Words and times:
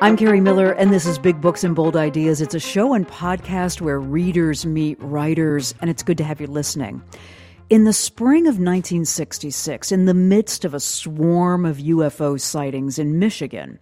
I'm 0.00 0.16
Kerri 0.16 0.40
Miller, 0.40 0.70
and 0.70 0.92
this 0.92 1.06
is 1.06 1.18
Big 1.18 1.40
Books 1.40 1.64
and 1.64 1.74
Bold 1.74 1.96
Ideas. 1.96 2.40
It's 2.40 2.54
a 2.54 2.60
show 2.60 2.94
and 2.94 3.06
podcast 3.08 3.80
where 3.80 3.98
readers 3.98 4.64
meet 4.64 4.96
writers, 5.00 5.74
and 5.80 5.90
it's 5.90 6.04
good 6.04 6.18
to 6.18 6.24
have 6.24 6.40
you 6.40 6.46
listening. 6.46 7.02
In 7.68 7.82
the 7.82 7.92
spring 7.92 8.46
of 8.46 8.60
1966, 8.60 9.90
in 9.90 10.04
the 10.04 10.14
midst 10.14 10.64
of 10.64 10.72
a 10.72 10.78
swarm 10.78 11.66
of 11.66 11.78
UFO 11.78 12.40
sightings 12.40 13.00
in 13.00 13.18
Michigan, 13.18 13.80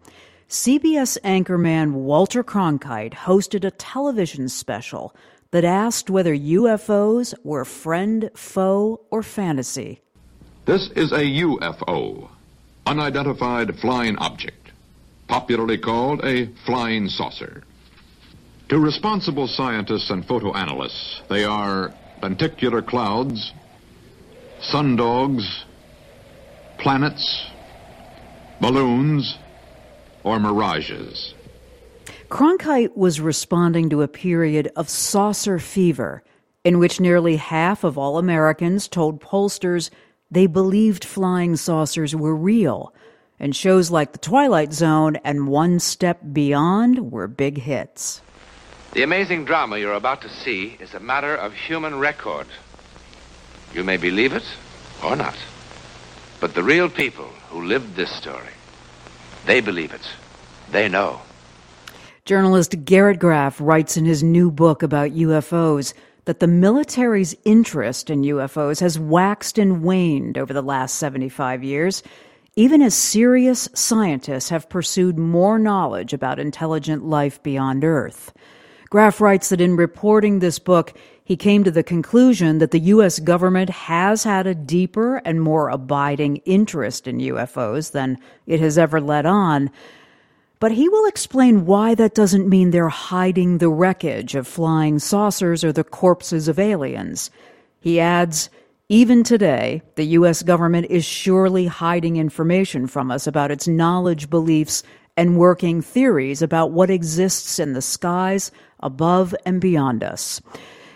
CBS 0.48 1.18
anchorman 1.20 1.92
Walter 1.92 2.42
Cronkite 2.42 3.12
hosted 3.12 3.66
a 3.66 3.70
television 3.72 4.48
special 4.48 5.14
that 5.50 5.66
asked 5.66 6.08
whether 6.08 6.34
UFOs 6.34 7.34
were 7.44 7.66
friend, 7.66 8.30
foe, 8.34 9.02
or 9.10 9.22
fantasy. 9.22 10.00
This 10.64 10.88
is 10.96 11.12
a 11.12 11.18
UFO, 11.18 12.30
unidentified 12.86 13.78
flying 13.80 14.16
object, 14.16 14.65
popularly 15.28 15.78
called 15.78 16.24
a 16.24 16.46
flying 16.64 17.08
saucer. 17.08 17.62
To 18.68 18.78
responsible 18.78 19.46
scientists 19.46 20.10
and 20.10 20.26
photoanalysts, 20.26 21.26
they 21.28 21.44
are 21.44 21.94
lenticular 22.22 22.82
clouds, 22.82 23.52
sundogs, 24.60 25.64
planets, 26.78 27.46
balloons, 28.60 29.38
or 30.24 30.40
mirages. 30.40 31.34
Cronkite 32.28 32.96
was 32.96 33.20
responding 33.20 33.88
to 33.90 34.02
a 34.02 34.08
period 34.08 34.72
of 34.74 34.88
saucer 34.88 35.58
fever 35.58 36.24
in 36.64 36.80
which 36.80 36.98
nearly 36.98 37.36
half 37.36 37.84
of 37.84 37.96
all 37.96 38.18
Americans 38.18 38.88
told 38.88 39.20
pollsters 39.20 39.90
they 40.28 40.48
believed 40.48 41.04
flying 41.04 41.54
saucers 41.54 42.16
were 42.16 42.34
real, 42.34 42.92
and 43.38 43.54
shows 43.54 43.90
like 43.90 44.12
The 44.12 44.18
Twilight 44.18 44.72
Zone 44.72 45.16
and 45.16 45.48
One 45.48 45.78
Step 45.80 46.20
Beyond 46.32 47.10
were 47.12 47.28
big 47.28 47.58
hits. 47.58 48.22
The 48.92 49.02
amazing 49.02 49.44
drama 49.44 49.78
you're 49.78 49.92
about 49.92 50.22
to 50.22 50.28
see 50.28 50.76
is 50.80 50.94
a 50.94 51.00
matter 51.00 51.34
of 51.34 51.52
human 51.52 51.98
record. 51.98 52.46
You 53.74 53.84
may 53.84 53.96
believe 53.98 54.32
it 54.32 54.44
or 55.04 55.16
not, 55.16 55.36
but 56.40 56.54
the 56.54 56.62
real 56.62 56.88
people 56.88 57.28
who 57.50 57.62
lived 57.62 57.94
this 57.94 58.10
story, 58.10 58.54
they 59.44 59.60
believe 59.60 59.92
it. 59.92 60.08
They 60.70 60.88
know. 60.88 61.20
Journalist 62.24 62.84
Garrett 62.84 63.20
Graff 63.20 63.60
writes 63.60 63.96
in 63.96 64.04
his 64.04 64.22
new 64.22 64.50
book 64.50 64.82
about 64.82 65.10
UFOs 65.10 65.94
that 66.24 66.40
the 66.40 66.48
military's 66.48 67.36
interest 67.44 68.10
in 68.10 68.22
UFOs 68.22 68.80
has 68.80 68.98
waxed 68.98 69.58
and 69.58 69.82
waned 69.82 70.36
over 70.36 70.52
the 70.52 70.62
last 70.62 70.96
75 70.96 71.62
years, 71.62 72.02
even 72.56 72.80
as 72.80 72.94
serious 72.94 73.68
scientists 73.74 74.48
have 74.48 74.68
pursued 74.70 75.18
more 75.18 75.58
knowledge 75.58 76.14
about 76.14 76.38
intelligent 76.38 77.04
life 77.04 77.42
beyond 77.42 77.84
Earth. 77.84 78.32
Graff 78.88 79.20
writes 79.20 79.50
that 79.50 79.60
in 79.60 79.76
reporting 79.76 80.38
this 80.38 80.58
book, 80.58 80.96
he 81.22 81.36
came 81.36 81.64
to 81.64 81.70
the 81.70 81.82
conclusion 81.82 82.58
that 82.58 82.70
the 82.70 82.80
U.S. 82.80 83.18
government 83.18 83.68
has 83.68 84.24
had 84.24 84.46
a 84.46 84.54
deeper 84.54 85.16
and 85.18 85.42
more 85.42 85.68
abiding 85.68 86.36
interest 86.46 87.06
in 87.06 87.18
UFOs 87.18 87.92
than 87.92 88.16
it 88.46 88.60
has 88.60 88.78
ever 88.78 89.00
let 89.00 89.26
on, 89.26 89.70
but 90.58 90.72
he 90.72 90.88
will 90.88 91.06
explain 91.06 91.66
why 91.66 91.94
that 91.94 92.14
doesn't 92.14 92.48
mean 92.48 92.70
they're 92.70 92.88
hiding 92.88 93.58
the 93.58 93.68
wreckage 93.68 94.34
of 94.34 94.46
flying 94.46 94.98
saucers 94.98 95.62
or 95.62 95.72
the 95.72 95.84
corpses 95.84 96.48
of 96.48 96.58
aliens. 96.58 97.30
He 97.80 98.00
adds, 98.00 98.48
even 98.88 99.24
today, 99.24 99.82
the 99.96 100.04
U.S. 100.04 100.42
government 100.42 100.86
is 100.90 101.04
surely 101.04 101.66
hiding 101.66 102.16
information 102.16 102.86
from 102.86 103.10
us 103.10 103.26
about 103.26 103.50
its 103.50 103.66
knowledge, 103.66 104.30
beliefs, 104.30 104.84
and 105.16 105.38
working 105.38 105.82
theories 105.82 106.40
about 106.40 106.70
what 106.70 106.90
exists 106.90 107.58
in 107.58 107.72
the 107.72 107.82
skies 107.82 108.52
above 108.80 109.34
and 109.44 109.60
beyond 109.60 110.04
us. 110.04 110.40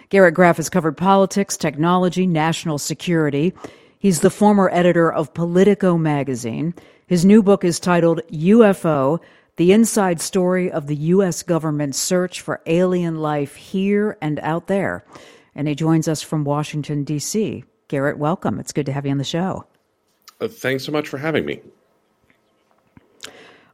Garrett 0.09 0.35
Graff 0.35 0.59
has 0.59 0.69
covered 0.69 0.97
politics, 0.97 1.57
technology, 1.57 2.27
national 2.27 2.79
security. 2.79 3.53
He's 3.99 4.21
the 4.21 4.31
former 4.31 4.71
editor 4.73 5.13
of 5.13 5.35
Politico 5.35 5.97
magazine. 5.97 6.75
His 7.07 7.25
new 7.25 7.43
book 7.43 7.65
is 7.65 7.81
titled 7.81 8.21
UFO 8.31 9.21
the 9.57 9.73
inside 9.73 10.21
story 10.21 10.71
of 10.71 10.87
the 10.87 10.97
U.S. 10.97 11.43
government's 11.43 11.99
search 11.99 12.41
for 12.41 12.63
alien 12.67 13.17
life 13.17 13.57
here 13.57 14.17
and 14.23 14.39
out 14.41 14.69
there. 14.69 15.05
And 15.55 15.69
he 15.69 15.75
joins 15.75 16.09
us 16.09 16.23
from 16.23 16.45
Washington, 16.45 17.05
D.C. 17.05 17.65
Garrett, 17.91 18.19
welcome. 18.19 18.61
It's 18.61 18.73
good 18.73 18.87
to 18.87 18.93
have 18.93 19.05
you 19.05 19.11
on 19.11 19.19
the 19.19 19.25
show. 19.25 19.65
Uh, 20.41 20.47
thanks 20.47 20.85
so 20.85 20.93
much 20.93 21.09
for 21.09 21.19
having 21.19 21.45
me. 21.45 21.61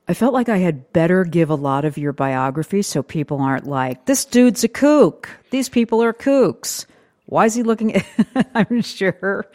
I 0.09 0.15
felt 0.15 0.33
like 0.33 0.49
I 0.49 0.57
had 0.57 0.91
better 0.95 1.23
give 1.23 1.51
a 1.51 1.55
lot 1.55 1.85
of 1.85 1.99
your 1.99 2.15
biography 2.15 2.81
so 2.81 3.03
people 3.03 3.43
aren't 3.43 3.67
like, 3.67 4.07
this 4.07 4.25
dude's 4.25 4.65
a 4.65 4.69
kook. 4.69 5.29
These 5.51 5.69
people 5.69 6.03
are 6.03 6.15
kooks. 6.15 6.87
Why 7.27 7.45
is 7.45 7.55
he 7.55 7.63
looking 7.63 8.03
I'm 8.55 8.81
sure 8.81 9.47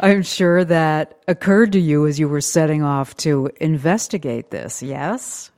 I'm 0.00 0.22
sure 0.22 0.64
that 0.64 1.18
occurred 1.26 1.72
to 1.72 1.80
you 1.80 2.06
as 2.06 2.18
you 2.18 2.28
were 2.28 2.42
setting 2.42 2.82
off 2.82 3.16
to 3.18 3.50
investigate 3.58 4.50
this, 4.50 4.82
yes? 4.82 5.50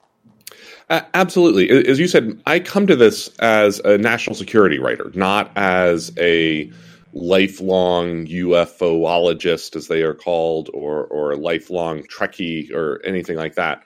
Uh, 0.88 1.00
absolutely. 1.14 1.68
As 1.88 1.98
you 1.98 2.06
said, 2.06 2.40
I 2.46 2.60
come 2.60 2.86
to 2.86 2.94
this 2.94 3.28
as 3.38 3.80
a 3.80 3.98
national 3.98 4.36
security 4.36 4.78
writer, 4.78 5.10
not 5.14 5.50
as 5.56 6.12
a 6.16 6.70
lifelong 7.12 8.26
UFOologist, 8.26 9.76
as 9.76 9.88
they 9.88 10.02
are 10.02 10.14
called, 10.14 10.70
or 10.72 11.04
or 11.06 11.36
lifelong 11.36 12.02
Trekkie 12.04 12.72
or 12.72 13.00
anything 13.04 13.36
like 13.36 13.54
that. 13.54 13.82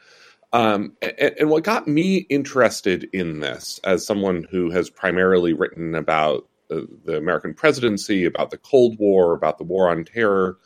Um, 0.52 0.92
and, 1.02 1.34
and, 1.40 1.50
what 1.50 1.64
got 1.64 1.88
me 1.88 2.18
interested 2.28 3.08
in 3.12 3.40
this, 3.40 3.80
as 3.82 4.06
someone 4.06 4.46
who 4.52 4.70
has 4.70 4.88
primarily 4.88 5.52
written 5.52 5.96
about 5.96 6.46
the, 6.68 6.86
the 7.04 7.16
American 7.16 7.54
presidency, 7.54 8.24
about 8.24 8.50
the 8.50 8.58
Cold 8.58 8.96
War, 9.00 9.34
about 9.34 9.58
the 9.58 9.64
war 9.64 9.88
on 9.88 10.04
terror, 10.04 10.58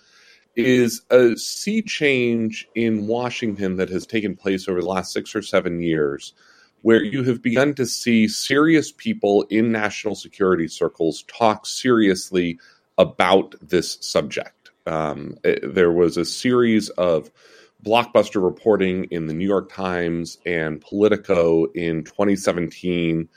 is 0.56 1.00
a 1.10 1.36
sea 1.36 1.80
change 1.80 2.68
in 2.74 3.06
Washington 3.06 3.76
that 3.76 3.88
has 3.88 4.06
taken 4.06 4.36
place 4.36 4.68
over 4.68 4.82
the 4.82 4.88
last 4.88 5.12
six 5.12 5.34
or 5.34 5.40
seven 5.40 5.80
years, 5.80 6.34
where 6.82 7.02
you 7.02 7.24
have 7.24 7.42
begun 7.42 7.74
to 7.74 7.86
see 7.86 8.28
serious 8.28 8.92
people 8.92 9.42
in 9.50 9.72
national 9.72 10.14
security 10.14 10.68
circles 10.68 11.24
talk 11.24 11.66
seriously 11.66 12.58
about 12.96 13.54
this 13.60 13.98
subject. 14.00 14.70
Um, 14.86 15.36
it, 15.44 15.60
eh, 15.62 15.66
there 15.68 15.92
was 15.92 16.16
a 16.16 16.24
series 16.24 16.88
of 16.90 17.30
blockbuster 17.84 18.42
reporting 18.42 19.04
in 19.04 19.26
the 19.26 19.34
New 19.34 19.46
York 19.46 19.72
Times 19.72 20.38
and 20.44 20.80
Politico 20.80 21.66
in 21.72 22.04
2017 22.04 23.28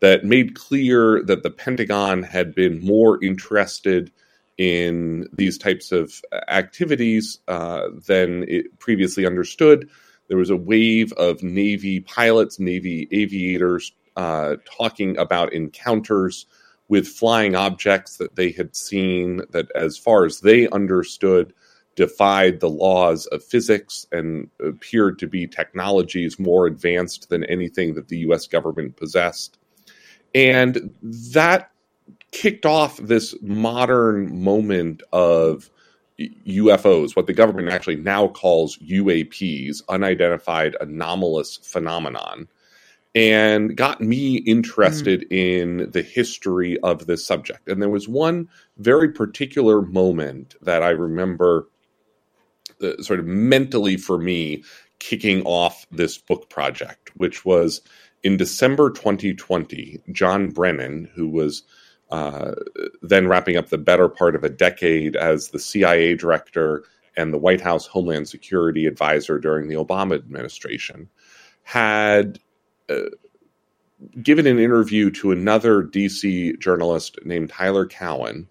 that 0.00 0.24
made 0.24 0.54
clear 0.54 1.22
that 1.24 1.42
the 1.42 1.50
Pentagon 1.50 2.22
had 2.22 2.54
been 2.54 2.84
more 2.84 3.22
interested 3.22 4.12
in 4.56 5.26
these 5.32 5.56
types 5.56 5.92
of 5.92 6.20
activities 6.48 7.38
uh, 7.48 7.88
than 8.06 8.44
it 8.48 8.78
previously 8.78 9.24
understood. 9.24 9.88
There 10.28 10.38
was 10.38 10.50
a 10.50 10.56
wave 10.56 11.12
of 11.14 11.42
Navy 11.42 12.00
pilots, 12.00 12.58
Navy 12.60 13.08
aviators 13.10 13.92
uh, 14.16 14.56
talking 14.64 15.16
about 15.18 15.52
encounters 15.52 16.46
with 16.88 17.06
flying 17.06 17.54
objects 17.54 18.16
that 18.16 18.36
they 18.36 18.50
had 18.50 18.74
seen 18.74 19.42
that, 19.50 19.70
as 19.74 19.98
far 19.98 20.24
as 20.24 20.40
they 20.40 20.68
understood, 20.70 21.52
defied 21.96 22.60
the 22.60 22.68
laws 22.68 23.26
of 23.26 23.44
physics 23.44 24.06
and 24.12 24.48
appeared 24.64 25.18
to 25.18 25.26
be 25.26 25.46
technologies 25.46 26.38
more 26.38 26.66
advanced 26.66 27.28
than 27.28 27.44
anything 27.44 27.94
that 27.94 28.08
the 28.08 28.18
US 28.18 28.46
government 28.46 28.96
possessed. 28.96 29.58
And 30.34 30.94
that 31.02 31.70
kicked 32.30 32.66
off 32.66 32.98
this 32.98 33.34
modern 33.42 34.42
moment 34.42 35.02
of 35.12 35.70
UFOs, 36.18 37.14
what 37.14 37.26
the 37.26 37.32
government 37.32 37.68
actually 37.68 37.96
now 37.96 38.28
calls 38.28 38.76
UAPs, 38.78 39.82
unidentified 39.88 40.76
anomalous 40.80 41.58
phenomenon, 41.62 42.48
and 43.14 43.76
got 43.76 44.00
me 44.00 44.36
interested 44.36 45.22
mm. 45.22 45.26
in 45.30 45.90
the 45.90 46.02
history 46.02 46.78
of 46.80 47.06
this 47.06 47.24
subject. 47.24 47.68
And 47.68 47.80
there 47.80 47.88
was 47.88 48.08
one 48.08 48.48
very 48.76 49.10
particular 49.12 49.82
moment 49.82 50.54
that 50.62 50.82
I 50.82 50.90
remember 50.90 51.68
uh, 52.82 53.00
sort 53.02 53.20
of 53.20 53.26
mentally 53.26 53.96
for 53.96 54.18
me 54.18 54.64
kicking 54.98 55.42
off 55.44 55.86
this 55.90 56.18
book 56.18 56.50
project, 56.50 57.10
which 57.16 57.44
was 57.44 57.80
in 58.22 58.36
December 58.36 58.90
2020, 58.90 60.00
John 60.12 60.50
Brennan, 60.50 61.08
who 61.14 61.28
was 61.28 61.62
uh, 62.10 62.52
then 63.02 63.28
wrapping 63.28 63.56
up 63.56 63.68
the 63.68 63.78
better 63.78 64.08
part 64.08 64.34
of 64.34 64.44
a 64.44 64.48
decade 64.48 65.16
as 65.16 65.48
the 65.48 65.58
CIA 65.58 66.14
director 66.14 66.84
and 67.16 67.32
the 67.32 67.38
White 67.38 67.60
House 67.60 67.86
Homeland 67.86 68.28
Security 68.28 68.86
advisor 68.86 69.38
during 69.38 69.68
the 69.68 69.74
Obama 69.74 70.14
administration, 70.14 71.08
had 71.64 72.38
uh, 72.88 73.10
given 74.22 74.46
an 74.46 74.58
interview 74.58 75.10
to 75.10 75.32
another 75.32 75.82
DC 75.82 76.58
journalist 76.60 77.18
named 77.24 77.50
Tyler 77.50 77.86
Cowen, 77.86 78.48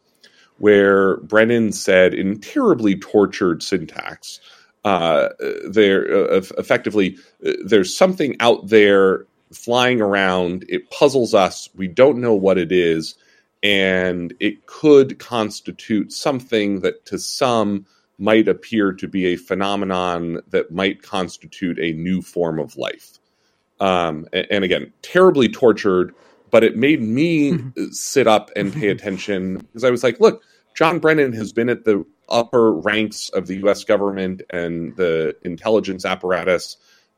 where 0.57 1.18
Brennan 1.18 1.71
said 1.71 2.13
in 2.13 2.39
terribly 2.39 2.95
tortured 2.98 3.63
syntax 3.63 4.39
Uh, 4.83 5.30
there, 5.69 6.31
uh, 6.31 6.42
effectively, 6.57 7.18
uh, 7.45 7.51
there's 7.65 7.95
something 7.95 8.38
out 8.39 8.68
there 8.69 9.25
flying 9.51 10.00
around. 10.01 10.63
It 10.69 10.89
puzzles 10.92 11.33
us. 11.33 11.69
We 11.75 11.88
don't 11.89 12.19
know 12.19 12.36
what 12.36 12.57
it 12.57 12.71
is, 12.71 13.15
and 13.63 14.33
it 14.39 14.65
could 14.65 15.19
constitute 15.19 16.12
something 16.12 16.81
that 16.81 17.06
to 17.06 17.18
some 17.18 17.86
might 18.19 18.48
appear 18.48 18.92
to 18.94 19.07
be 19.07 19.27
a 19.27 19.36
phenomenon 19.36 20.42
that 20.50 20.71
might 20.71 21.04
constitute 21.04 21.77
a 21.80 21.94
new 21.94 22.21
form 22.21 22.59
of 22.59 22.77
life. 22.77 23.19
Um, 23.80 24.27
and, 24.33 24.48
and, 24.50 24.63
again, 24.63 24.92
terribly 25.04 25.50
tortured, 25.50 26.15
but 26.50 26.63
it 26.63 26.75
made 26.75 27.01
me 27.01 27.51
mm-hmm. 27.51 27.89
sit 27.92 28.27
up 28.27 28.50
and 28.56 28.74
pay 28.74 28.88
attention 28.95 29.57
because 29.57 29.83
I 29.83 29.92
was 29.92 30.04
like, 30.04 30.19
look, 30.19 30.44
John 30.75 31.00
Brennan 31.00 31.33
has 31.33 31.54
been 31.54 31.69
at 31.69 31.86
the 31.86 32.04
upper 32.30 32.71
ranks 32.71 33.30
of 33.30 33.48
the 33.48 33.56
U.S. 33.57 33.83
government 33.83 34.42
and 34.50 34.95
the 34.95 35.36
intelligence 35.44 36.06
apparatus 36.06 36.77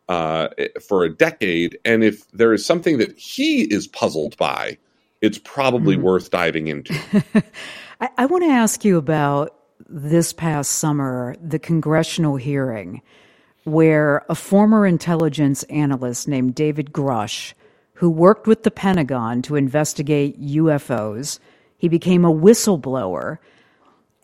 uh, 0.09 0.49
for 0.85 1.03
a 1.03 1.15
decade. 1.15 1.77
And 1.85 2.03
if 2.03 2.29
there 2.31 2.53
is 2.53 2.65
something 2.65 2.97
that 2.97 3.17
he 3.17 3.61
is 3.61 3.87
puzzled 3.87 4.35
by, 4.37 4.77
it's 5.21 5.39
probably 5.39 5.95
mm-hmm. 5.95 6.05
worth 6.05 6.31
diving 6.31 6.67
into. 6.67 6.97
I, 8.01 8.09
I 8.17 8.25
want 8.25 8.43
to 8.43 8.49
ask 8.49 8.85
you 8.85 8.97
about 8.97 9.55
this 9.87 10.33
past 10.33 10.71
summer, 10.73 11.35
the 11.41 11.59
congressional 11.59 12.35
hearing, 12.35 13.01
where 13.63 14.25
a 14.29 14.35
former 14.35 14.85
intelligence 14.85 15.63
analyst 15.63 16.27
named 16.27 16.55
David 16.55 16.91
Grusch, 16.91 17.53
who 17.93 18.09
worked 18.09 18.47
with 18.47 18.63
the 18.63 18.71
Pentagon 18.71 19.41
to 19.43 19.55
investigate 19.55 20.41
UFOs, 20.41 21.39
he 21.77 21.87
became 21.87 22.23
a 22.23 22.33
whistleblower. 22.33 23.39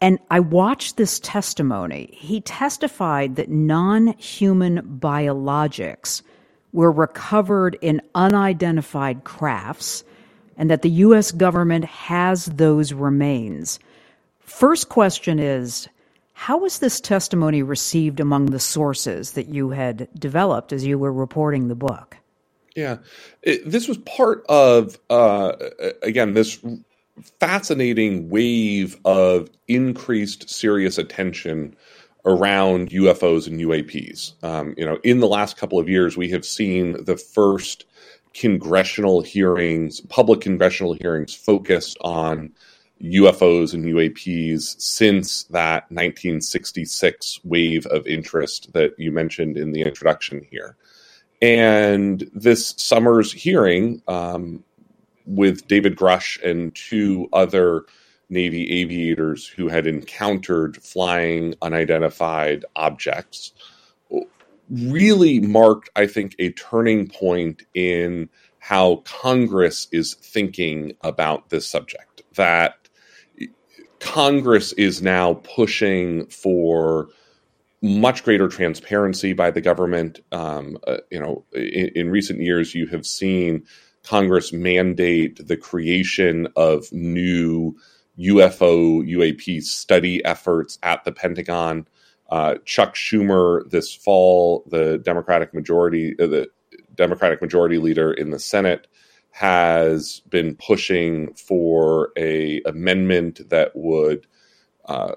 And 0.01 0.19
I 0.29 0.39
watched 0.39 0.97
this 0.97 1.19
testimony. 1.19 2.09
He 2.13 2.41
testified 2.41 3.37
that 3.37 3.49
non 3.49 4.07
human 4.17 4.99
biologics 4.99 6.21
were 6.73 6.91
recovered 6.91 7.77
in 7.81 8.01
unidentified 8.13 9.23
crafts 9.23 10.03
and 10.57 10.69
that 10.69 10.81
the 10.81 10.89
U.S. 10.89 11.31
government 11.31 11.85
has 11.85 12.45
those 12.45 12.93
remains. 12.93 13.79
First 14.39 14.89
question 14.89 15.39
is 15.39 15.87
How 16.33 16.57
was 16.57 16.79
this 16.79 17.01
testimony 17.01 17.63
received 17.63 18.19
among 18.19 18.47
the 18.47 18.59
sources 18.59 19.33
that 19.33 19.47
you 19.47 19.71
had 19.71 20.07
developed 20.17 20.71
as 20.71 20.85
you 20.85 20.97
were 20.97 21.13
reporting 21.13 21.67
the 21.67 21.75
book? 21.75 22.17
Yeah, 22.75 22.97
it, 23.41 23.69
this 23.69 23.87
was 23.87 23.97
part 23.99 24.45
of, 24.49 24.99
uh, 25.09 25.53
again, 26.01 26.33
this 26.33 26.59
fascinating 27.39 28.29
wave 28.29 28.97
of 29.05 29.49
increased 29.67 30.49
serious 30.49 30.97
attention 30.97 31.75
around 32.25 32.89
UFOs 32.89 33.47
and 33.47 33.59
UAPs. 33.59 34.33
Um, 34.43 34.73
you 34.77 34.85
know, 34.85 34.99
in 35.03 35.19
the 35.19 35.27
last 35.27 35.57
couple 35.57 35.79
of 35.79 35.87
years, 35.87 36.17
we 36.17 36.29
have 36.31 36.43
seen 36.45 37.03
the 37.03 37.17
first 37.17 37.85
congressional 38.35 39.21
hearings, 39.21 40.01
public 40.01 40.41
congressional 40.41 40.93
hearings 40.93 41.33
focused 41.33 41.97
on 42.01 42.51
UFOs 43.01 43.73
and 43.73 43.85
UAPs 43.85 44.79
since 44.79 45.43
that 45.45 45.83
1966 45.89 47.39
wave 47.43 47.85
of 47.87 48.05
interest 48.05 48.71
that 48.73 48.91
you 48.97 49.11
mentioned 49.11 49.57
in 49.57 49.71
the 49.71 49.81
introduction 49.81 50.45
here. 50.51 50.75
And 51.41 52.29
this 52.33 52.73
summer's 52.77 53.31
hearing 53.31 54.01
um, 54.07 54.63
with 55.25 55.67
David 55.67 55.95
Grusch 55.95 56.41
and 56.43 56.73
two 56.75 57.29
other 57.33 57.85
Navy 58.29 58.81
aviators 58.81 59.47
who 59.47 59.67
had 59.67 59.87
encountered 59.87 60.77
flying 60.77 61.55
unidentified 61.61 62.65
objects 62.75 63.53
really 64.69 65.39
marked, 65.39 65.89
I 65.95 66.07
think, 66.07 66.35
a 66.39 66.51
turning 66.51 67.07
point 67.07 67.63
in 67.73 68.29
how 68.59 68.97
Congress 69.05 69.87
is 69.91 70.15
thinking 70.15 70.93
about 71.01 71.49
this 71.49 71.67
subject. 71.67 72.23
That 72.35 72.89
Congress 73.99 74.73
is 74.73 75.01
now 75.01 75.35
pushing 75.35 76.27
for 76.27 77.09
much 77.81 78.23
greater 78.23 78.47
transparency 78.47 79.33
by 79.33 79.51
the 79.51 79.61
government. 79.61 80.19
Um, 80.31 80.77
uh, 80.87 80.97
you 81.11 81.19
know, 81.19 81.45
in, 81.53 81.89
in, 81.95 82.09
recent 82.09 82.39
years, 82.39 82.73
you 82.73 82.87
have 82.87 83.05
seen 83.05 83.65
Congress 84.03 84.51
mandate 84.51 85.47
the 85.47 85.57
creation 85.57 86.47
of 86.55 86.91
new 86.91 87.77
UFO 88.19 89.03
UAP 89.07 89.61
study 89.61 90.23
efforts 90.25 90.79
at 90.81 91.03
the 91.03 91.11
Pentagon. 91.11 91.87
Uh, 92.29 92.55
Chuck 92.65 92.95
Schumer 92.95 93.69
this 93.69 93.93
fall, 93.93 94.63
the 94.69 94.97
Democratic 94.97 95.53
majority, 95.53 96.15
uh, 96.19 96.27
the 96.27 96.49
Democratic 96.95 97.41
majority 97.41 97.77
leader 97.77 98.11
in 98.11 98.31
the 98.31 98.39
Senate, 98.39 98.87
has 99.31 100.21
been 100.29 100.55
pushing 100.55 101.33
for 101.33 102.11
a 102.17 102.61
amendment 102.65 103.49
that 103.49 103.71
would 103.75 104.25
uh, 104.85 105.13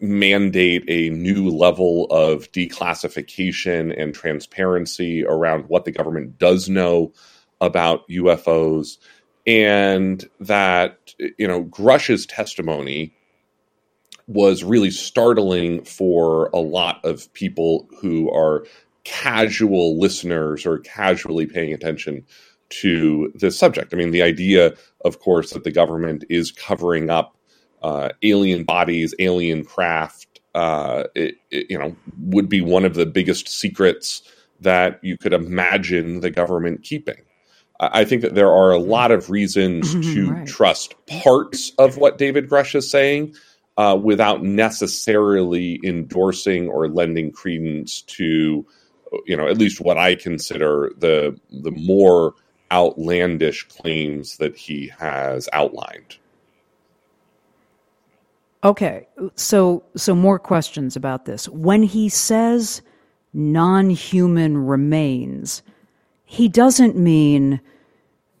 mandate 0.00 0.84
a 0.88 1.10
new 1.10 1.48
level 1.48 2.06
of 2.10 2.50
declassification 2.52 3.94
and 4.00 4.14
transparency 4.14 5.24
around 5.24 5.68
what 5.68 5.84
the 5.84 5.92
government 5.92 6.38
does 6.38 6.68
know 6.68 7.12
about 7.60 8.08
UFOs, 8.08 8.98
and 9.46 10.28
that 10.40 11.14
you 11.38 11.48
know 11.48 11.64
Grusch's 11.64 12.26
testimony 12.26 13.14
was 14.28 14.62
really 14.62 14.90
startling 14.90 15.82
for 15.84 16.50
a 16.52 16.58
lot 16.58 17.04
of 17.04 17.32
people 17.32 17.88
who 18.00 18.30
are 18.30 18.64
casual 19.04 19.98
listeners 19.98 20.66
or 20.66 20.78
casually 20.80 21.46
paying 21.46 21.72
attention 21.72 22.24
to 22.68 23.32
this 23.34 23.58
subject. 23.58 23.94
I 23.94 23.96
mean, 23.96 24.10
the 24.10 24.22
idea, 24.22 24.74
of 25.04 25.20
course, 25.20 25.52
that 25.52 25.64
the 25.64 25.72
government 25.72 26.24
is 26.28 26.52
covering 26.52 27.08
up 27.08 27.34
uh, 27.82 28.10
alien 28.22 28.64
bodies, 28.64 29.14
alien 29.18 29.64
craft, 29.64 30.40
uh, 30.54 31.04
it, 31.14 31.36
it, 31.50 31.66
you 31.70 31.78
know, 31.78 31.96
would 32.20 32.50
be 32.50 32.60
one 32.60 32.84
of 32.84 32.94
the 32.94 33.06
biggest 33.06 33.48
secrets 33.48 34.22
that 34.60 34.98
you 35.02 35.16
could 35.16 35.32
imagine 35.32 36.20
the 36.20 36.30
government 36.30 36.82
keeping. 36.82 37.22
I 37.80 38.04
think 38.04 38.22
that 38.22 38.34
there 38.34 38.50
are 38.50 38.72
a 38.72 38.78
lot 38.78 39.12
of 39.12 39.30
reasons 39.30 39.92
to 40.12 40.32
right. 40.32 40.46
trust 40.46 40.94
parts 41.06 41.72
of 41.78 41.96
what 41.96 42.18
David 42.18 42.48
Grusch 42.48 42.74
is 42.74 42.90
saying 42.90 43.34
uh, 43.78 43.96
without 43.96 44.42
necessarily 44.42 45.80
endorsing 45.84 46.68
or 46.68 46.88
lending 46.88 47.30
credence 47.30 48.02
to, 48.02 48.66
you 49.24 49.36
know, 49.36 49.46
at 49.46 49.56
least 49.56 49.80
what 49.80 49.96
I 49.96 50.16
consider 50.16 50.92
the 50.98 51.38
the 51.50 51.70
more 51.70 52.34
outlandish 52.72 53.62
claims 53.68 54.36
that 54.38 54.56
he 54.56 54.90
has 54.98 55.48
outlined. 55.52 56.18
Okay, 58.64 59.06
so 59.36 59.84
so 59.96 60.12
more 60.12 60.40
questions 60.40 60.96
about 60.96 61.24
this. 61.24 61.48
When 61.48 61.84
he 61.84 62.08
says 62.08 62.82
non-human 63.32 64.58
remains, 64.58 65.62
he 66.24 66.48
doesn't 66.48 66.96
mean 66.96 67.60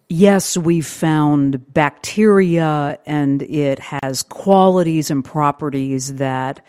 yes, 0.08 0.56
we've 0.56 0.86
found 0.86 1.72
bacteria 1.72 2.98
and 3.06 3.42
it 3.42 3.78
has 3.78 4.22
qualities 4.22 5.10
and 5.10 5.24
properties 5.24 6.14
that 6.14 6.64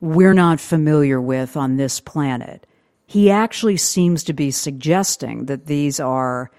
we're 0.00 0.34
not 0.34 0.60
familiar 0.60 1.20
with 1.20 1.56
on 1.56 1.76
this 1.76 2.00
planet. 2.00 2.66
He 3.06 3.30
actually 3.30 3.76
seems 3.76 4.24
to 4.24 4.32
be 4.32 4.50
suggesting 4.50 5.46
that 5.46 5.66
these 5.66 6.00
are, 6.00 6.50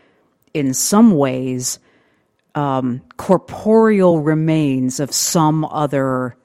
in 0.54 0.74
some 0.74 1.12
ways, 1.12 1.80
um, 2.56 3.02
corporeal 3.18 4.20
remains 4.20 5.00
of 5.00 5.14
some 5.14 5.66
other 5.66 6.36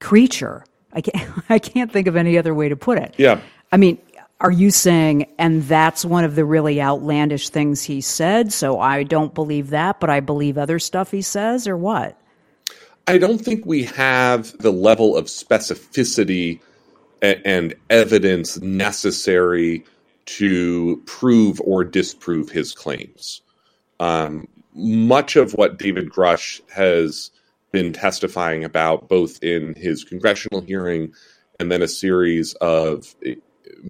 creature. 0.00 0.64
I 0.92 1.00
can't, 1.00 1.44
I 1.50 1.58
can't 1.58 1.92
think 1.92 2.06
of 2.06 2.16
any 2.16 2.38
other 2.38 2.54
way 2.54 2.68
to 2.68 2.76
put 2.76 2.98
it. 2.98 3.14
Yeah. 3.18 3.40
I 3.72 3.76
mean, 3.76 3.98
are 4.40 4.50
you 4.50 4.70
saying, 4.70 5.26
and 5.38 5.62
that's 5.64 6.04
one 6.04 6.24
of 6.24 6.34
the 6.34 6.44
really 6.44 6.80
outlandish 6.80 7.50
things 7.50 7.82
he 7.82 8.00
said, 8.00 8.52
so 8.52 8.80
I 8.80 9.02
don't 9.02 9.34
believe 9.34 9.70
that, 9.70 10.00
but 10.00 10.08
I 10.08 10.20
believe 10.20 10.56
other 10.56 10.78
stuff 10.78 11.10
he 11.10 11.20
says, 11.20 11.68
or 11.68 11.76
what? 11.76 12.18
I 13.06 13.18
don't 13.18 13.38
think 13.38 13.66
we 13.66 13.84
have 13.84 14.56
the 14.58 14.70
level 14.72 15.16
of 15.16 15.26
specificity 15.26 16.60
and 17.20 17.74
evidence 17.90 18.58
necessary 18.60 19.84
to 20.24 21.02
prove 21.04 21.60
or 21.60 21.84
disprove 21.84 22.50
his 22.50 22.72
claims. 22.72 23.42
Um, 23.98 24.48
much 24.74 25.36
of 25.36 25.52
what 25.52 25.78
David 25.78 26.08
Grusch 26.08 26.62
has 26.70 27.30
been 27.72 27.92
testifying 27.92 28.64
about, 28.64 29.08
both 29.08 29.42
in 29.42 29.74
his 29.74 30.02
congressional 30.02 30.62
hearing 30.62 31.12
and 31.58 31.70
then 31.70 31.82
a 31.82 31.88
series 31.88 32.54
of 32.54 33.14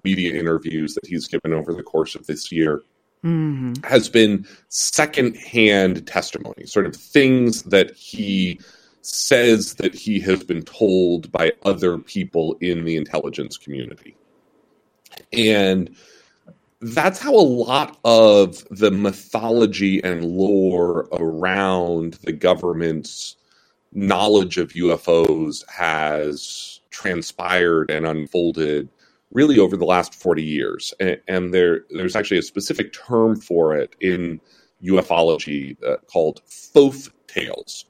media 0.03 0.39
interviews 0.39 0.95
that 0.95 1.05
he's 1.05 1.27
given 1.27 1.53
over 1.53 1.73
the 1.73 1.83
course 1.83 2.15
of 2.15 2.27
this 2.27 2.51
year, 2.51 2.81
mm-hmm. 3.23 3.73
has 3.83 4.09
been 4.09 4.45
secondhand 4.69 6.05
testimony, 6.07 6.65
sort 6.65 6.85
of 6.85 6.95
things 6.95 7.63
that 7.63 7.95
he 7.95 8.59
says 9.01 9.75
that 9.75 9.95
he 9.95 10.19
has 10.19 10.43
been 10.43 10.61
told 10.61 11.31
by 11.31 11.51
other 11.63 11.97
people 11.97 12.55
in 12.61 12.85
the 12.85 12.95
intelligence 12.95 13.57
community. 13.57 14.15
And 15.33 15.95
that's 16.81 17.19
how 17.19 17.33
a 17.33 17.41
lot 17.41 17.99
of 18.03 18.65
the 18.69 18.91
mythology 18.91 20.03
and 20.03 20.25
lore 20.25 21.07
around 21.13 22.13
the 22.23 22.31
government's 22.31 23.35
knowledge 23.93 24.57
of 24.57 24.73
UFOs 24.73 25.67
has 25.69 26.79
transpired 26.89 27.91
and 27.91 28.05
unfolded 28.05 28.89
really 29.31 29.59
over 29.59 29.77
the 29.77 29.85
last 29.85 30.13
40 30.13 30.43
years. 30.43 30.93
And, 30.99 31.19
and 31.27 31.53
there, 31.53 31.85
there's 31.89 32.15
actually 32.15 32.39
a 32.39 32.43
specific 32.43 32.93
term 32.93 33.39
for 33.39 33.75
it 33.75 33.95
in 33.99 34.41
ufology 34.83 35.81
uh, 35.83 35.97
called 36.07 36.41
FOAF 36.47 37.09
tales. 37.27 37.85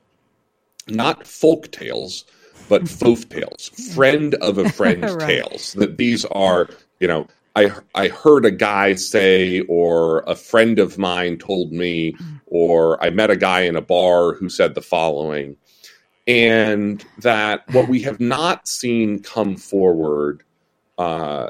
Not 0.87 1.25
folk 1.25 1.71
tales, 1.71 2.25
but 2.69 2.83
FOAF 2.85 3.29
tales, 3.29 3.69
friend 3.93 4.35
of 4.35 4.57
a 4.57 4.69
friend's 4.69 5.13
right. 5.15 5.27
tales. 5.27 5.73
That 5.73 5.97
these 5.97 6.25
are, 6.25 6.69
you 6.99 7.07
know, 7.07 7.27
I 7.55 7.71
I 7.95 8.07
heard 8.07 8.45
a 8.45 8.51
guy 8.51 8.95
say, 8.95 9.61
or 9.61 10.19
a 10.21 10.35
friend 10.35 10.79
of 10.79 10.97
mine 10.97 11.37
told 11.37 11.71
me, 11.71 12.15
or 12.45 13.03
I 13.03 13.09
met 13.09 13.29
a 13.29 13.35
guy 13.35 13.61
in 13.61 13.75
a 13.75 13.81
bar 13.81 14.33
who 14.33 14.49
said 14.49 14.73
the 14.73 14.81
following, 14.81 15.57
and 16.27 17.03
that 17.19 17.63
what 17.73 17.89
we 17.89 18.01
have 18.03 18.19
not 18.19 18.67
seen 18.67 19.21
come 19.21 19.57
forward, 19.57 20.43
uh, 20.97 21.49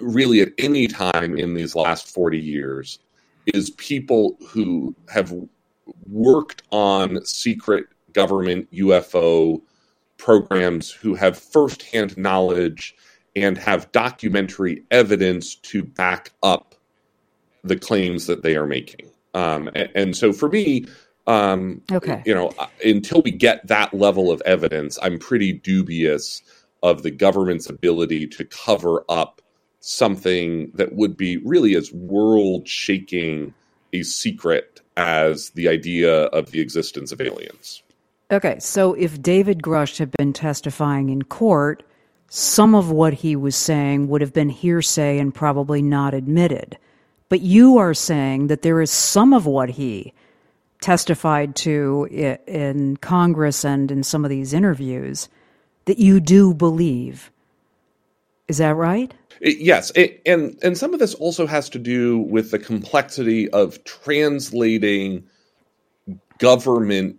really 0.00 0.40
at 0.40 0.48
any 0.58 0.86
time 0.86 1.36
in 1.36 1.54
these 1.54 1.74
last 1.74 2.08
forty 2.08 2.40
years, 2.40 2.98
is 3.46 3.70
people 3.70 4.36
who 4.48 4.94
have 5.12 5.32
worked 6.08 6.62
on 6.70 7.24
secret 7.24 7.86
government 8.12 8.70
UFO 8.72 9.60
programs 10.16 10.90
who 10.90 11.14
have 11.14 11.36
firsthand 11.36 12.16
knowledge 12.16 12.94
and 13.36 13.58
have 13.58 13.90
documentary 13.92 14.84
evidence 14.90 15.56
to 15.56 15.82
back 15.82 16.30
up 16.42 16.74
the 17.62 17.76
claims 17.76 18.26
that 18.26 18.42
they 18.42 18.56
are 18.56 18.66
making. 18.66 19.10
Um, 19.34 19.68
and, 19.74 19.90
and, 19.94 20.16
so 20.16 20.32
for 20.32 20.48
me, 20.48 20.86
um, 21.26 21.82
okay. 21.90 22.22
you 22.24 22.34
know, 22.34 22.52
until 22.84 23.22
we 23.22 23.32
get 23.32 23.66
that 23.66 23.92
level 23.92 24.30
of 24.30 24.40
evidence, 24.42 24.98
I'm 25.02 25.18
pretty 25.18 25.52
dubious 25.52 26.42
of 26.84 27.02
the 27.02 27.10
government's 27.10 27.68
ability 27.68 28.26
to 28.26 28.44
cover 28.44 29.04
up 29.08 29.40
something 29.80 30.70
that 30.74 30.92
would 30.92 31.16
be 31.16 31.38
really 31.38 31.74
as 31.74 31.90
world 31.92 32.68
shaking 32.68 33.52
a 33.94 34.02
secret 34.02 34.82
as 34.96 35.50
the 35.50 35.66
idea 35.66 36.24
of 36.26 36.50
the 36.50 36.60
existence 36.60 37.10
of 37.10 37.22
aliens. 37.22 37.82
Okay, 38.30 38.58
so 38.58 38.92
if 38.94 39.20
David 39.20 39.62
Grusch 39.62 39.98
had 39.98 40.10
been 40.12 40.34
testifying 40.34 41.08
in 41.08 41.22
court, 41.22 41.82
some 42.28 42.74
of 42.74 42.90
what 42.90 43.14
he 43.14 43.34
was 43.34 43.56
saying 43.56 44.08
would 44.08 44.20
have 44.20 44.32
been 44.32 44.50
hearsay 44.50 45.18
and 45.18 45.34
probably 45.34 45.80
not 45.80 46.12
admitted. 46.12 46.76
But 47.30 47.40
you 47.40 47.78
are 47.78 47.94
saying 47.94 48.48
that 48.48 48.60
there 48.60 48.82
is 48.82 48.90
some 48.90 49.32
of 49.32 49.46
what 49.46 49.70
he 49.70 50.12
testified 50.82 51.56
to 51.56 52.06
in 52.46 52.98
Congress 52.98 53.64
and 53.64 53.90
in 53.90 54.02
some 54.02 54.24
of 54.24 54.28
these 54.28 54.52
interviews 54.52 55.30
that 55.86 55.98
you 55.98 56.20
do 56.20 56.54
believe. 56.54 57.30
Is 58.48 58.58
that 58.58 58.74
right? 58.74 59.12
It, 59.40 59.58
yes, 59.58 59.90
it, 59.94 60.20
and 60.26 60.58
and 60.62 60.76
some 60.76 60.92
of 60.92 61.00
this 61.00 61.14
also 61.14 61.46
has 61.46 61.68
to 61.70 61.78
do 61.78 62.18
with 62.18 62.50
the 62.50 62.58
complexity 62.58 63.48
of 63.50 63.82
translating 63.84 65.24
government 66.38 67.16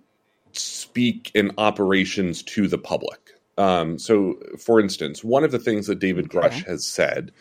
speak 0.53 1.31
and 1.35 1.51
operations 1.57 2.43
to 2.43 2.67
the 2.67 2.77
public. 2.77 3.31
Um, 3.57 3.97
so, 3.97 4.35
for 4.59 4.79
instance, 4.79 5.23
one 5.23 5.43
of 5.43 5.51
the 5.51 5.59
things 5.59 5.87
that 5.87 5.99
David 5.99 6.25
okay. 6.25 6.49
Grusch 6.49 6.65
has 6.65 6.85
said 6.85 7.31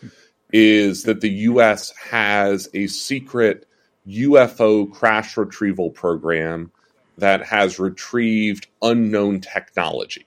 is 0.53 1.03
that 1.05 1.21
the 1.21 1.31
U.S. 1.31 1.93
has 1.97 2.69
a 2.75 2.87
secret 2.87 3.67
UFO 4.07 4.91
crash 4.93 5.37
retrieval 5.37 5.91
program 5.91 6.71
that 7.19 7.45
has 7.45 7.79
retrieved 7.79 8.67
unknown 8.83 9.41
technology. 9.41 10.27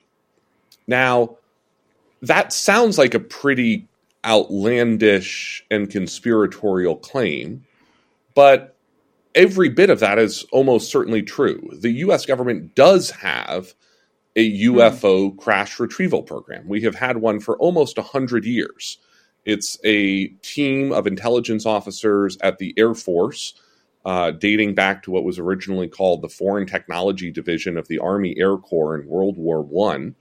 Now, 0.88 1.36
that 2.22 2.52
sounds 2.52 2.98
like 2.98 3.14
a 3.14 3.20
pretty 3.20 3.86
outlandish 4.24 5.64
and 5.70 5.88
conspiratorial 5.88 6.96
claim, 6.96 7.64
but 8.34 8.76
every 9.34 9.68
bit 9.68 9.90
of 9.90 10.00
that 10.00 10.18
is 10.18 10.44
almost 10.50 10.90
certainly 10.90 11.22
true. 11.22 11.70
The 11.80 11.92
US 11.92 12.26
government 12.26 12.74
does 12.74 13.10
have 13.10 13.74
a 14.34 14.62
UFO 14.62 15.32
mm. 15.32 15.38
crash 15.38 15.78
retrieval 15.78 16.22
program. 16.22 16.68
We 16.68 16.80
have 16.82 16.94
had 16.94 17.18
one 17.18 17.40
for 17.40 17.56
almost 17.58 17.96
100 17.96 18.44
years. 18.44 18.98
It's 19.44 19.78
a 19.84 20.28
team 20.42 20.92
of 20.92 21.06
intelligence 21.06 21.66
officers 21.66 22.36
at 22.42 22.58
the 22.58 22.74
Air 22.76 22.94
Force, 22.94 23.54
uh, 24.04 24.32
dating 24.32 24.74
back 24.74 25.02
to 25.04 25.10
what 25.10 25.24
was 25.24 25.38
originally 25.38 25.88
called 25.88 26.22
the 26.22 26.28
Foreign 26.28 26.66
Technology 26.66 27.30
Division 27.30 27.76
of 27.76 27.88
the 27.88 27.98
Army 27.98 28.34
Air 28.38 28.56
Corps 28.56 28.98
in 28.98 29.08
World 29.08 29.38
War 29.38 29.62
One, 29.62 30.14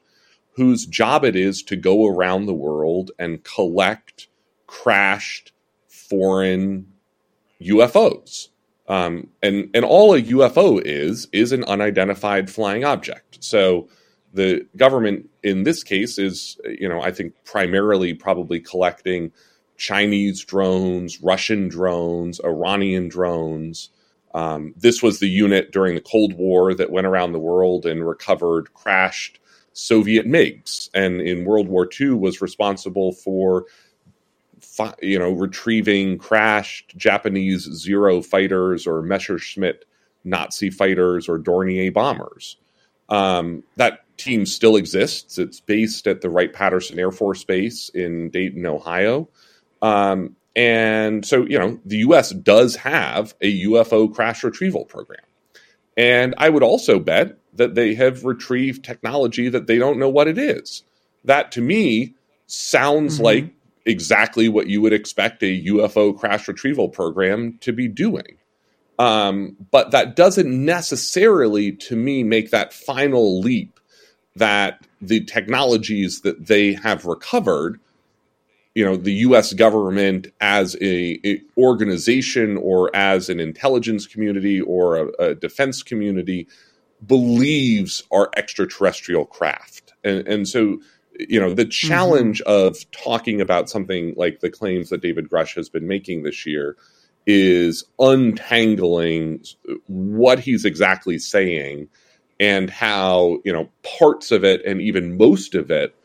whose 0.57 0.87
job 0.87 1.23
it 1.23 1.35
is 1.35 1.61
to 1.61 1.75
go 1.75 2.07
around 2.07 2.47
the 2.47 2.53
world 2.53 3.11
and 3.19 3.43
collect 3.43 4.27
crashed 4.65 5.53
foreign 5.87 6.87
UFOs. 7.61 8.49
Um, 8.89 9.29
and 9.43 9.69
and 9.75 9.85
all 9.85 10.15
a 10.15 10.21
UFO 10.21 10.81
is 10.83 11.27
is 11.31 11.51
an 11.51 11.63
unidentified 11.65 12.49
flying 12.49 12.83
object. 12.83 13.43
So 13.43 13.87
the 14.33 14.65
government 14.75 15.29
in 15.43 15.61
this 15.63 15.83
case 15.83 16.17
is, 16.17 16.57
you 16.65 16.89
know, 16.89 17.01
I 17.01 17.11
think 17.11 17.33
primarily 17.45 18.15
probably 18.15 18.59
collecting 18.59 19.31
Chinese 19.77 20.43
drones, 20.43 21.21
Russian 21.21 21.67
drones, 21.67 22.39
Iranian 22.43 23.09
drones. 23.09 23.89
Um, 24.33 24.73
this 24.75 25.03
was 25.03 25.19
the 25.19 25.29
unit 25.29 25.71
during 25.71 25.93
the 25.93 26.01
Cold 26.01 26.33
War 26.33 26.73
that 26.73 26.91
went 26.91 27.07
around 27.07 27.33
the 27.33 27.39
world 27.39 27.85
and 27.85 28.07
recovered 28.07 28.73
crashed 28.73 29.39
Soviet 29.77 30.25
MiGs, 30.25 30.89
and 30.93 31.21
in 31.21 31.45
World 31.45 31.67
War 31.67 31.87
II 31.99 32.13
was 32.13 32.41
responsible 32.41 33.11
for 33.13 33.65
you 35.01 35.19
know, 35.19 35.31
retrieving 35.31 36.17
crashed 36.17 36.95
Japanese 36.97 37.63
Zero 37.73 38.21
fighters 38.21 38.87
or 38.87 39.01
Messerschmitt 39.01 39.85
Nazi 40.23 40.69
fighters 40.69 41.29
or 41.29 41.39
Dornier 41.39 41.93
bombers. 41.93 42.57
Um, 43.09 43.63
that 43.75 43.99
team 44.17 44.45
still 44.45 44.75
exists. 44.75 45.37
It's 45.37 45.59
based 45.59 46.07
at 46.07 46.21
the 46.21 46.29
Wright 46.29 46.51
Patterson 46.51 46.99
Air 46.99 47.11
Force 47.11 47.43
Base 47.43 47.89
in 47.89 48.29
Dayton, 48.29 48.65
Ohio. 48.65 49.29
Um, 49.81 50.35
and 50.55 51.23
so, 51.23 51.45
you 51.45 51.59
know, 51.59 51.79
the 51.85 51.97
U.S. 51.97 52.31
does 52.31 52.75
have 52.77 53.35
a 53.41 53.63
UFO 53.65 54.13
crash 54.13 54.43
retrieval 54.43 54.85
program. 54.85 55.21
And 55.95 56.35
I 56.37 56.49
would 56.49 56.63
also 56.63 56.99
bet 56.99 57.37
that 57.57 57.75
they 57.75 57.93
have 57.95 58.23
retrieved 58.23 58.83
technology 58.83 59.49
that 59.49 59.67
they 59.67 59.77
don't 59.77 59.99
know 59.99 60.09
what 60.09 60.27
it 60.27 60.37
is. 60.37 60.83
That 61.25 61.51
to 61.53 61.61
me 61.61 62.15
sounds 62.47 63.15
mm-hmm. 63.15 63.23
like 63.23 63.53
exactly 63.85 64.49
what 64.49 64.67
you 64.67 64.81
would 64.81 64.93
expect 64.93 65.43
a 65.43 65.63
UFO 65.65 66.17
crash 66.17 66.47
retrieval 66.47 66.89
program 66.89 67.57
to 67.61 67.71
be 67.71 67.87
doing. 67.87 68.37
Um, 68.99 69.55
but 69.71 69.91
that 69.91 70.15
doesn't 70.15 70.65
necessarily, 70.65 71.71
to 71.73 71.95
me, 71.95 72.23
make 72.23 72.51
that 72.51 72.73
final 72.73 73.39
leap 73.39 73.79
that 74.35 74.85
the 75.01 75.23
technologies 75.23 76.21
that 76.21 76.47
they 76.47 76.73
have 76.73 77.05
recovered, 77.05 77.79
you 78.73 78.83
know, 78.83 78.97
the 78.97 79.13
U.S. 79.13 79.53
government 79.53 80.27
as 80.41 80.75
a, 80.81 81.19
a 81.25 81.41
organization 81.57 82.57
or 82.57 82.95
as 82.95 83.29
an 83.29 83.39
intelligence 83.39 84.07
community 84.07 84.59
or 84.61 84.97
a, 84.97 85.07
a 85.19 85.35
defense 85.35 85.83
community 85.83 86.47
believes 87.05 88.03
are 88.11 88.29
extraterrestrial 88.35 89.25
craft, 89.25 89.93
and 90.03 90.27
and 90.27 90.47
so 90.47 90.79
you 91.19 91.39
know 91.39 91.53
the 91.53 91.63
mm-hmm. 91.63 91.69
challenge 91.69 92.41
mm-hmm. 92.45 92.67
of 92.67 92.89
talking 92.91 93.41
about 93.41 93.69
something 93.69 94.13
like 94.17 94.39
the 94.39 94.49
claims 94.49 94.89
that 94.89 95.01
David 95.01 95.29
Grusch 95.29 95.55
has 95.55 95.69
been 95.69 95.87
making 95.87 96.23
this 96.23 96.45
year 96.45 96.75
is 97.25 97.83
untangling 97.99 99.43
what 99.87 100.39
he's 100.39 100.63
exactly 100.63 101.19
saying 101.19 101.89
and 102.39 102.69
how 102.69 103.39
you 103.43 103.51
know 103.51 103.69
parts 103.99 104.31
of 104.31 104.43
it 104.43 104.63
and 104.65 104.81
even 104.81 105.17
most 105.17 105.55
of 105.55 105.69
it 105.69 105.95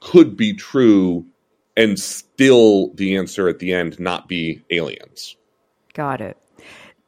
could 0.00 0.36
be 0.36 0.54
true 0.54 1.26
and 1.76 1.98
still 1.98 2.92
the 2.94 3.16
answer 3.16 3.48
at 3.48 3.58
the 3.58 3.72
end 3.72 3.98
not 3.98 4.28
be 4.28 4.62
aliens 4.70 5.36
got 5.94 6.20
it 6.20 6.36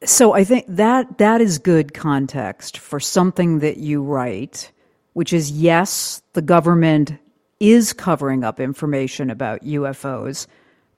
so 0.03 0.33
i 0.33 0.43
think 0.43 0.65
that 0.67 1.17
that 1.17 1.41
is 1.41 1.57
good 1.57 1.93
context 1.93 2.77
for 2.77 2.99
something 2.99 3.59
that 3.59 3.77
you 3.77 4.01
write 4.01 4.71
which 5.13 5.33
is 5.33 5.51
yes 5.51 6.21
the 6.33 6.41
government 6.41 7.17
is 7.61 7.93
covering 7.93 8.43
up 8.43 8.59
information 8.59 9.29
about 9.29 9.61
UFOs, 9.61 10.47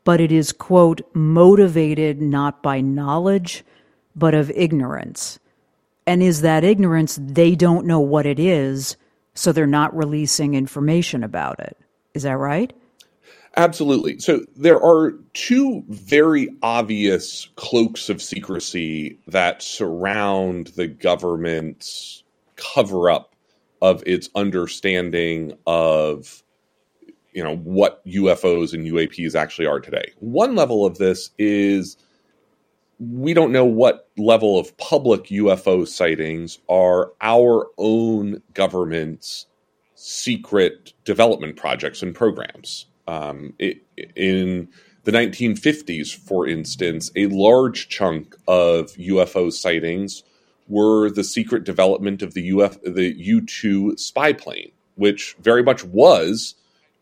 but 0.06 0.22
it 0.22 0.32
is, 0.32 0.54
quote, 0.54 1.02
motivated 1.14 2.22
not 2.22 2.64
by 2.64 2.80
knowledge, 2.80 3.66
but 4.16 4.34
of 4.34 4.50
ignorance. 4.52 5.40
And 6.08 6.24
is 6.24 6.40
that 6.40 6.64
ignorance 6.64 7.20
they 7.22 7.54
don't 7.56 7.86
know 7.86 8.00
what 8.00 8.26
it 8.26 8.40
is, 8.40 8.96
so 9.34 9.52
they're 9.52 9.68
not 9.68 9.96
releasing 9.96 10.54
information 10.54 11.22
about 11.22 11.60
it? 11.60 11.76
Is 12.14 12.24
that 12.24 12.38
right? 12.38 12.72
Absolutely. 13.56 14.18
So 14.20 14.42
there 14.56 14.82
are 14.84 15.14
two 15.34 15.84
very 15.90 16.50
obvious 16.64 17.50
cloaks 17.56 18.10
of 18.10 18.22
secrecy 18.22 19.20
that 19.28 19.62
surround 19.62 20.68
the 20.76 20.88
government's 20.88 22.24
cover 22.56 23.12
up 23.12 23.36
of 23.82 24.02
its 24.08 24.30
understanding 24.36 25.54
of 25.68 26.42
you 27.34 27.44
know 27.44 27.58
what 27.58 28.06
UFOs 28.08 28.74
and 28.74 28.86
UAPs 28.88 29.36
actually 29.36 29.68
are 29.68 29.80
today. 29.80 30.12
One 30.20 30.56
level 30.56 30.86
of 30.86 30.98
this 30.98 31.30
is 31.38 31.98
we 33.00 33.34
don't 33.34 33.52
know 33.52 33.66
what 33.66 34.10
level 34.18 34.58
of 34.58 34.76
public 34.78 35.26
UFO 35.26 35.88
sightings 35.88 36.60
are 36.70 37.12
our 37.22 37.68
own 37.78 38.42
government's 38.54 39.48
secret 39.96 40.94
development 41.06 41.56
projects 41.56 42.02
and 42.02 42.16
programs. 42.16 42.88
Um, 43.08 43.54
it, 43.60 43.82
in 44.16 44.70
the 45.04 45.12
1950s, 45.12 46.16
for 46.16 46.48
instance, 46.48 47.12
a 47.16 47.28
large 47.28 47.90
chunk 47.90 48.36
of 48.48 48.92
UFO 48.94 49.52
sightings 49.52 50.24
were 50.68 51.10
the 51.10 51.24
secret 51.24 51.66
development 51.66 52.22
of 52.22 52.34
the 52.34 52.52
UF 52.52 52.82
the 52.82 53.14
U 53.18 53.42
two 53.42 53.98
spy 53.98 54.32
plane, 54.32 54.72
which 54.96 55.36
very 55.42 55.62
much 55.62 55.84
was 55.84 56.56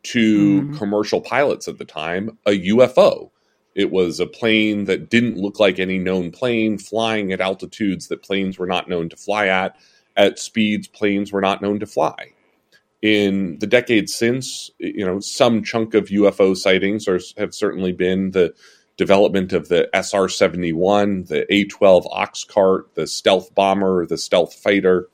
to 0.03 0.63
mm. 0.63 0.77
commercial 0.77 1.22
pilots 1.22 1.67
at 1.67 1.77
the 1.77 1.86
time 1.86 2.38
a 2.46 2.60
UFO. 2.70 3.29
It 3.75 3.91
was 3.91 4.20
a 4.20 4.25
plane 4.25 4.86
that 4.86 5.10
didn't 5.10 5.38
look 5.38 5.60
like 5.60 5.79
any 5.79 5.98
known 5.98 6.31
plane, 6.31 6.77
flying 6.77 7.31
at 7.31 7.39
altitudes 7.39 8.08
that 8.08 8.24
planes 8.24 8.58
were 8.58 8.67
not 8.67 8.89
known 8.89 9.08
to 9.10 9.15
fly 9.15 9.48
at, 9.48 9.77
at 10.17 10.39
speeds 10.39 10.88
planes 10.88 11.31
were 11.31 11.39
not 11.39 11.62
known 11.62 11.79
to 11.79 11.86
fly 11.86 12.34
in 13.01 13.58
the 13.60 13.67
decades 13.67 14.13
since, 14.13 14.70
you 14.77 15.05
know, 15.05 15.20
some 15.20 15.63
chunk 15.63 15.93
of 15.93 16.10
UFO 16.10 16.55
sightings 16.55 17.08
are, 17.08 17.20
have 17.38 17.53
certainly 17.53 17.91
been 17.91 18.31
the 18.31 18.53
development 18.98 19.53
of 19.53 19.67
the 19.70 19.89
SR 19.93 20.29
71, 20.29 21.24
the 21.24 21.51
A 21.51 21.65
12 21.65 22.05
Oxcart, 22.05 22.93
the 22.93 23.08
stealth 23.08 23.53
bomber, 23.55 24.05
the 24.05 24.17
stealth 24.17 24.53
fighter. 24.53 25.10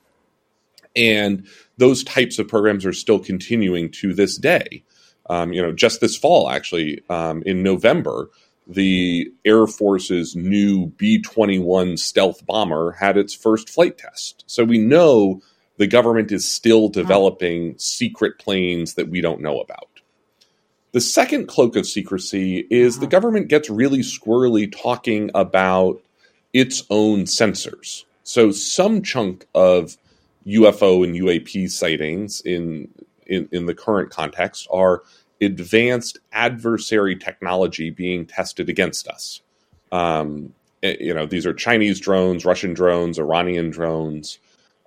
And 0.96 1.48
those 1.78 2.04
types 2.04 2.40
of 2.40 2.48
programs 2.48 2.86
are 2.86 2.94
still 2.94 3.20
continuing 3.20 3.92
to 3.92 4.14
this 4.14 4.38
day. 4.38 4.84
Um, 5.30 5.54
you 5.54 5.62
know, 5.62 5.72
just 5.72 6.02
this 6.02 6.18
fall, 6.18 6.50
actually, 6.50 7.02
um, 7.10 7.44
in 7.46 7.64
November, 7.64 8.30
the 8.68 9.32
Air 9.46 9.68
Force's 9.68 10.36
new 10.36 10.88
B 10.88 11.22
21 11.22 11.98
stealth 11.98 12.46
bomber 12.46 12.94
had 12.94 13.18
its 13.18 13.34
first 13.34 13.70
flight 13.70 13.98
test. 13.98 14.44
So 14.48 14.64
we 14.66 14.80
know 14.80 15.42
the 15.78 15.88
government 15.88 16.32
is 16.32 16.50
still 16.50 16.90
developing 16.90 17.78
secret 17.78 18.40
planes 18.40 18.96
that 18.96 19.10
we 19.10 19.22
don't 19.22 19.42
know 19.42 19.60
about. 19.60 19.90
The 20.92 21.02
second 21.02 21.48
cloak 21.48 21.76
of 21.76 21.86
secrecy 21.86 22.66
is 22.70 22.98
the 22.98 23.06
uh-huh. 23.06 23.12
government 23.12 23.48
gets 23.50 23.70
really 23.70 24.00
squirrely 24.00 24.72
talking 24.72 25.30
about 25.36 26.02
its 26.54 26.84
own 26.90 27.24
sensors. 27.24 28.06
So 28.24 28.52
some 28.52 29.04
chunk 29.04 29.46
of 29.54 29.98
UFO 30.48 31.04
and 31.04 31.16
UAP 31.16 31.70
sightings 31.70 32.42
in, 32.42 32.90
in, 33.28 33.48
in 33.52 33.66
the 33.66 33.76
current 33.76 34.10
context 34.10 34.68
are 34.72 35.04
advanced 35.42 36.20
adversary 36.32 37.16
technology 37.16 37.90
being 37.90 38.26
tested 38.26 38.70
against 38.70 39.08
us. 39.08 39.42
Um, 39.92 40.54
eh, 40.82 40.96
you 41.00 41.14
know, 41.14 41.26
these 41.26 41.46
are 41.46 41.54
Chinese 41.54 42.00
drones, 42.00 42.46
Russian 42.46 42.74
drones, 42.74 43.20
Iranian 43.20 43.70
drones. 43.70 44.40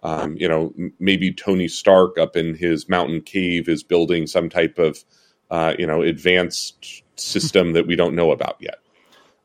Um, 0.02 0.36
you 0.38 0.48
know, 0.48 0.72
maybe 0.98 1.32
Tony 1.32 1.68
Stark 1.68 2.18
up 2.18 2.36
in 2.36 2.54
his 2.54 2.88
mountain 2.88 3.20
cave 3.20 3.68
is 3.68 3.82
building 3.82 4.26
some 4.26 4.48
type 4.48 4.78
of, 4.78 5.04
uh, 5.50 5.74
you 5.78 5.86
know, 5.86 6.02
advanced 6.02 7.02
system 7.16 7.74
that 7.74 7.86
we 7.86 7.96
don't 7.96 8.14
know 8.14 8.30
about 8.30 8.56
yet. 8.60 8.78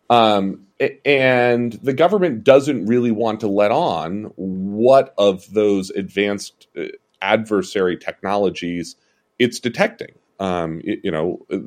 Um, 0.10 0.68
and 1.04 1.74
the 1.74 1.94
government 1.94 2.44
doesn't 2.44 2.86
really 2.86 3.12
want 3.12 3.40
to 3.42 3.48
let 3.48 3.72
on 3.72 4.32
what 4.36 5.14
of 5.18 5.52
those 5.52 5.90
advanced 5.90 6.68
uh, 6.78 6.84
adversary 7.22 7.98
technologies 7.98 8.96
it's 9.40 9.60
detecting. 9.60 10.14
Um, 10.40 10.82
you 10.84 11.12
know, 11.12 11.46
uh, 11.52 11.60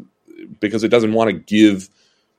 because 0.61 0.85
it 0.85 0.89
doesn't 0.89 1.13
want 1.13 1.31
to 1.31 1.33
give 1.33 1.89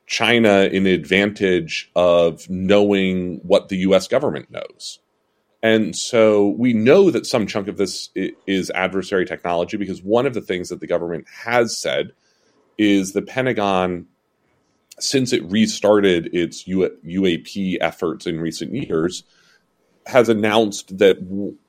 China 0.06 0.62
an 0.62 0.86
advantage 0.86 1.92
of 1.96 2.50
knowing 2.50 3.40
what 3.44 3.70
the 3.70 3.78
U.S. 3.78 4.08
government 4.08 4.50
knows. 4.52 5.00
And 5.62 5.95
so 5.95 6.50
we 6.50 6.74
know 6.74 7.12
that 7.12 7.26
some 7.26 7.45
chunk 7.45 7.67
of 7.67 7.78
this 7.78 8.10
is 8.15 8.69
adversary 8.72 9.26
technology 9.26 9.78
because 9.78 10.02
one 10.02 10.26
of 10.26 10.34
the 10.34 10.41
things 10.41 10.69
that 10.69 10.80
the 10.80 10.88
government 10.88 11.26
has 11.43 11.78
said 11.78 12.13
is 12.78 13.12
the 13.12 13.22
Pentagon, 13.22 14.06
since 15.00 15.34
it 15.34 15.43
restarted 15.52 16.34
its 16.34 16.63
UAP 16.63 17.78
efforts 17.82 18.26
in 18.26 18.39
recent 18.39 18.74
years, 18.74 19.24
has 20.06 20.30
announced 20.30 20.98
that 20.98 21.17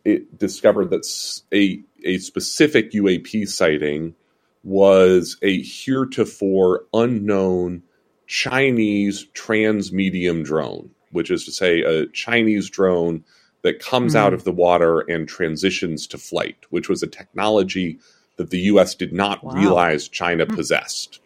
it 0.04 0.38
discovered 0.38 0.90
that 0.90 1.04
a, 1.52 1.82
a 2.04 2.18
specific 2.18 2.92
UAP 2.92 3.48
sighting 3.48 4.14
was 4.62 5.36
a 5.42 5.60
heretofore 5.62 6.84
unknown 6.94 7.82
Chinese 8.28 9.26
transmedium 9.34 10.44
drone, 10.44 10.90
which 11.10 11.30
is 11.30 11.44
to 11.44 11.50
say, 11.50 11.80
a 11.80 12.06
Chinese 12.06 12.70
drone 12.70 13.24
that 13.62 13.80
comes 13.80 14.14
mm-hmm. 14.14 14.24
out 14.24 14.34
of 14.34 14.44
the 14.44 14.52
water 14.52 15.00
and 15.00 15.28
transitions 15.28 16.06
to 16.08 16.18
flight, 16.18 16.56
which 16.70 16.88
was 16.88 17.02
a 17.02 17.06
technology 17.06 17.98
that 18.36 18.50
the 18.50 18.60
US 18.60 18.94
did 18.94 19.12
not 19.12 19.44
wow. 19.44 19.52
realize 19.52 20.08
China 20.08 20.46
mm-hmm. 20.46 20.56
possessed. 20.56 21.20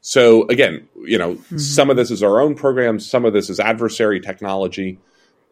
So 0.00 0.46
again, 0.48 0.88
you 1.04 1.18
know, 1.18 1.34
mm-hmm. 1.34 1.58
some 1.58 1.90
of 1.90 1.96
this 1.96 2.10
is 2.10 2.22
our 2.22 2.40
own 2.40 2.54
programs, 2.54 3.08
some 3.08 3.24
of 3.24 3.32
this 3.32 3.50
is 3.50 3.60
adversary 3.60 4.20
technology. 4.20 4.98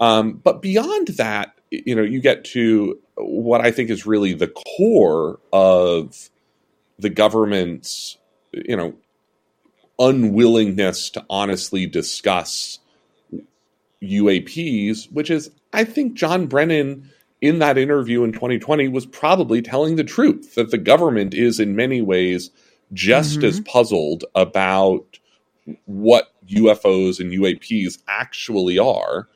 Um, 0.00 0.34
but 0.34 0.60
beyond 0.60 1.08
that, 1.08 1.52
you 1.70 1.94
know, 1.94 2.02
you 2.02 2.20
get 2.20 2.44
to 2.46 2.98
what 3.16 3.60
I 3.60 3.70
think 3.70 3.90
is 3.90 4.06
really 4.06 4.34
the 4.34 4.48
core 4.48 5.40
of 5.52 6.30
the 6.98 7.10
government's, 7.10 8.18
you 8.52 8.76
know, 8.76 8.94
unwillingness 9.98 11.10
to 11.10 11.24
honestly 11.30 11.86
discuss 11.86 12.78
UAPs, 14.02 15.10
which 15.10 15.30
is 15.30 15.50
I 15.72 15.84
think 15.84 16.14
John 16.14 16.46
Brennan 16.46 17.10
in 17.40 17.58
that 17.58 17.78
interview 17.78 18.24
in 18.24 18.32
2020 18.32 18.88
was 18.88 19.06
probably 19.06 19.60
telling 19.62 19.96
the 19.96 20.04
truth 20.04 20.54
that 20.54 20.70
the 20.70 20.78
government 20.78 21.34
is 21.34 21.60
in 21.60 21.76
many 21.76 22.00
ways 22.00 22.50
just 22.92 23.38
mm-hmm. 23.38 23.46
as 23.46 23.60
puzzled 23.60 24.24
about 24.34 25.18
what 25.84 26.32
UFOs 26.48 27.20
and 27.20 27.32
UAPs 27.32 27.98
actually 28.08 28.78
are 28.78 29.28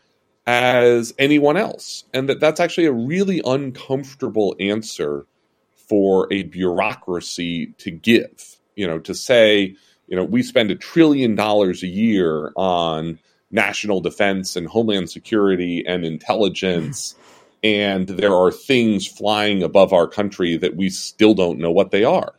as 0.47 1.13
anyone 1.19 1.57
else 1.57 2.05
and 2.15 2.29
that 2.29 2.41
that's 2.41 2.61
actually 2.61 2.87
a 2.87 2.93
really 2.93 3.43
uncomfortable 3.45 4.57
answer 4.59 5.27
for 5.75 6.33
a 6.33 6.45
bureaucracy 6.45 7.67
to 7.79 7.91
give 7.91 8.57
you 8.75 8.87
know 8.87 8.99
to 8.99 9.15
say 9.15 9.77
you 10.07 10.17
know 10.17 10.25
we 10.25 10.43
spend 10.43 10.71
a 10.71 10.75
trillion 10.75 11.35
dollars 11.35 11.83
a 11.83 11.87
year 11.87 12.53
on 12.57 13.19
national 13.51 14.01
defense 14.01 14.57
and 14.57 14.67
homeland 14.67 15.11
security 15.11 15.85
and 15.87 16.05
intelligence. 16.05 17.15
and 17.63 18.09
there 18.09 18.35
are 18.35 18.51
things 18.51 19.07
flying 19.07 19.63
above 19.63 19.93
our 19.93 20.07
country 20.07 20.57
that 20.57 20.77
we 20.77 20.89
still 20.89 21.35
don't 21.35 21.59
know 21.59 21.71
what 21.71 21.91
they 21.91 22.05
are. 22.05 22.35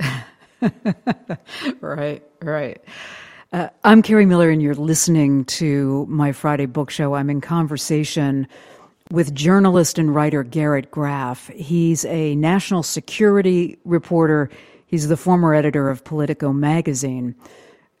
right, 1.80 2.22
right. 2.40 2.82
Uh, 3.52 3.68
I'm 3.84 4.02
Kerri 4.02 4.26
Miller, 4.26 4.50
and 4.50 4.60
you're 4.60 4.74
listening 4.74 5.44
to 5.46 6.06
my 6.08 6.32
Friday 6.32 6.66
book 6.66 6.90
show. 6.90 7.14
I'm 7.14 7.30
in 7.30 7.40
conversation 7.40 8.48
with 9.10 9.34
journalist 9.34 9.98
and 9.98 10.14
writer 10.14 10.42
Garrett 10.42 10.90
Graff. 10.90 11.48
He's 11.48 12.04
a 12.06 12.34
national 12.36 12.82
security 12.82 13.78
reporter, 13.84 14.50
he's 14.86 15.08
the 15.08 15.16
former 15.16 15.54
editor 15.54 15.88
of 15.88 16.04
Politico 16.04 16.52
magazine. 16.52 17.34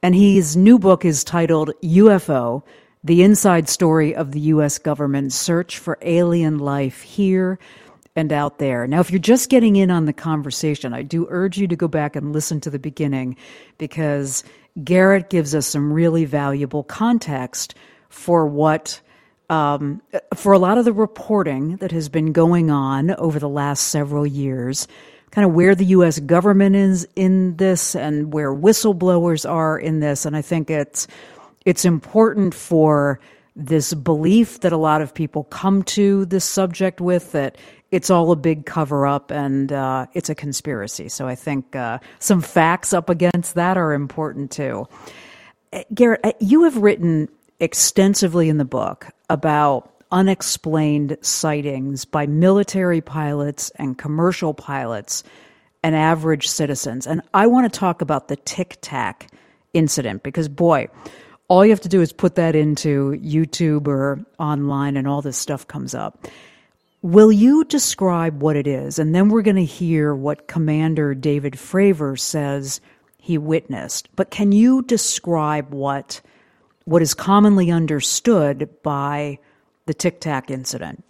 And 0.04 0.14
his 0.14 0.54
new 0.54 0.78
book 0.78 1.06
is 1.06 1.24
titled 1.24 1.70
UFO 1.82 2.62
The 3.04 3.22
Inside 3.22 3.70
Story 3.70 4.14
of 4.14 4.32
the 4.32 4.40
U.S. 4.40 4.76
Government's 4.76 5.34
Search 5.34 5.78
for 5.78 5.96
Alien 6.02 6.58
Life 6.58 7.00
Here 7.00 7.58
and 8.14 8.30
Out 8.30 8.58
There. 8.58 8.86
Now, 8.86 9.00
if 9.00 9.10
you're 9.10 9.18
just 9.18 9.48
getting 9.48 9.76
in 9.76 9.90
on 9.90 10.04
the 10.04 10.12
conversation, 10.12 10.92
I 10.92 11.00
do 11.00 11.26
urge 11.30 11.56
you 11.56 11.66
to 11.68 11.74
go 11.74 11.88
back 11.88 12.16
and 12.16 12.34
listen 12.34 12.60
to 12.60 12.68
the 12.68 12.78
beginning 12.78 13.38
because 13.78 14.44
Garrett 14.84 15.30
gives 15.30 15.54
us 15.54 15.66
some 15.66 15.90
really 15.90 16.26
valuable 16.26 16.84
context 16.84 17.74
for 18.10 18.46
what. 18.46 19.00
Um, 19.50 20.00
for 20.34 20.54
a 20.54 20.58
lot 20.58 20.78
of 20.78 20.86
the 20.86 20.92
reporting 20.92 21.76
that 21.76 21.92
has 21.92 22.08
been 22.08 22.32
going 22.32 22.70
on 22.70 23.10
over 23.16 23.38
the 23.38 23.48
last 23.48 23.88
several 23.88 24.26
years, 24.26 24.88
kind 25.34 25.44
of 25.44 25.52
where 25.52 25.74
the 25.74 25.86
U.S. 25.86 26.20
government 26.20 26.76
is 26.76 27.06
in 27.16 27.56
this 27.56 27.96
and 27.96 28.32
where 28.32 28.54
whistleblowers 28.54 29.48
are 29.48 29.76
in 29.78 30.00
this. 30.00 30.24
And 30.24 30.36
I 30.36 30.42
think 30.42 30.70
it's 30.70 31.08
it's 31.64 31.84
important 31.84 32.54
for 32.54 33.18
this 33.56 33.94
belief 33.94 34.60
that 34.60 34.72
a 34.72 34.76
lot 34.76 35.00
of 35.00 35.14
people 35.14 35.44
come 35.44 35.82
to 35.84 36.24
this 36.26 36.44
subject 36.44 37.00
with 37.00 37.32
that 37.32 37.56
it's 37.90 38.10
all 38.10 38.32
a 38.32 38.36
big 38.36 38.66
cover 38.66 39.06
up 39.06 39.30
and 39.30 39.72
uh, 39.72 40.06
it's 40.14 40.28
a 40.28 40.34
conspiracy. 40.34 41.08
So 41.08 41.28
I 41.28 41.34
think 41.34 41.76
uh, 41.76 42.00
some 42.18 42.40
facts 42.40 42.92
up 42.92 43.08
against 43.08 43.54
that 43.54 43.76
are 43.76 43.92
important 43.92 44.50
too. 44.50 44.88
Uh, 45.72 45.82
Garrett, 45.94 46.20
uh, 46.24 46.32
you 46.40 46.64
have 46.64 46.76
written 46.76 47.28
extensively 47.60 48.48
in 48.48 48.58
the 48.58 48.64
book 48.64 49.06
about 49.30 49.93
unexplained 50.10 51.16
sightings 51.20 52.04
by 52.04 52.26
military 52.26 53.00
pilots 53.00 53.70
and 53.76 53.98
commercial 53.98 54.54
pilots 54.54 55.24
and 55.82 55.94
average 55.94 56.48
citizens. 56.48 57.06
And 57.06 57.20
I 57.34 57.46
want 57.46 57.70
to 57.70 57.78
talk 57.78 58.00
about 58.00 58.28
the 58.28 58.36
Tic 58.36 58.78
Tac 58.80 59.28
incident 59.74 60.22
because, 60.22 60.48
boy, 60.48 60.88
all 61.48 61.64
you 61.64 61.70
have 61.70 61.80
to 61.82 61.88
do 61.88 62.00
is 62.00 62.12
put 62.12 62.36
that 62.36 62.56
into 62.56 63.12
YouTube 63.22 63.86
or 63.86 64.24
online, 64.38 64.96
and 64.96 65.06
all 65.06 65.20
this 65.20 65.36
stuff 65.36 65.66
comes 65.66 65.94
up. 65.94 66.26
Will 67.02 67.30
you 67.30 67.64
describe 67.64 68.40
what 68.40 68.56
it 68.56 68.66
is? 68.66 68.98
And 68.98 69.14
then 69.14 69.28
we're 69.28 69.42
going 69.42 69.56
to 69.56 69.64
hear 69.64 70.14
what 70.14 70.48
Commander 70.48 71.14
David 71.14 71.52
Fravor 71.52 72.18
says 72.18 72.80
he 73.18 73.36
witnessed. 73.36 74.08
But 74.16 74.30
can 74.30 74.52
you 74.52 74.82
describe 74.82 75.72
what 75.74 76.22
what 76.86 77.02
is 77.02 77.14
commonly 77.14 77.70
understood 77.70 78.68
by 78.82 79.38
the 79.86 79.94
Tic 79.94 80.20
Tac 80.20 80.50
incident? 80.50 81.04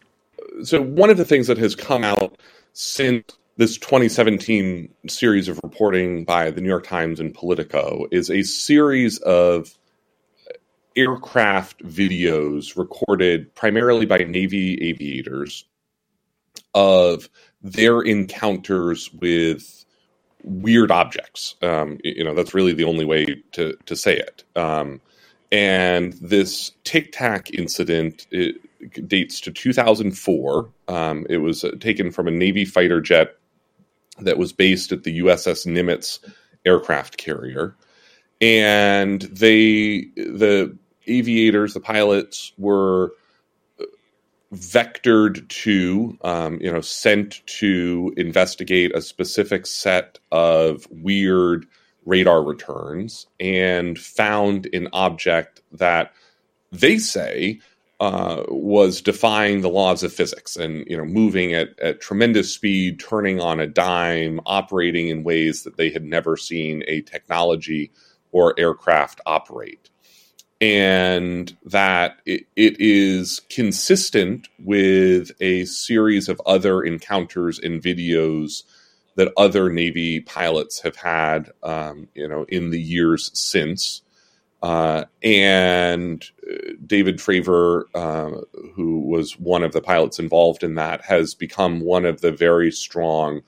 So 0.62 0.82
one 0.82 1.10
of 1.10 1.16
the 1.16 1.24
things 1.24 1.46
that 1.46 1.58
has 1.58 1.74
come 1.74 2.04
out 2.04 2.38
since 2.72 3.24
this 3.56 3.78
2017 3.78 4.88
series 5.08 5.48
of 5.48 5.60
reporting 5.62 6.24
by 6.24 6.50
the 6.50 6.60
New 6.60 6.68
York 6.68 6.86
Times 6.86 7.20
and 7.20 7.32
Politico 7.32 8.06
is 8.10 8.30
a 8.30 8.42
series 8.42 9.18
of 9.18 9.78
aircraft 10.96 11.82
videos 11.84 12.76
recorded 12.76 13.52
primarily 13.54 14.06
by 14.06 14.18
Navy 14.18 14.78
aviators 14.82 15.64
of 16.74 17.28
their 17.62 18.00
encounters 18.00 19.12
with 19.14 19.84
weird 20.42 20.90
objects. 20.90 21.56
Um, 21.62 21.98
you 22.04 22.24
know, 22.24 22.34
that's 22.34 22.54
really 22.54 22.74
the 22.74 22.84
only 22.84 23.04
way 23.04 23.42
to 23.52 23.76
to 23.86 23.96
say 23.96 24.16
it. 24.16 24.44
Um, 24.56 25.00
and 25.54 26.14
this 26.14 26.72
Tic 26.82 27.12
Tac 27.12 27.48
incident 27.54 28.26
dates 29.06 29.40
to 29.40 29.52
2004. 29.52 30.68
Um, 30.88 31.26
it 31.30 31.36
was 31.38 31.62
uh, 31.62 31.70
taken 31.78 32.10
from 32.10 32.26
a 32.26 32.32
Navy 32.32 32.64
fighter 32.64 33.00
jet 33.00 33.36
that 34.18 34.36
was 34.36 34.52
based 34.52 34.90
at 34.90 35.04
the 35.04 35.20
USS 35.20 35.64
Nimitz 35.64 36.18
aircraft 36.64 37.18
carrier, 37.18 37.76
and 38.40 39.22
they 39.22 40.08
the 40.16 40.76
aviators, 41.06 41.74
the 41.74 41.80
pilots, 41.80 42.52
were 42.58 43.12
vectored 44.52 45.46
to, 45.48 46.18
um, 46.24 46.58
you 46.60 46.70
know, 46.70 46.80
sent 46.80 47.46
to 47.46 48.12
investigate 48.16 48.92
a 48.96 49.02
specific 49.02 49.66
set 49.66 50.18
of 50.32 50.88
weird 50.90 51.64
radar 52.04 52.42
returns 52.42 53.26
and 53.40 53.98
found 53.98 54.68
an 54.72 54.88
object 54.92 55.62
that 55.72 56.12
they 56.72 56.98
say 56.98 57.60
uh, 58.00 58.42
was 58.48 59.00
defying 59.00 59.60
the 59.60 59.70
laws 59.70 60.02
of 60.02 60.12
physics 60.12 60.56
and 60.56 60.84
you 60.86 60.96
know 60.96 61.04
moving 61.04 61.54
at, 61.54 61.78
at 61.78 62.00
tremendous 62.00 62.52
speed, 62.52 63.00
turning 63.00 63.40
on 63.40 63.60
a 63.60 63.66
dime, 63.66 64.40
operating 64.46 65.08
in 65.08 65.22
ways 65.22 65.62
that 65.62 65.76
they 65.76 65.90
had 65.90 66.04
never 66.04 66.36
seen 66.36 66.82
a 66.88 67.00
technology 67.02 67.90
or 68.32 68.58
aircraft 68.58 69.20
operate. 69.26 69.90
And 70.60 71.56
that 71.64 72.16
it, 72.26 72.46
it 72.56 72.80
is 72.80 73.40
consistent 73.50 74.48
with 74.58 75.30
a 75.40 75.64
series 75.66 76.28
of 76.28 76.40
other 76.46 76.82
encounters 76.82 77.58
and 77.58 77.82
videos 77.82 78.62
that 79.16 79.32
other 79.36 79.70
Navy 79.70 80.20
pilots 80.20 80.80
have 80.80 80.96
had, 80.96 81.50
um, 81.62 82.08
you 82.14 82.28
know, 82.28 82.44
in 82.48 82.70
the 82.70 82.80
years 82.80 83.30
since. 83.34 84.02
Uh, 84.62 85.04
and 85.22 86.24
uh, 86.50 86.72
David 86.86 87.18
Fravor, 87.18 87.84
uh, 87.94 88.40
who 88.74 89.00
was 89.00 89.38
one 89.38 89.62
of 89.62 89.72
the 89.72 89.82
pilots 89.82 90.18
involved 90.18 90.62
in 90.62 90.74
that, 90.76 91.04
has 91.04 91.34
become 91.34 91.80
one 91.80 92.04
of 92.06 92.22
the 92.22 92.32
very 92.32 92.70
strong 92.70 93.42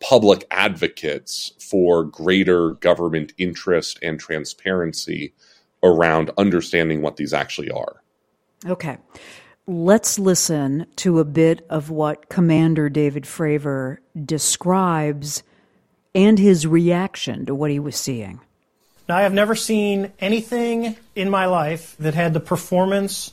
public 0.00 0.46
advocates 0.50 1.52
for 1.60 2.04
greater 2.04 2.72
government 2.72 3.32
interest 3.38 3.98
and 4.02 4.18
transparency 4.18 5.34
around 5.82 6.30
understanding 6.38 7.02
what 7.02 7.16
these 7.16 7.32
actually 7.32 7.70
are. 7.70 8.02
Okay. 8.66 8.98
Let's 9.66 10.18
listen 10.18 10.86
to 10.96 11.20
a 11.20 11.24
bit 11.24 11.64
of 11.70 11.88
what 11.88 12.28
Commander 12.28 12.88
David 12.88 13.24
Fravor 13.24 13.98
describes 14.24 15.44
and 16.14 16.38
his 16.38 16.66
reaction 16.66 17.46
to 17.46 17.54
what 17.54 17.70
he 17.70 17.78
was 17.78 17.96
seeing. 17.96 18.40
Now, 19.08 19.18
I 19.18 19.22
have 19.22 19.32
never 19.32 19.54
seen 19.54 20.12
anything 20.18 20.96
in 21.14 21.30
my 21.30 21.46
life 21.46 21.96
that 22.00 22.14
had 22.14 22.32
the 22.32 22.40
performance, 22.40 23.32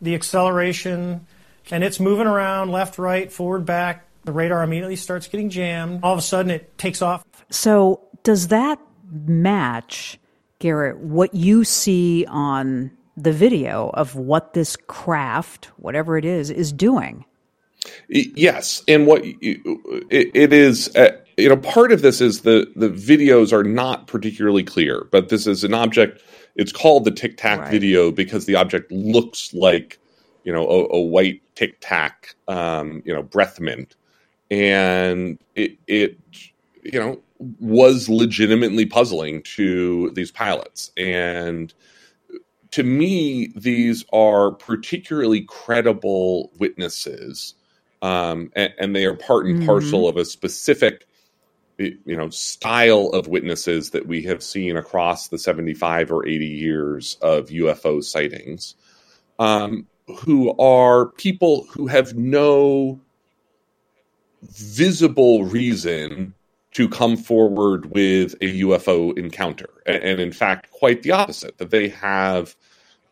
the 0.00 0.14
acceleration, 0.14 1.26
and 1.70 1.82
it's 1.82 1.98
moving 1.98 2.26
around 2.26 2.70
left, 2.70 2.98
right, 2.98 3.32
forward, 3.32 3.64
back. 3.64 4.06
The 4.24 4.32
radar 4.32 4.62
immediately 4.62 4.96
starts 4.96 5.26
getting 5.26 5.48
jammed. 5.48 6.00
All 6.02 6.12
of 6.12 6.18
a 6.18 6.22
sudden, 6.22 6.50
it 6.50 6.76
takes 6.76 7.00
off. 7.00 7.24
So, 7.50 8.00
does 8.22 8.48
that 8.48 8.78
match 9.10 10.18
Garrett, 10.62 10.98
what 10.98 11.34
you 11.34 11.64
see 11.64 12.24
on 12.26 12.92
the 13.16 13.32
video 13.32 13.90
of 13.94 14.14
what 14.14 14.54
this 14.54 14.76
craft, 14.76 15.66
whatever 15.76 16.16
it 16.16 16.24
is, 16.24 16.50
is 16.50 16.72
doing. 16.72 17.24
Yes, 18.08 18.82
and 18.86 19.06
what 19.06 19.22
it, 19.24 19.60
it 20.10 20.52
is, 20.52 20.94
uh, 20.94 21.16
you 21.36 21.48
know, 21.48 21.56
part 21.56 21.90
of 21.90 22.02
this 22.02 22.20
is 22.20 22.42
the 22.42 22.70
the 22.76 22.88
videos 22.88 23.52
are 23.52 23.64
not 23.64 24.06
particularly 24.06 24.62
clear, 24.62 25.06
but 25.10 25.30
this 25.30 25.46
is 25.46 25.64
an 25.64 25.74
object. 25.74 26.22
It's 26.54 26.72
called 26.72 27.04
the 27.04 27.10
Tic 27.10 27.38
Tac 27.38 27.60
right. 27.60 27.70
video 27.70 28.12
because 28.12 28.46
the 28.46 28.54
object 28.54 28.92
looks 28.92 29.52
like, 29.52 29.98
you 30.44 30.52
know, 30.52 30.68
a, 30.68 30.96
a 30.96 31.00
white 31.00 31.42
Tic 31.56 31.78
Tac, 31.80 32.36
um, 32.46 33.02
you 33.04 33.12
know, 33.12 33.22
breath 33.22 33.58
mint, 33.58 33.96
and 34.50 35.38
it 35.56 35.76
it 35.88 36.18
you 36.84 37.00
know 37.00 37.20
was 37.58 38.08
legitimately 38.08 38.86
puzzling 38.86 39.42
to 39.42 40.10
these 40.10 40.30
pilots. 40.30 40.92
And 40.96 41.74
to 42.72 42.82
me, 42.82 43.52
these 43.54 44.04
are 44.12 44.50
particularly 44.50 45.42
credible 45.42 46.50
witnesses, 46.58 47.54
um, 48.00 48.50
and, 48.56 48.72
and, 48.78 48.96
they 48.96 49.04
are 49.04 49.14
part 49.14 49.46
and 49.46 49.58
mm-hmm. 49.58 49.66
parcel 49.66 50.08
of 50.08 50.16
a 50.16 50.24
specific, 50.24 51.06
you 51.78 52.16
know, 52.16 52.30
style 52.30 53.08
of 53.08 53.28
witnesses 53.28 53.90
that 53.90 54.06
we 54.06 54.22
have 54.22 54.42
seen 54.42 54.76
across 54.76 55.28
the 55.28 55.38
seventy-five 55.38 56.10
or 56.10 56.26
eighty 56.26 56.48
years 56.48 57.16
of 57.22 57.48
UFO 57.48 58.02
sightings, 58.02 58.74
um, 59.38 59.86
who 60.18 60.56
are 60.58 61.06
people 61.12 61.66
who 61.70 61.86
have 61.86 62.16
no 62.16 63.00
visible 64.42 65.44
reason 65.44 66.34
to 66.72 66.88
come 66.88 67.16
forward 67.16 67.92
with 67.92 68.32
a 68.40 68.60
UFO 68.62 69.16
encounter. 69.16 69.68
And, 69.86 70.02
and 70.02 70.20
in 70.20 70.32
fact, 70.32 70.70
quite 70.70 71.02
the 71.02 71.12
opposite, 71.12 71.58
that 71.58 71.70
they 71.70 71.88
have 71.88 72.56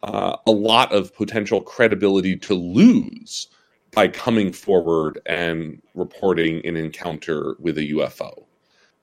uh, 0.02 0.36
a 0.46 0.50
lot 0.50 0.92
of 0.92 1.14
potential 1.14 1.60
credibility 1.60 2.36
to 2.36 2.54
lose 2.54 3.48
by 3.92 4.08
coming 4.08 4.52
forward 4.52 5.20
and 5.26 5.80
reporting 5.94 6.64
an 6.64 6.76
encounter 6.76 7.56
with 7.58 7.76
a 7.76 7.92
UFO. 7.92 8.44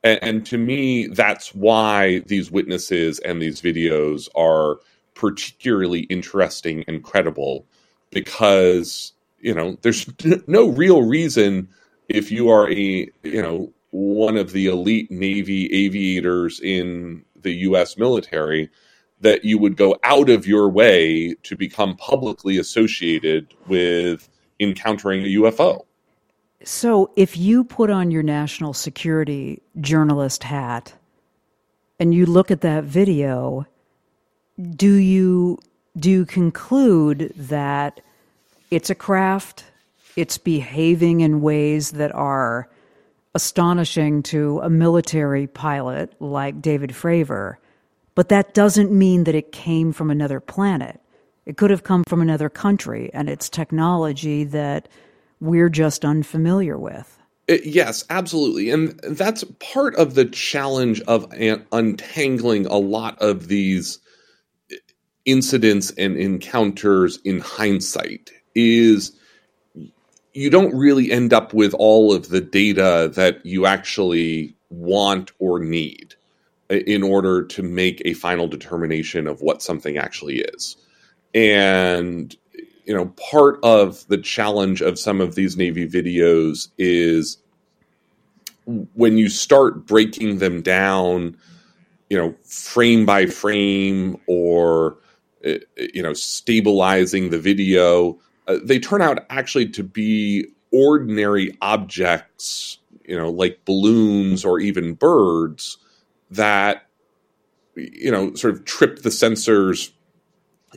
And, 0.03 0.19
and 0.21 0.45
to 0.47 0.57
me, 0.57 1.07
that's 1.07 1.53
why 1.53 2.19
these 2.19 2.51
witnesses 2.51 3.19
and 3.19 3.41
these 3.41 3.61
videos 3.61 4.29
are 4.35 4.79
particularly 5.13 6.01
interesting 6.01 6.83
and 6.87 7.03
credible 7.03 7.65
because, 8.11 9.13
you 9.39 9.53
know, 9.53 9.77
there's 9.81 10.09
no 10.47 10.69
real 10.69 11.03
reason 11.03 11.67
if 12.07 12.31
you 12.31 12.49
are 12.49 12.71
a, 12.71 13.09
you 13.23 13.41
know, 13.41 13.73
one 13.91 14.37
of 14.37 14.51
the 14.51 14.67
elite 14.67 15.09
Navy 15.11 15.65
aviators 15.73 16.59
in 16.59 17.23
the 17.41 17.53
U.S. 17.53 17.97
military 17.97 18.69
that 19.21 19.43
you 19.43 19.57
would 19.57 19.75
go 19.75 19.97
out 20.03 20.29
of 20.29 20.45
your 20.45 20.69
way 20.69 21.35
to 21.43 21.55
become 21.55 21.95
publicly 21.97 22.57
associated 22.57 23.53
with 23.67 24.29
encountering 24.59 25.23
a 25.23 25.27
UFO. 25.39 25.85
So, 26.63 27.11
if 27.15 27.37
you 27.37 27.63
put 27.63 27.89
on 27.89 28.11
your 28.11 28.23
national 28.23 28.73
security 28.73 29.61
journalist 29.79 30.43
hat 30.43 30.93
and 31.99 32.13
you 32.13 32.25
look 32.25 32.51
at 32.51 32.61
that 32.61 32.83
video, 32.83 33.65
do 34.75 34.93
you 34.93 35.59
do 35.97 36.09
you 36.09 36.25
conclude 36.25 37.31
that 37.35 38.01
it's 38.69 38.89
a 38.89 38.95
craft, 38.95 39.65
it's 40.15 40.37
behaving 40.37 41.21
in 41.21 41.41
ways 41.41 41.91
that 41.91 42.13
are 42.13 42.67
astonishing 43.33 44.23
to 44.23 44.59
a 44.59 44.69
military 44.69 45.47
pilot 45.47 46.13
like 46.19 46.61
David 46.61 46.91
Fravor, 46.91 47.57
but 48.17 48.29
that 48.29 48.55
doesn't 48.55 48.91
mean 48.91 49.25
that 49.25 49.35
it 49.35 49.51
came 49.51 49.93
from 49.93 50.09
another 50.09 50.39
planet. 50.39 50.99
It 51.45 51.55
could 51.55 51.69
have 51.69 51.83
come 51.83 52.03
from 52.07 52.19
another 52.19 52.49
country, 52.49 53.11
and 53.13 53.29
it's 53.29 53.47
technology 53.47 54.43
that 54.45 54.89
we're 55.39 55.69
just 55.69 56.03
unfamiliar 56.03 56.79
with. 56.79 57.19
It, 57.47 57.67
yes, 57.67 58.03
absolutely. 58.09 58.71
And 58.71 58.99
that's 59.03 59.43
part 59.59 59.95
of 59.97 60.15
the 60.15 60.25
challenge 60.25 60.99
of 61.01 61.31
untangling 61.71 62.65
a 62.65 62.77
lot 62.77 63.21
of 63.21 63.49
these 63.49 63.99
uh, 64.71 64.77
incidents 65.25 65.91
and 65.91 66.17
encounters 66.17 67.19
in 67.23 67.39
hindsight 67.39 68.31
is 68.55 69.11
you 70.33 70.49
don't 70.49 70.75
really 70.75 71.11
end 71.11 71.33
up 71.33 71.53
with 71.53 71.75
all 71.75 72.15
of 72.15 72.29
the 72.29 72.41
data 72.41 73.11
that 73.13 73.45
you 73.45 73.67
actually 73.67 74.55
want 74.71 75.31
or 75.37 75.59
need 75.59 76.15
in 76.69 77.03
order 77.03 77.43
to 77.43 77.63
make 77.63 78.01
a 78.05 78.13
final 78.13 78.47
determination 78.47 79.27
of 79.27 79.41
what 79.41 79.61
something 79.61 79.97
actually 79.97 80.39
is. 80.39 80.75
And 81.33 82.35
you 82.87 82.93
know, 82.93 83.07
part 83.31 83.59
of 83.63 84.07
the 84.07 84.17
challenge 84.17 84.81
of 84.81 84.97
some 84.97 85.19
of 85.19 85.35
these 85.35 85.57
Navy 85.57 85.87
videos 85.87 86.69
is 86.77 87.37
when 88.95 89.17
you 89.17 89.27
start 89.27 89.85
breaking 89.85 90.37
them 90.37 90.61
down, 90.61 91.37
you 92.09 92.17
know, 92.17 92.33
frame 92.45 93.05
by 93.05 93.25
frame 93.25 94.15
or, 94.27 94.97
uh, 95.45 95.55
you 95.93 96.01
know, 96.01 96.13
stabilizing 96.13 97.29
the 97.29 97.39
video, 97.39 98.17
uh, 98.47 98.57
they 98.63 98.79
turn 98.79 99.01
out 99.01 99.25
actually 99.29 99.67
to 99.67 99.83
be 99.83 100.45
ordinary 100.71 101.57
objects, 101.61 102.77
you 103.05 103.17
know, 103.17 103.29
like 103.29 103.59
balloons 103.65 104.45
or 104.45 104.61
even 104.61 104.93
birds 104.93 105.77
that, 106.31 106.87
you 107.75 108.11
know, 108.11 108.33
sort 108.35 108.53
of 108.53 108.65
trip 108.65 109.01
the 109.01 109.09
sensors 109.09 109.91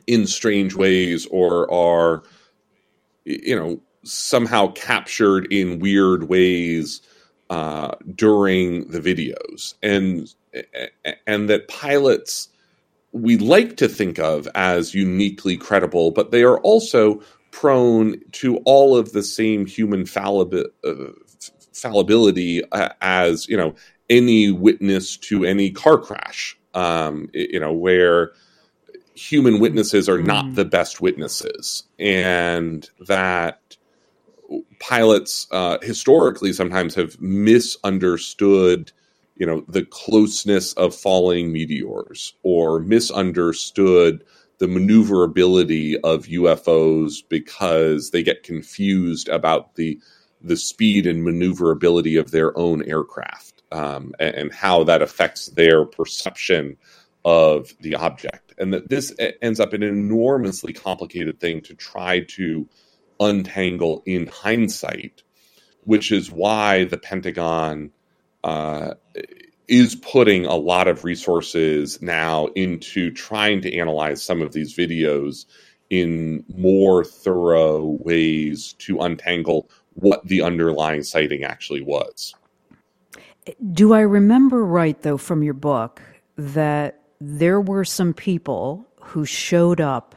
in 0.06 0.26
strange 0.26 0.74
ways 0.74 1.26
or 1.30 1.72
are 1.72 2.22
you 3.24 3.56
know 3.56 3.80
somehow 4.02 4.72
captured 4.72 5.46
in 5.52 5.78
weird 5.78 6.28
ways 6.28 7.02
uh, 7.50 7.94
during 8.14 8.88
the 8.88 9.00
videos. 9.00 9.74
And 9.82 10.32
and 11.26 11.48
that 11.48 11.68
pilots 11.68 12.48
we 13.12 13.36
like 13.36 13.76
to 13.76 13.88
think 13.88 14.18
of 14.18 14.48
as 14.54 14.94
uniquely 14.94 15.56
credible 15.56 16.10
but 16.10 16.32
they 16.32 16.42
are 16.42 16.58
also 16.58 17.20
prone 17.52 18.16
to 18.32 18.56
all 18.58 18.96
of 18.96 19.12
the 19.12 19.22
same 19.22 19.64
human 19.64 20.02
fallibi- 20.02 20.66
uh, 20.84 21.12
fallibility 21.72 22.62
uh, 22.72 22.88
as 23.00 23.48
you 23.48 23.56
know 23.56 23.74
any 24.10 24.50
witness 24.50 25.16
to 25.16 25.44
any 25.44 25.70
car 25.70 25.96
crash 25.96 26.58
um, 26.74 27.28
you 27.32 27.58
know 27.58 27.72
where 27.72 28.32
human 29.14 29.60
witnesses 29.60 30.08
are 30.08 30.22
not 30.22 30.44
mm. 30.46 30.54
the 30.54 30.64
best 30.64 31.00
witnesses, 31.00 31.84
and 31.98 32.88
that 33.06 33.76
pilots 34.80 35.46
uh, 35.50 35.78
historically 35.82 36.52
sometimes 36.52 36.94
have 36.94 37.20
misunderstood 37.20 38.92
you 39.36 39.46
know 39.46 39.64
the 39.68 39.84
closeness 39.84 40.72
of 40.74 40.94
falling 40.94 41.52
meteors 41.52 42.34
or 42.42 42.80
misunderstood 42.80 44.24
the 44.58 44.68
maneuverability 44.68 45.98
of 46.00 46.26
UFOs 46.26 47.22
because 47.28 48.10
they 48.10 48.22
get 48.22 48.42
confused 48.42 49.28
about 49.28 49.74
the 49.76 49.98
the 50.42 50.56
speed 50.56 51.06
and 51.06 51.24
maneuverability 51.24 52.16
of 52.16 52.30
their 52.30 52.56
own 52.58 52.82
aircraft 52.84 53.49
um, 53.72 54.14
and, 54.18 54.34
and, 54.34 54.52
how 54.52 54.84
that 54.84 55.02
affects 55.02 55.46
their 55.46 55.84
perception 55.84 56.76
of 57.24 57.72
the 57.80 57.94
object. 57.94 58.52
And 58.58 58.72
that 58.72 58.88
this 58.88 59.14
ends 59.42 59.60
up 59.60 59.72
an 59.72 59.82
enormously 59.82 60.72
complicated 60.72 61.40
thing 61.40 61.60
to 61.62 61.74
try 61.74 62.20
to 62.20 62.68
untangle 63.18 64.02
in 64.06 64.26
hindsight, 64.26 65.22
which 65.84 66.10
is 66.10 66.30
why 66.30 66.84
the 66.84 66.98
Pentagon 66.98 67.90
uh, 68.42 68.94
is 69.68 69.94
putting 69.94 70.46
a 70.46 70.56
lot 70.56 70.88
of 70.88 71.04
resources 71.04 72.02
now 72.02 72.46
into 72.56 73.10
trying 73.12 73.60
to 73.62 73.76
analyze 73.76 74.22
some 74.22 74.42
of 74.42 74.52
these 74.52 74.74
videos 74.74 75.46
in 75.90 76.44
more 76.56 77.04
thorough 77.04 77.98
ways 78.00 78.74
to 78.78 78.98
untangle 79.00 79.68
what 79.94 80.26
the 80.26 80.42
underlying 80.42 81.02
sighting 81.02 81.44
actually 81.44 81.82
was. 81.82 82.34
Do 83.72 83.94
I 83.94 84.00
remember 84.00 84.64
right, 84.64 85.00
though, 85.02 85.16
from 85.16 85.42
your 85.42 85.54
book 85.54 86.02
that 86.36 87.00
there 87.20 87.60
were 87.60 87.84
some 87.84 88.14
people 88.14 88.86
who 89.00 89.24
showed 89.24 89.80
up 89.80 90.14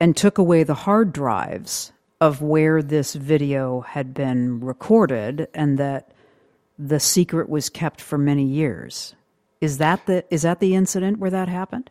and 0.00 0.16
took 0.16 0.38
away 0.38 0.62
the 0.62 0.74
hard 0.74 1.12
drives 1.12 1.92
of 2.20 2.42
where 2.42 2.82
this 2.82 3.14
video 3.14 3.80
had 3.82 4.14
been 4.14 4.60
recorded 4.60 5.48
and 5.54 5.78
that 5.78 6.12
the 6.78 7.00
secret 7.00 7.48
was 7.48 7.68
kept 7.68 8.00
for 8.00 8.18
many 8.18 8.44
years. 8.44 9.14
Is 9.60 9.78
that 9.78 10.06
the 10.06 10.24
is 10.30 10.42
that 10.42 10.60
the 10.60 10.74
incident 10.74 11.18
where 11.18 11.30
that 11.30 11.48
happened? 11.48 11.90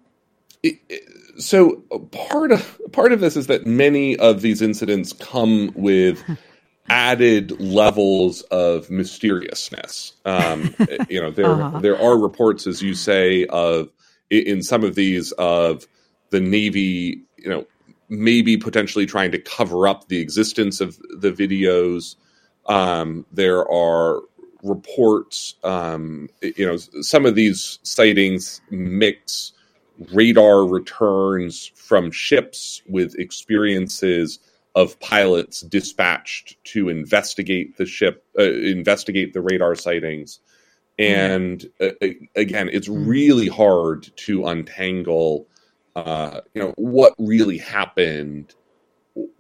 So 1.38 1.78
part 2.12 2.52
of 2.52 2.80
part 2.92 3.12
of 3.12 3.20
this 3.20 3.36
is 3.36 3.48
that 3.48 3.66
many 3.66 4.16
of 4.18 4.42
these 4.42 4.62
incidents 4.62 5.14
come 5.14 5.72
with 5.76 6.24
added 6.90 7.60
levels 7.60 8.42
of 8.44 8.90
mysteriousness. 8.90 10.14
Um, 10.26 10.76
you 11.10 11.22
know, 11.22 11.32
there 11.32 11.52
uh-huh. 11.52 11.80
there 11.80 12.00
are 12.00 12.18
reports, 12.18 12.68
as 12.68 12.82
you 12.82 12.94
say, 12.94 13.46
of 13.48 13.90
in 14.30 14.62
some 14.62 14.84
of 14.84 14.96
these 14.96 15.32
of 15.34 15.86
the 16.30 16.40
Navy, 16.40 17.22
you 17.38 17.50
know, 17.50 17.66
maybe 18.10 18.58
potentially 18.58 19.06
trying 19.06 19.32
to 19.32 19.40
cover 19.40 19.88
up 19.88 20.08
the 20.08 20.20
existence 20.20 20.82
of 20.82 20.98
the 21.20 21.32
videos. 21.32 22.16
Um, 22.68 23.26
there 23.32 23.70
are 23.72 24.22
reports, 24.64 25.56
um, 25.64 26.28
you 26.42 26.66
know, 26.66 26.78
some 26.78 27.26
of 27.26 27.36
these 27.36 27.80
sightings 27.84 28.62
mix 28.72 29.54
radar 30.12 30.66
returns 30.66 31.72
from 31.76 32.12
ships 32.12 32.82
with 32.88 33.18
experiences 33.18 34.40
of 34.76 35.00
pilots 35.00 35.62
dispatched 35.62 36.62
to 36.66 36.90
investigate 36.90 37.78
the 37.78 37.86
ship, 37.86 38.26
uh, 38.38 38.44
investigate 38.44 39.34
the 39.34 39.42
radar 39.42 39.74
sightings. 39.74 40.40
And 41.00 41.66
uh, 41.80 41.92
again, 42.36 42.70
it's 42.72 42.88
hmm. 42.88 43.08
really 43.08 43.48
hard 43.48 44.10
to 44.18 44.46
untangle, 44.46 45.48
uh, 45.96 46.42
you 46.54 46.62
know, 46.62 46.74
what 46.78 47.14
really 47.18 47.58
happened 47.58 48.54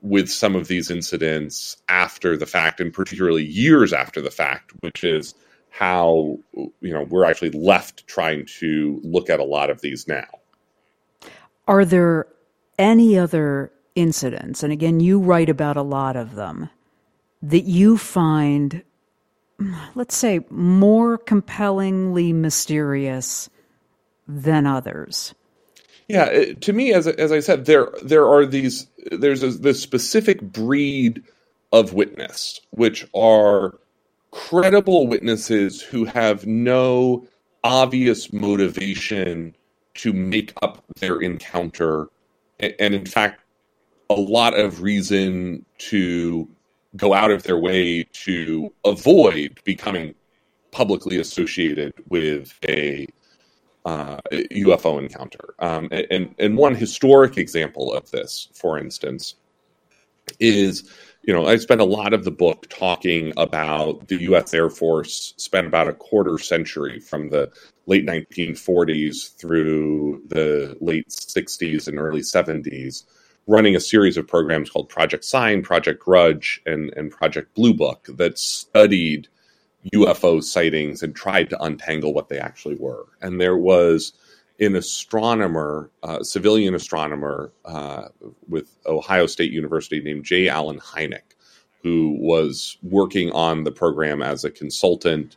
with 0.02 0.30
some 0.30 0.56
of 0.56 0.68
these 0.70 0.90
incidents 0.90 1.78
after 1.90 2.38
the 2.38 2.46
fact, 2.46 2.80
and 2.80 2.94
particularly 2.94 3.44
years 3.44 3.92
after 3.92 4.22
the 4.22 4.32
fact, 4.32 4.72
which 4.80 5.04
is 5.04 5.36
how 5.70 6.38
you 6.54 6.94
know 6.94 7.04
we're 7.04 7.26
actually 7.26 7.50
left 7.50 8.08
trying 8.08 8.46
to 8.46 9.02
look 9.04 9.30
at 9.30 9.42
a 9.42 9.44
lot 9.44 9.70
of 9.70 9.82
these 9.82 10.08
now. 10.08 10.24
Are 11.68 11.84
there 11.84 12.28
any 12.80 13.18
other 13.18 13.72
incidents, 13.96 14.64
and 14.64 14.72
again, 14.72 15.00
you 15.00 15.20
write 15.20 15.50
about 15.50 15.78
a 15.78 15.82
lot 15.82 16.16
of 16.16 16.36
them, 16.36 16.70
that 17.42 17.64
you 17.64 17.98
find 17.98 18.84
let's 19.94 20.18
say, 20.18 20.42
more 20.50 21.18
compellingly 21.18 22.34
mysterious 22.34 23.50
than 24.28 24.66
others. 24.66 25.34
Yeah, 26.08 26.54
to 26.54 26.74
me, 26.74 26.94
as 26.94 27.08
as 27.08 27.32
I 27.32 27.40
said, 27.40 27.66
there 27.66 27.92
there 28.04 28.28
are 28.28 28.46
these 28.46 28.88
there's 29.12 29.42
a, 29.42 29.50
this 29.50 29.82
specific 29.82 30.42
breed 30.42 31.24
of 31.72 31.94
witness, 31.94 32.62
which 32.72 33.08
are 33.16 33.80
credible 34.32 35.08
witnesses 35.08 35.82
who 35.82 36.06
have 36.06 36.46
no 36.46 37.28
obvious 37.64 38.32
motivation 38.32 39.56
to 39.96 40.14
make 40.14 40.54
up 40.62 40.84
their 41.00 41.20
encounter, 41.20 42.10
and, 42.60 42.76
and 42.80 42.94
in 42.94 43.06
fact, 43.06 43.42
a 44.10 44.16
lot 44.16 44.58
of 44.58 44.82
reason 44.82 45.66
to 45.78 46.48
go 46.96 47.14
out 47.14 47.32
of 47.32 47.44
their 47.44 47.58
way 47.58 48.04
to 48.14 48.72
avoid 48.86 49.60
becoming 49.64 50.14
publicly 50.72 51.18
associated 51.20 51.94
with 52.10 52.58
a 52.68 53.08
uh, 53.86 54.20
UFO 54.32 55.00
encounter. 55.00 55.54
Um, 55.60 55.90
and, 55.92 56.34
and 56.40 56.58
one 56.58 56.76
historic 56.76 57.38
example 57.38 57.94
of 57.94 58.10
this, 58.12 58.50
for 58.54 58.78
instance, 58.78 59.36
is 60.40 60.90
you 61.26 61.34
know, 61.34 61.48
I 61.48 61.56
spent 61.58 61.82
a 61.82 61.86
lot 61.86 62.14
of 62.14 62.24
the 62.24 62.32
book 62.32 62.68
talking 62.70 63.34
about 63.36 64.08
the 64.08 64.22
U.S. 64.24 64.54
Air 64.54 64.70
Force 64.70 65.34
spent 65.38 65.66
about 65.66 65.88
a 65.88 65.94
quarter 65.94 66.38
century 66.38 67.00
from 67.00 67.30
the 67.30 67.52
late 67.88 68.06
1940s 68.06 69.36
through 69.36 70.22
the 70.28 70.78
late 70.82 71.10
60s 71.10 71.88
and 71.88 71.98
early 71.98 72.22
70s 72.22 73.06
running 73.48 73.76
a 73.76 73.80
series 73.80 74.18
of 74.18 74.28
programs 74.28 74.70
called 74.70 74.90
Project 74.90 75.24
Sign, 75.24 75.62
Project 75.62 76.04
Grudge, 76.04 76.62
and, 76.66 76.92
and 76.96 77.12
Project 77.12 77.54
Blue 77.56 77.74
Book 77.74 78.08
that 78.10 78.40
studied 78.40 79.28
UFO 79.94 80.44
sightings 80.44 81.04
and 81.04 81.16
tried 81.16 81.50
to 81.52 81.62
untangle 81.62 82.14
what 82.14 82.30
they 82.30 82.40
actually 82.40 82.76
were. 82.76 83.06
And 83.22 83.40
there 83.40 83.58
was 83.58 84.14
an 84.60 84.76
astronomer, 84.76 85.92
uh, 86.02 86.24
civilian 86.24 86.74
astronomer 86.74 87.52
uh, 87.66 88.08
with 88.48 88.76
Ohio 88.86 89.28
State 89.28 89.52
University 89.52 90.02
named 90.02 90.24
J. 90.26 90.48
Allen 90.48 90.80
Hynek, 90.80 91.36
who 91.84 92.18
was 92.20 92.78
working 92.82 93.32
on 93.32 93.64
the 93.64 93.72
program 93.72 94.22
as 94.22 94.44
a 94.44 94.50
consultant 94.50 95.36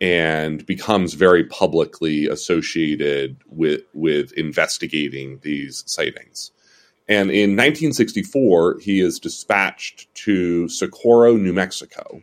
and 0.00 0.64
becomes 0.66 1.14
very 1.14 1.44
publicly 1.44 2.26
associated 2.26 3.36
with 3.46 3.82
with 3.92 4.32
investigating 4.32 5.38
these 5.42 5.84
sightings. 5.86 6.50
And 7.08 7.30
in 7.30 7.50
1964, 7.50 8.78
he 8.80 9.00
is 9.00 9.18
dispatched 9.18 10.12
to 10.14 10.68
Socorro, 10.68 11.36
New 11.36 11.52
Mexico, 11.52 12.22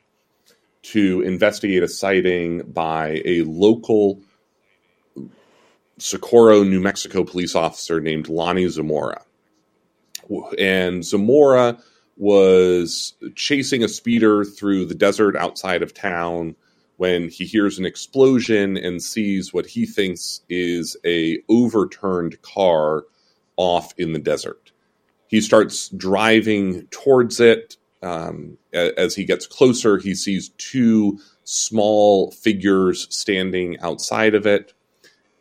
to 0.83 1.21
investigate 1.21 1.83
a 1.83 1.87
sighting 1.87 2.61
by 2.63 3.21
a 3.25 3.43
local 3.43 4.21
Socorro, 5.97 6.63
New 6.63 6.79
Mexico 6.79 7.23
police 7.23 7.55
officer 7.55 7.99
named 7.99 8.29
Lonnie 8.29 8.69
Zamora. 8.69 9.21
And 10.57 11.03
Zamora 11.03 11.77
was 12.15 13.13
chasing 13.35 13.83
a 13.83 13.87
speeder 13.87 14.45
through 14.45 14.85
the 14.85 14.95
desert 14.95 15.35
outside 15.35 15.81
of 15.81 15.93
town 15.93 16.55
when 16.97 17.29
he 17.29 17.45
hears 17.45 17.79
an 17.79 17.85
explosion 17.85 18.77
and 18.77 19.01
sees 19.01 19.53
what 19.53 19.65
he 19.65 19.85
thinks 19.85 20.41
is 20.49 20.97
a 21.05 21.39
overturned 21.49 22.41
car 22.41 23.03
off 23.55 23.93
in 23.97 24.13
the 24.13 24.19
desert. 24.19 24.68
He 25.29 25.41
starts 25.41 25.89
driving 25.89 26.87
towards 26.87 27.39
it. 27.39 27.77
Um, 28.01 28.57
as 28.73 29.15
he 29.15 29.25
gets 29.25 29.45
closer, 29.45 29.97
he 29.99 30.15
sees 30.15 30.49
two 30.57 31.19
small 31.43 32.31
figures 32.31 33.07
standing 33.15 33.79
outside 33.79 34.33
of 34.33 34.47
it. 34.47 34.73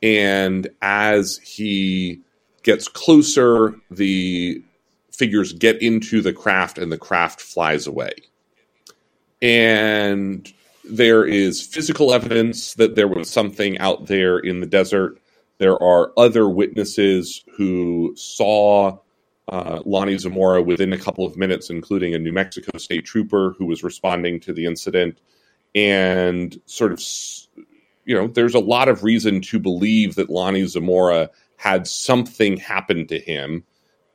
And 0.02 0.68
as 0.82 1.38
he 1.38 2.20
gets 2.62 2.86
closer, 2.86 3.74
the 3.90 4.62
figures 5.10 5.54
get 5.54 5.80
into 5.80 6.20
the 6.20 6.34
craft 6.34 6.76
and 6.76 6.92
the 6.92 6.98
craft 6.98 7.40
flies 7.40 7.86
away. 7.86 8.12
And 9.40 10.52
there 10.84 11.24
is 11.24 11.62
physical 11.62 12.12
evidence 12.12 12.74
that 12.74 12.94
there 12.94 13.08
was 13.08 13.30
something 13.30 13.78
out 13.78 14.06
there 14.06 14.38
in 14.38 14.60
the 14.60 14.66
desert. 14.66 15.18
There 15.56 15.82
are 15.82 16.12
other 16.18 16.46
witnesses 16.46 17.42
who 17.56 18.12
saw 18.16 18.98
uh, 19.48 19.82
Lonnie 19.84 20.18
Zamora 20.18 20.62
within 20.62 20.92
a 20.92 20.98
couple 20.98 21.26
of 21.26 21.36
minutes, 21.36 21.70
including 21.70 22.14
a 22.14 22.18
New 22.18 22.32
Mexico 22.32 22.76
state 22.78 23.04
trooper 23.04 23.54
who 23.58 23.66
was 23.66 23.82
responding 23.82 24.40
to 24.40 24.52
the 24.52 24.66
incident. 24.66 25.18
And 25.74 26.58
sort 26.66 26.92
of 26.92 27.00
you 28.08 28.14
know, 28.14 28.26
there's 28.26 28.54
a 28.54 28.58
lot 28.58 28.88
of 28.88 29.04
reason 29.04 29.42
to 29.42 29.58
believe 29.58 30.14
that 30.14 30.30
Lonnie 30.30 30.64
Zamora 30.64 31.28
had 31.56 31.86
something 31.86 32.56
happen 32.56 33.06
to 33.08 33.20
him 33.20 33.64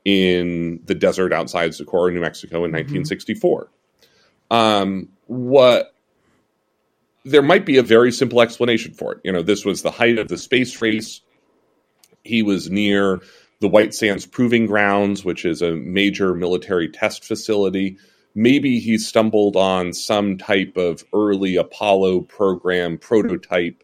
in 0.03 0.79
the 0.85 0.95
desert 0.95 1.31
outside 1.31 1.75
Socorro, 1.75 2.09
New 2.09 2.19
Mexico 2.19 2.65
in 2.65 2.71
mm-hmm. 2.71 2.95
1964. 2.95 3.69
Um, 4.49 5.09
what 5.27 5.93
there 7.23 7.43
might 7.43 7.67
be 7.67 7.77
a 7.77 7.83
very 7.83 8.11
simple 8.11 8.41
explanation 8.41 8.95
for 8.95 9.13
it. 9.13 9.21
You 9.23 9.31
know, 9.31 9.43
this 9.43 9.63
was 9.63 9.83
the 9.83 9.91
height 9.91 10.17
of 10.17 10.27
the 10.27 10.39
space 10.39 10.81
race. 10.81 11.21
He 12.23 12.41
was 12.41 12.71
near 12.71 13.21
the 13.63 13.69
White 13.69 13.95
Sands 13.95 14.27
Proving 14.27 14.67
Grounds, 14.67 15.25
which 15.25 15.43
is 15.43 15.63
a 15.63 15.71
major 15.71 16.35
military 16.35 16.87
test 16.87 17.25
facility 17.25 17.97
maybe 18.35 18.79
he 18.79 18.97
stumbled 18.97 19.55
on 19.55 19.93
some 19.93 20.37
type 20.37 20.75
of 20.77 21.03
early 21.13 21.55
Apollo 21.55 22.21
program 22.21 22.97
prototype 22.97 23.83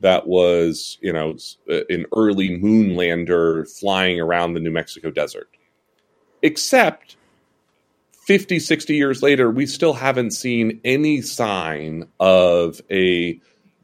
that 0.00 0.28
was, 0.28 0.98
you 1.00 1.12
know, 1.12 1.36
uh, 1.70 1.80
an 1.88 2.06
early 2.16 2.56
moon 2.56 2.94
lander 2.94 3.64
flying 3.64 4.20
around 4.20 4.54
the 4.54 4.60
New 4.60 4.70
Mexico 4.70 5.10
desert. 5.10 5.48
Except 6.42 7.16
50, 8.26 8.60
60 8.60 8.94
years 8.94 9.22
later, 9.22 9.50
we 9.50 9.66
still 9.66 9.94
haven't 9.94 10.30
seen 10.30 10.80
any 10.84 11.20
sign 11.20 12.08
of 12.20 12.80
a 12.90 13.40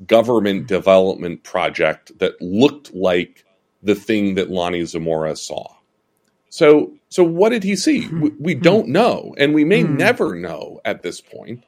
government 0.07 0.69
development 0.69 1.43
project 1.43 2.17
that 2.19 2.41
looked 2.41 2.95
like 2.95 3.45
the 3.85 3.95
thing 3.95 4.35
that 4.35 4.51
Lonnie 4.51 4.85
Zamora 4.85 5.37
saw. 5.37 5.77
So, 6.49 6.93
so 7.09 7.23
what 7.23 7.51
did 7.51 7.63
he 7.63 7.77
see? 7.77 8.09
We, 8.09 8.31
we 8.39 8.55
don't 8.55 8.89
know, 8.89 9.35
and 9.39 9.55
we 9.55 9.65
may 9.65 9.83
mm. 9.83 9.97
never 9.97 10.35
know 10.35 10.81
at 10.85 11.03
this 11.03 11.21
point. 11.21 11.65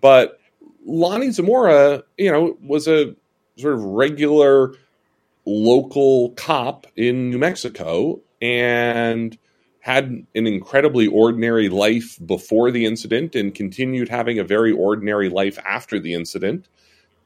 But 0.00 0.38
Lonnie 0.84 1.30
Zamora, 1.30 2.02
you 2.18 2.30
know, 2.30 2.56
was 2.62 2.86
a 2.86 3.14
sort 3.56 3.74
of 3.74 3.82
regular 3.82 4.74
local 5.46 6.30
cop 6.30 6.86
in 6.96 7.30
New 7.30 7.38
Mexico 7.38 8.20
and 8.42 9.38
had 9.80 10.26
an 10.34 10.46
incredibly 10.46 11.06
ordinary 11.06 11.68
life 11.68 12.18
before 12.24 12.70
the 12.70 12.86
incident 12.86 13.34
and 13.34 13.54
continued 13.54 14.08
having 14.08 14.38
a 14.38 14.44
very 14.44 14.72
ordinary 14.72 15.28
life 15.28 15.58
after 15.64 16.00
the 16.00 16.14
incident. 16.14 16.66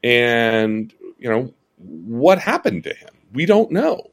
And, 0.03 0.93
you 1.17 1.29
know, 1.29 1.53
what 1.77 2.37
happened 2.37 2.83
to 2.83 2.93
him? 2.93 3.09
We 3.33 3.45
don't 3.45 3.71
know. 3.71 4.11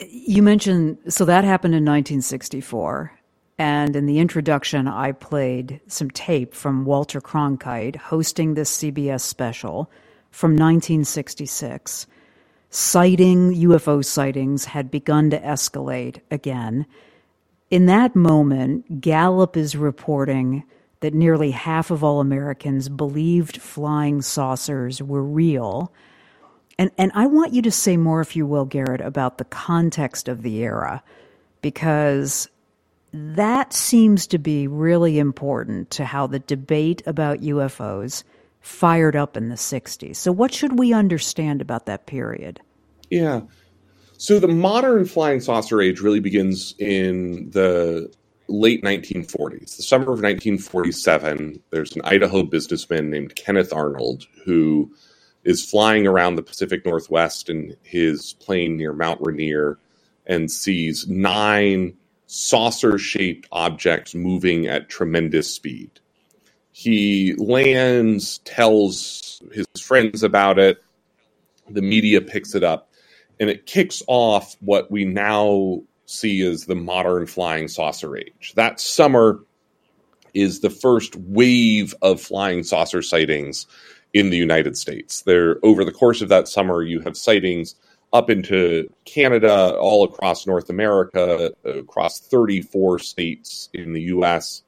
You 0.00 0.42
mentioned, 0.42 0.98
so 1.08 1.24
that 1.24 1.44
happened 1.44 1.74
in 1.74 1.84
1964. 1.84 3.12
And 3.58 3.96
in 3.96 4.04
the 4.04 4.18
introduction, 4.18 4.86
I 4.86 5.12
played 5.12 5.80
some 5.86 6.10
tape 6.10 6.54
from 6.54 6.84
Walter 6.84 7.20
Cronkite 7.20 7.96
hosting 7.96 8.54
this 8.54 8.78
CBS 8.78 9.22
special 9.22 9.90
from 10.30 10.50
1966. 10.52 12.06
Sighting, 12.68 13.54
UFO 13.54 14.04
sightings 14.04 14.66
had 14.66 14.90
begun 14.90 15.30
to 15.30 15.40
escalate 15.40 16.20
again. 16.30 16.84
In 17.70 17.86
that 17.86 18.14
moment, 18.14 19.00
Gallup 19.00 19.56
is 19.56 19.76
reporting 19.76 20.64
that 21.00 21.14
nearly 21.14 21.52
half 21.52 21.90
of 21.90 22.04
all 22.04 22.20
Americans 22.20 22.90
believed 22.90 23.62
flying 23.62 24.20
saucers 24.20 25.02
were 25.02 25.22
real 25.22 25.92
and 26.78 26.90
and 26.98 27.10
I 27.14 27.26
want 27.26 27.52
you 27.52 27.62
to 27.62 27.70
say 27.70 27.96
more, 27.96 28.20
if 28.20 28.36
you 28.36 28.46
will, 28.46 28.64
Garrett, 28.64 29.00
about 29.00 29.38
the 29.38 29.44
context 29.44 30.28
of 30.28 30.42
the 30.42 30.56
era, 30.58 31.02
because 31.62 32.48
that 33.12 33.72
seems 33.72 34.26
to 34.28 34.38
be 34.38 34.66
really 34.66 35.18
important 35.18 35.90
to 35.92 36.04
how 36.04 36.26
the 36.26 36.38
debate 36.40 37.02
about 37.06 37.40
UFOs 37.40 38.24
fired 38.60 39.16
up 39.16 39.36
in 39.36 39.48
the 39.48 39.54
60s. 39.54 40.16
So, 40.16 40.32
what 40.32 40.52
should 40.52 40.78
we 40.78 40.92
understand 40.92 41.62
about 41.62 41.86
that 41.86 42.06
period? 42.06 42.60
Yeah. 43.10 43.42
So, 44.18 44.38
the 44.38 44.48
modern 44.48 45.06
flying 45.06 45.40
saucer 45.40 45.80
age 45.80 46.00
really 46.00 46.20
begins 46.20 46.74
in 46.78 47.50
the 47.50 48.12
late 48.48 48.82
1940s. 48.82 49.76
The 49.76 49.82
summer 49.82 50.04
of 50.04 50.20
1947, 50.20 51.62
there's 51.70 51.94
an 51.96 52.02
Idaho 52.04 52.42
businessman 52.42 53.10
named 53.10 53.36
Kenneth 53.36 53.72
Arnold 53.72 54.26
who 54.44 54.90
is 55.46 55.64
flying 55.64 56.08
around 56.08 56.34
the 56.34 56.42
Pacific 56.42 56.84
Northwest 56.84 57.48
in 57.48 57.76
his 57.84 58.32
plane 58.32 58.76
near 58.76 58.92
Mount 58.92 59.20
Rainier 59.22 59.78
and 60.26 60.50
sees 60.50 61.06
nine 61.06 61.96
saucer 62.26 62.98
shaped 62.98 63.48
objects 63.52 64.12
moving 64.12 64.66
at 64.66 64.88
tremendous 64.88 65.48
speed. 65.48 66.00
He 66.72 67.34
lands, 67.38 68.38
tells 68.38 69.40
his 69.52 69.66
friends 69.80 70.24
about 70.24 70.58
it, 70.58 70.82
the 71.70 71.80
media 71.80 72.20
picks 72.20 72.56
it 72.56 72.64
up, 72.64 72.90
and 73.38 73.48
it 73.48 73.66
kicks 73.66 74.02
off 74.08 74.56
what 74.60 74.90
we 74.90 75.04
now 75.04 75.80
see 76.06 76.44
as 76.44 76.64
the 76.64 76.74
modern 76.74 77.24
flying 77.28 77.68
saucer 77.68 78.16
age. 78.16 78.52
That 78.56 78.80
summer 78.80 79.44
is 80.34 80.58
the 80.58 80.70
first 80.70 81.14
wave 81.14 81.94
of 82.02 82.20
flying 82.20 82.64
saucer 82.64 83.00
sightings 83.00 83.66
in 84.16 84.30
the 84.30 84.36
United 84.38 84.78
States. 84.78 85.22
There, 85.22 85.58
over 85.62 85.84
the 85.84 85.92
course 85.92 86.22
of 86.22 86.30
that 86.30 86.48
summer, 86.48 86.82
you 86.82 87.00
have 87.00 87.18
sightings 87.18 87.74
up 88.14 88.30
into 88.30 88.90
Canada, 89.04 89.76
all 89.76 90.04
across 90.04 90.46
North 90.46 90.70
America, 90.70 91.52
across 91.64 92.20
34 92.20 92.98
states 92.98 93.68
in 93.74 93.92
the 93.92 94.00
U.S. 94.02 94.62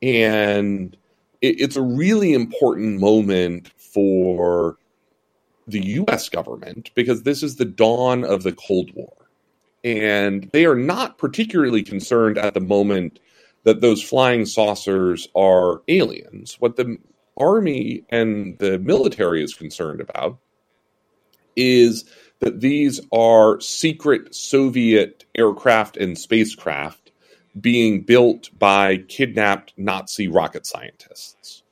And 0.00 0.96
it, 1.42 1.60
it's 1.60 1.76
a 1.76 1.82
really 1.82 2.32
important 2.32 3.00
moment 3.00 3.70
for 3.76 4.78
the 5.66 5.84
U.S. 5.84 6.30
government 6.30 6.90
because 6.94 7.24
this 7.24 7.42
is 7.42 7.56
the 7.56 7.66
dawn 7.66 8.24
of 8.24 8.44
the 8.44 8.52
Cold 8.52 8.94
War. 8.94 9.12
And 9.84 10.48
they 10.54 10.64
are 10.64 10.74
not 10.74 11.18
particularly 11.18 11.82
concerned 11.82 12.38
at 12.38 12.54
the 12.54 12.60
moment 12.60 13.20
that 13.64 13.82
those 13.82 14.02
flying 14.02 14.46
saucers 14.46 15.28
are 15.34 15.82
aliens. 15.86 16.56
What 16.60 16.76
the 16.76 16.96
army 17.40 18.04
and 18.10 18.58
the 18.58 18.78
military 18.78 19.42
is 19.42 19.54
concerned 19.54 20.00
about 20.00 20.38
is 21.56 22.04
that 22.40 22.60
these 22.60 23.00
are 23.12 23.60
secret 23.60 24.34
Soviet 24.34 25.24
aircraft 25.34 25.96
and 25.96 26.16
spacecraft 26.16 27.10
being 27.60 28.02
built 28.02 28.50
by 28.58 28.98
kidnapped 29.08 29.72
Nazi 29.76 30.28
rocket 30.28 30.66
scientists. 30.66 31.62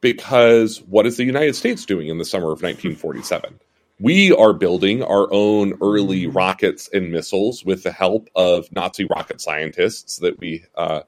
Because 0.00 0.78
what 0.82 1.06
is 1.06 1.18
the 1.18 1.24
United 1.24 1.54
States 1.54 1.84
doing 1.84 2.08
in 2.08 2.18
the 2.18 2.24
summer 2.24 2.46
of 2.46 2.62
1947? 2.62 3.60
we 4.00 4.32
are 4.32 4.54
building 4.54 5.02
our 5.02 5.28
own 5.30 5.74
early 5.82 6.26
rockets 6.26 6.88
and 6.92 7.12
missiles 7.12 7.64
with 7.64 7.82
the 7.82 7.92
help 7.92 8.28
of 8.34 8.72
Nazi 8.72 9.04
rocket 9.04 9.40
scientists 9.40 10.16
that 10.18 10.38
we 10.38 10.64
uh, 10.74 11.02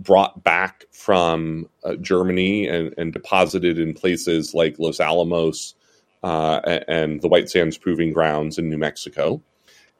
brought 0.00 0.42
back 0.42 0.86
from 0.92 1.68
uh, 1.84 1.94
Germany 1.96 2.66
and, 2.66 2.94
and, 2.96 3.12
deposited 3.12 3.78
in 3.78 3.92
places 3.92 4.54
like 4.54 4.78
Los 4.78 4.98
Alamos 4.98 5.74
uh, 6.22 6.60
and 6.88 7.20
the 7.20 7.28
White 7.28 7.50
Sands 7.50 7.76
Proving 7.76 8.12
Grounds 8.12 8.58
in 8.58 8.70
New 8.70 8.78
Mexico. 8.78 9.42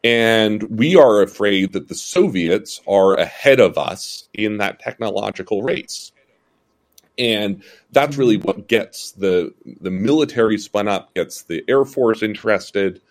And 0.02 0.62
we 0.64 0.96
are 0.96 1.20
afraid 1.20 1.74
that 1.74 1.88
the 1.88 1.94
Soviets 1.94 2.80
are 2.88 3.14
ahead 3.14 3.60
of 3.60 3.76
us 3.76 4.28
in 4.32 4.56
that 4.56 4.80
technological 4.80 5.62
race. 5.62 6.12
And 7.18 7.62
that's 7.92 8.16
really 8.16 8.38
what 8.38 8.66
gets 8.66 9.12
the 9.12 9.52
the 9.82 9.90
military 9.90 10.56
spun 10.56 10.88
up, 10.88 11.12
gets 11.14 11.42
the 11.42 11.62
Air 11.68 11.84
Force 11.84 12.22
interested, 12.22 13.02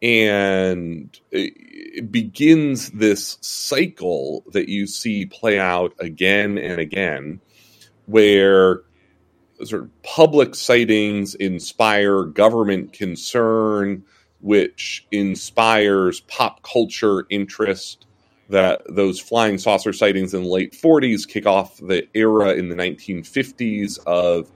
and 0.00 1.18
it 1.30 2.12
begins 2.12 2.90
this 2.90 3.38
cycle 3.40 4.44
that 4.52 4.68
you 4.68 4.86
see 4.86 5.26
play 5.26 5.58
out 5.58 5.94
again 5.98 6.58
and 6.58 6.80
again, 6.80 7.40
where 8.06 8.82
sort 9.64 9.82
of 9.82 10.02
public 10.02 10.54
sightings 10.54 11.34
inspire 11.34 12.22
government 12.24 12.92
concern 12.92 14.04
which 14.40 15.06
inspires 15.10 16.20
pop 16.20 16.62
culture 16.62 17.26
interest. 17.30 18.06
That 18.50 18.82
those 18.88 19.20
flying 19.20 19.58
saucer 19.58 19.92
sightings 19.92 20.32
in 20.32 20.44
the 20.44 20.48
late 20.48 20.72
40s 20.72 21.28
kick 21.28 21.44
off 21.44 21.76
the 21.76 22.08
era 22.14 22.54
in 22.54 22.70
the 22.70 22.74
1950s 22.74 23.98
of 24.06 24.50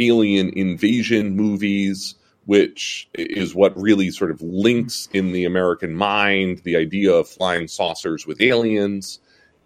alien 0.00 0.50
invasion 0.50 1.36
movies, 1.36 2.16
which 2.46 3.08
is 3.14 3.54
what 3.54 3.76
really 3.80 4.10
sort 4.10 4.30
of 4.30 4.40
links 4.40 5.08
in 5.12 5.32
the 5.32 5.44
American 5.44 5.94
mind 5.94 6.58
the 6.64 6.76
idea 6.76 7.12
of 7.12 7.28
flying 7.28 7.68
saucers 7.68 8.26
with 8.26 8.40
aliens. 8.40 9.20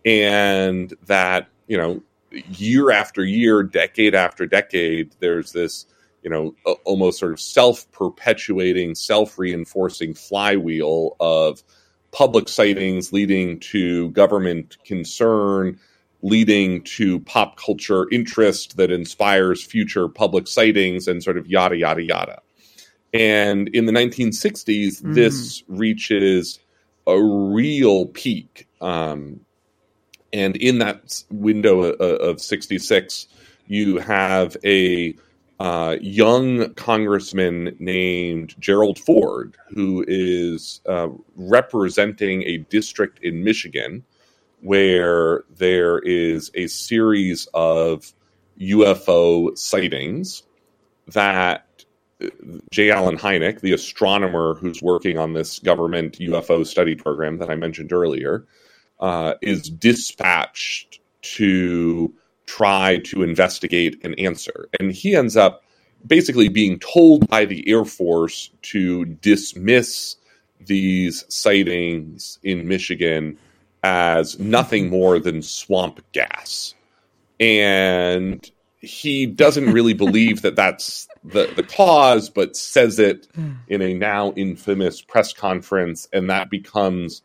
And 0.05 0.93
that, 1.07 1.49
you 1.69 1.77
know, 1.77 2.03
year 2.33 2.91
after 2.91 3.25
year, 3.25 3.63
decade 3.63 4.15
after 4.15 4.47
decade, 4.47 5.15
there's 5.21 5.53
this 5.53 5.87
you 6.23 6.31
know, 6.31 6.55
almost 6.85 7.19
sort 7.19 7.33
of 7.33 7.41
self 7.41 7.91
perpetuating, 7.93 8.95
self 8.95 9.39
reinforcing 9.39 10.15
flywheel 10.15 11.17
of 11.21 11.63
public 12.13 12.49
sightings 12.49 13.13
leading 13.13 13.59
to 13.61 14.11
government 14.11 14.77
concern, 14.85 15.79
leading 16.23 16.83
to 16.83 17.21
pop 17.21 17.57
culture 17.57 18.07
interest 18.11 18.77
that 18.77 18.91
inspires 18.91 19.65
future 19.65 20.09
public 20.09 20.47
sightings 20.47 21.09
and 21.09 21.23
sort 21.23 21.39
of 21.39 21.47
yada, 21.47 21.77
yada, 21.77 22.03
yada. 22.03 22.43
And 23.13 23.69
in 23.69 23.87
the 23.87 23.93
1960s, 23.93 25.03
mm. 25.03 25.15
this 25.15 25.63
reaches 25.69 26.61
a 27.07 27.21
real 27.21 28.07
peak. 28.07 28.69
Um, 28.81 29.41
and 30.33 30.57
in 30.57 30.79
that 30.79 31.25
window 31.31 31.83
of, 31.83 32.01
of 32.01 32.41
66, 32.41 33.27
you 33.67 33.99
have 33.99 34.57
a 34.65 35.15
uh, 35.59 35.97
young 36.01 36.73
congressman 36.75 37.77
named 37.79 38.55
Gerald 38.59 38.99
Ford, 38.99 39.57
who 39.69 40.05
is 40.09 40.81
uh, 40.89 41.09
representing 41.37 42.43
a 42.45 42.59
district 42.59 43.19
in 43.23 43.45
Michigan 43.45 44.05
where 44.63 45.45
there 45.57 45.99
is 46.01 46.51
a 46.55 46.67
series 46.67 47.49
of 47.55 48.13
UFO 48.61 49.57
sightings 49.57 50.43
that 51.09 51.67
uh, 51.69 51.70
J. 52.71 52.91
Allen 52.91 53.17
Hynek, 53.17 53.61
the 53.61 53.73
astronomer 53.73 54.55
who's 54.55 54.83
working 54.83 55.19
on 55.19 55.33
this 55.33 55.59
government 55.59 56.19
UFO 56.19 56.67
study 56.67 56.95
program 56.95 57.39
that 57.39 57.51
I 57.51 57.57
mentioned 57.57 57.93
earlier, 57.93 58.45
uh, 59.01 59.35
is 59.41 59.71
dispatched 59.71 61.01
to 61.23 62.13
try 62.47 62.99
to 63.05 63.23
investigate 63.23 64.01
and 64.05 64.19
answer. 64.19 64.69
And 64.79 64.93
he 64.93 65.15
ends 65.15 65.37
up 65.37 65.63
basically 66.07 66.49
being 66.49 66.79
told 66.79 67.29
by 67.29 67.45
the 67.45 67.69
Air 67.69 67.85
Force 67.85 68.51
to 68.63 69.05
dismiss 69.05 70.17
these 70.67 71.25
sightings 71.29 72.39
in 72.43 72.69
Michigan 72.69 73.39
as 73.83 74.39
nothing 74.39 74.91
more 74.91 75.19
than 75.19 75.43
swamp 75.43 76.01
gas. 76.13 76.75
And 77.39 78.51
he 78.81 79.27
doesn't 79.27 79.73
really 79.73 79.93
believe 79.93 80.43
that 80.43 80.57
that's 80.57 81.07
the, 81.23 81.53
the 81.55 81.63
cause, 81.63 82.31
but 82.31 82.57
says 82.57 82.99
it 82.99 83.29
hmm. 83.35 83.53
in 83.69 83.83
a 83.83 83.95
now 83.95 84.33
infamous 84.33 85.03
press 85.03 85.33
conference. 85.33 86.09
And 86.13 86.31
that 86.31 86.51
becomes, 86.51 87.23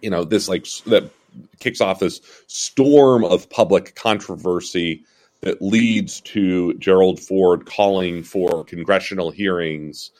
you 0.00 0.10
know, 0.10 0.24
this 0.24 0.48
like 0.48 0.66
that 0.86 1.10
kicks 1.58 1.80
off 1.80 1.98
this 1.98 2.20
storm 2.46 3.24
of 3.24 3.50
public 3.50 3.96
controversy 3.96 5.04
that 5.40 5.60
leads 5.60 6.20
to 6.20 6.74
Gerald 6.74 7.18
Ford 7.18 7.66
calling 7.66 8.22
for 8.22 8.64
congressional 8.64 9.32
hearings 9.32 10.12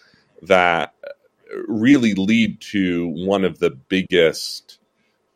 that 0.43 0.95
really 1.69 2.15
lead 2.15 2.61
to 2.61 3.07
one 3.07 3.45
of 3.45 3.61
the 3.61 3.71
biggest 3.71 4.79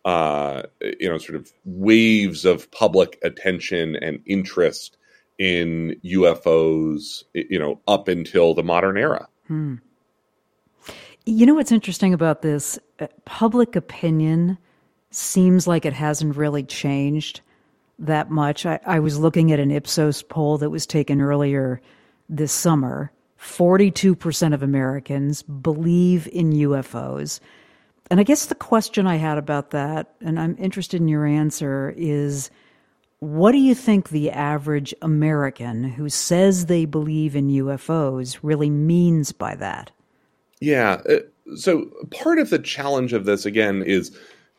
uh, 0.07 0.63
you 0.81 1.09
know 1.09 1.19
sort 1.19 1.37
of 1.37 1.53
waves 1.65 2.45
of 2.45 2.71
public 2.71 3.19
attention 3.23 3.97
and 3.97 4.23
interest 4.25 4.97
in 5.37 5.97
UFOs 6.05 7.25
you 7.35 7.59
know 7.59 7.81
up 7.89 8.09
until 8.09 8.55
the 8.55 8.63
modern 8.63 8.97
era. 8.97 9.29
Hmm. 9.49 9.75
You 11.27 11.45
know 11.45 11.55
what's 11.55 11.73
interesting 11.73 12.15
about 12.15 12.41
this? 12.41 12.79
Uh, 13.01 13.09
public 13.25 13.75
opinion 13.75 14.59
seems 15.11 15.67
like 15.67 15.85
it 15.85 15.93
hasn't 15.93 16.37
really 16.37 16.63
changed 16.63 17.41
that 17.99 18.31
much. 18.31 18.65
I, 18.65 18.79
I 18.87 19.01
was 19.01 19.19
looking 19.19 19.51
at 19.51 19.59
an 19.59 19.73
Ipsos 19.73 20.23
poll 20.23 20.57
that 20.59 20.71
was 20.71 20.87
taken 20.87 21.21
earlier 21.21 21.81
this 22.29 22.53
summer. 22.53 23.11
42% 23.41 24.55
of 24.55 24.63
Americans 24.63 25.43
believe 25.43 26.29
in 26.29 26.53
UFOs. 26.53 27.41
And 28.11 28.21
I 28.21 28.23
guess 28.23 28.47
the 28.47 28.55
question 28.55 29.07
I 29.07 29.17
had 29.17 29.39
about 29.39 29.71
that, 29.71 30.15
and 30.21 30.39
I'm 30.39 30.57
interested 30.59 31.01
in 31.01 31.09
your 31.09 31.27
answer, 31.27 31.93
is 31.97 32.51
what 33.19 33.53
do 33.53 33.59
you 33.59 33.75
think 33.75 34.11
the 34.11 34.31
average 34.31 34.95
American 35.03 35.85
who 35.85 36.09
says 36.09 36.67
they 36.67 36.85
believe 36.85 37.35
in 37.35 37.49
UFOs 37.49 38.39
really 38.43 38.71
means 38.71 39.33
by 39.33 39.55
that? 39.57 39.91
Yeah. 40.61 41.03
Uh, 41.09 41.57
so 41.57 41.87
part 42.11 42.39
of 42.39 42.51
the 42.51 42.59
challenge 42.59 43.13
of 43.13 43.25
this, 43.25 43.45
again, 43.45 43.83
is 43.83 44.17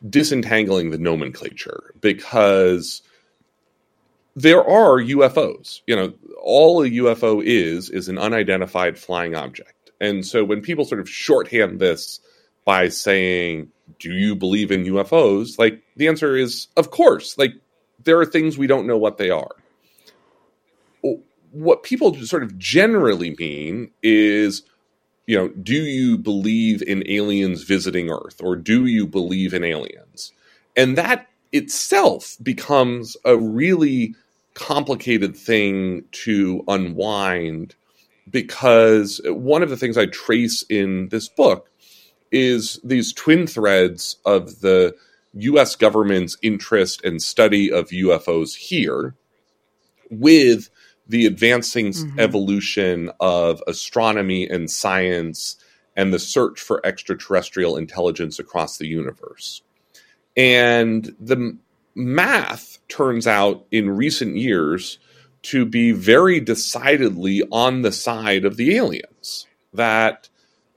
disentangling 0.08 0.90
the 0.90 0.98
nomenclature 0.98 1.94
because 2.00 3.02
there 4.36 4.64
are 4.64 4.98
UFOs. 4.98 5.80
You 5.86 5.96
know, 5.96 6.12
all 6.40 6.82
a 6.82 6.90
UFO 6.90 7.42
is 7.44 7.90
is 7.90 8.08
an 8.08 8.18
unidentified 8.18 8.98
flying 8.98 9.34
object. 9.34 9.90
And 10.00 10.24
so 10.24 10.44
when 10.44 10.60
people 10.60 10.84
sort 10.84 11.00
of 11.00 11.08
shorthand 11.08 11.80
this 11.80 12.20
by 12.68 12.90
saying, 12.90 13.70
"Do 13.98 14.12
you 14.12 14.36
believe 14.36 14.70
in 14.70 14.84
UFOs?" 14.84 15.58
like 15.58 15.82
the 15.96 16.06
answer 16.06 16.36
is, 16.36 16.68
"Of 16.76 16.90
course." 16.90 17.38
Like 17.38 17.54
there 18.04 18.20
are 18.20 18.26
things 18.26 18.58
we 18.58 18.66
don't 18.66 18.86
know 18.86 18.98
what 18.98 19.16
they 19.16 19.30
are. 19.30 19.56
What 21.52 21.82
people 21.82 22.14
sort 22.26 22.42
of 22.42 22.58
generally 22.58 23.34
mean 23.38 23.90
is 24.02 24.64
you 25.26 25.36
know, 25.36 25.48
do 25.48 25.74
you 25.74 26.16
believe 26.16 26.82
in 26.82 27.02
aliens 27.06 27.62
visiting 27.62 28.10
Earth 28.10 28.40
or 28.42 28.56
do 28.56 28.86
you 28.86 29.06
believe 29.06 29.52
in 29.52 29.62
aliens? 29.62 30.32
And 30.74 30.96
that 30.96 31.26
itself 31.52 32.38
becomes 32.42 33.14
a 33.26 33.36
really 33.36 34.14
complicated 34.54 35.36
thing 35.36 36.02
to 36.12 36.64
unwind 36.66 37.74
because 38.30 39.20
one 39.26 39.62
of 39.62 39.68
the 39.68 39.76
things 39.76 39.98
I 39.98 40.06
trace 40.06 40.62
in 40.70 41.08
this 41.10 41.28
book 41.28 41.70
is 42.30 42.80
these 42.84 43.12
twin 43.12 43.46
threads 43.46 44.16
of 44.24 44.60
the 44.60 44.94
US 45.34 45.76
government's 45.76 46.36
interest 46.42 47.04
and 47.04 47.22
study 47.22 47.72
of 47.72 47.88
UFOs 47.88 48.54
here 48.54 49.14
with 50.10 50.70
the 51.06 51.26
advancing 51.26 51.88
mm-hmm. 51.88 52.20
evolution 52.20 53.10
of 53.20 53.62
astronomy 53.66 54.48
and 54.48 54.70
science 54.70 55.56
and 55.96 56.12
the 56.12 56.18
search 56.18 56.60
for 56.60 56.84
extraterrestrial 56.84 57.76
intelligence 57.76 58.38
across 58.38 58.78
the 58.78 58.86
universe. 58.86 59.62
And 60.36 61.14
the 61.18 61.56
math 61.94 62.78
turns 62.88 63.26
out 63.26 63.66
in 63.70 63.90
recent 63.90 64.36
years 64.36 64.98
to 65.42 65.64
be 65.64 65.92
very 65.92 66.40
decidedly 66.40 67.42
on 67.50 67.82
the 67.82 67.92
side 67.92 68.44
of 68.44 68.56
the 68.56 68.76
aliens. 68.76 69.46
That 69.72 70.28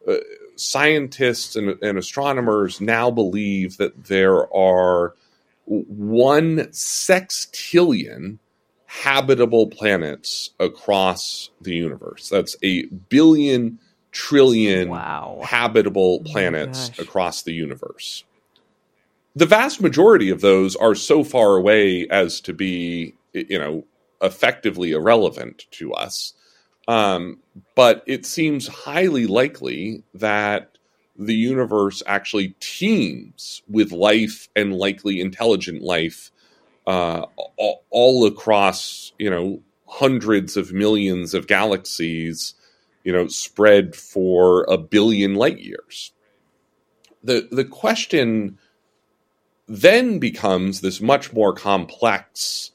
uh, 0.07 0.15
scientists 0.61 1.55
and, 1.55 1.77
and 1.81 1.97
astronomers 1.97 2.79
now 2.79 3.09
believe 3.11 3.77
that 3.77 4.05
there 4.05 4.53
are 4.53 5.15
one 5.65 6.57
sextillion 6.71 8.37
habitable 8.85 9.67
planets 9.67 10.51
across 10.59 11.49
the 11.61 11.73
universe. 11.73 12.29
That's 12.29 12.55
a 12.61 12.85
billion 12.85 13.79
trillion 14.11 14.89
Wow. 14.89 15.39
habitable 15.43 16.21
oh 16.21 16.31
planets 16.31 16.91
across 16.99 17.43
the 17.43 17.53
universe. 17.53 18.25
The 19.35 19.45
vast 19.45 19.79
majority 19.79 20.29
of 20.29 20.41
those 20.41 20.75
are 20.75 20.93
so 20.93 21.23
far 21.23 21.55
away 21.55 22.05
as 22.09 22.41
to 22.41 22.53
be, 22.53 23.15
you 23.31 23.57
know, 23.57 23.85
effectively 24.21 24.91
irrelevant 24.91 25.67
to 25.71 25.93
us. 25.93 26.33
Um, 26.91 27.37
but 27.73 28.03
it 28.05 28.25
seems 28.25 28.67
highly 28.67 29.25
likely 29.25 30.03
that 30.13 30.77
the 31.17 31.33
universe 31.33 32.03
actually 32.05 32.49
teems 32.59 33.61
with 33.69 33.93
life 33.93 34.49
and 34.57 34.75
likely 34.75 35.21
intelligent 35.21 35.81
life 35.81 36.31
uh, 36.85 37.27
all, 37.55 37.85
all 37.91 38.25
across, 38.25 39.13
you 39.17 39.29
know, 39.29 39.61
hundreds 39.87 40.57
of 40.57 40.73
millions 40.73 41.33
of 41.33 41.47
galaxies, 41.47 42.55
you 43.05 43.13
know, 43.13 43.27
spread 43.27 43.95
for 43.95 44.65
a 44.67 44.77
billion 44.77 45.35
light 45.35 45.59
years. 45.59 46.11
The 47.23 47.47
the 47.49 47.63
question 47.65 48.57
then 49.65 50.19
becomes 50.19 50.81
this 50.81 50.99
much 50.99 51.31
more 51.31 51.53
complex 51.53 52.70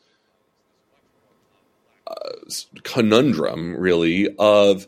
conundrum, 2.82 3.76
really, 3.76 4.28
of 4.38 4.86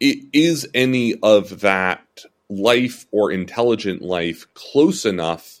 is 0.00 0.68
any 0.74 1.14
of 1.22 1.60
that 1.60 2.24
life 2.48 3.06
or 3.10 3.32
intelligent 3.32 4.02
life 4.02 4.46
close 4.54 5.04
enough 5.04 5.60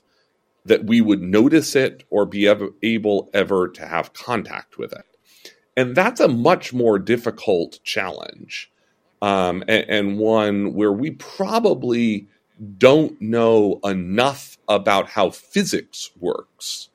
that 0.64 0.84
we 0.84 1.00
would 1.00 1.22
notice 1.22 1.74
it 1.74 2.04
or 2.10 2.24
be 2.24 2.46
ever, 2.46 2.68
able 2.82 3.30
ever 3.34 3.68
to 3.68 3.86
have 3.86 4.12
contact 4.12 4.78
with 4.78 4.92
it? 4.92 5.04
And 5.76 5.94
that's 5.94 6.20
a 6.20 6.28
much 6.28 6.72
more 6.72 6.98
difficult 6.98 7.80
challenge, 7.84 8.70
um, 9.22 9.62
and, 9.68 9.84
and 9.88 10.18
one 10.18 10.74
where 10.74 10.92
we 10.92 11.12
probably 11.12 12.26
don't 12.78 13.20
know 13.20 13.78
enough 13.84 14.58
about 14.68 15.10
how 15.10 15.30
physics 15.30 16.10
works 16.18 16.88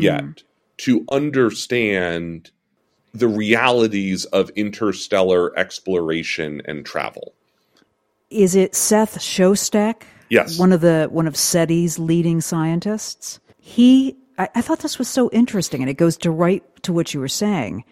yet 0.00 0.42
to 0.78 1.04
understand 1.10 2.50
the 3.12 3.28
realities 3.28 4.24
of 4.26 4.50
interstellar 4.50 5.56
exploration 5.58 6.62
and 6.64 6.84
travel. 6.86 7.34
Is 8.30 8.54
it 8.54 8.74
Seth 8.74 9.18
Shostak? 9.18 10.02
Yes. 10.28 10.58
One 10.58 10.72
of 10.72 10.80
the 10.80 11.08
one 11.10 11.26
of 11.26 11.34
SETI's 11.34 11.98
leading 11.98 12.40
scientists. 12.40 13.40
He 13.58 14.16
I, 14.38 14.48
I 14.54 14.60
thought 14.62 14.80
this 14.80 14.98
was 14.98 15.08
so 15.08 15.28
interesting 15.32 15.80
and 15.82 15.90
it 15.90 15.94
goes 15.94 16.16
to 16.18 16.30
right 16.30 16.62
to 16.84 16.92
what 16.92 17.12
you 17.12 17.20
were 17.20 17.28
saying. 17.28 17.84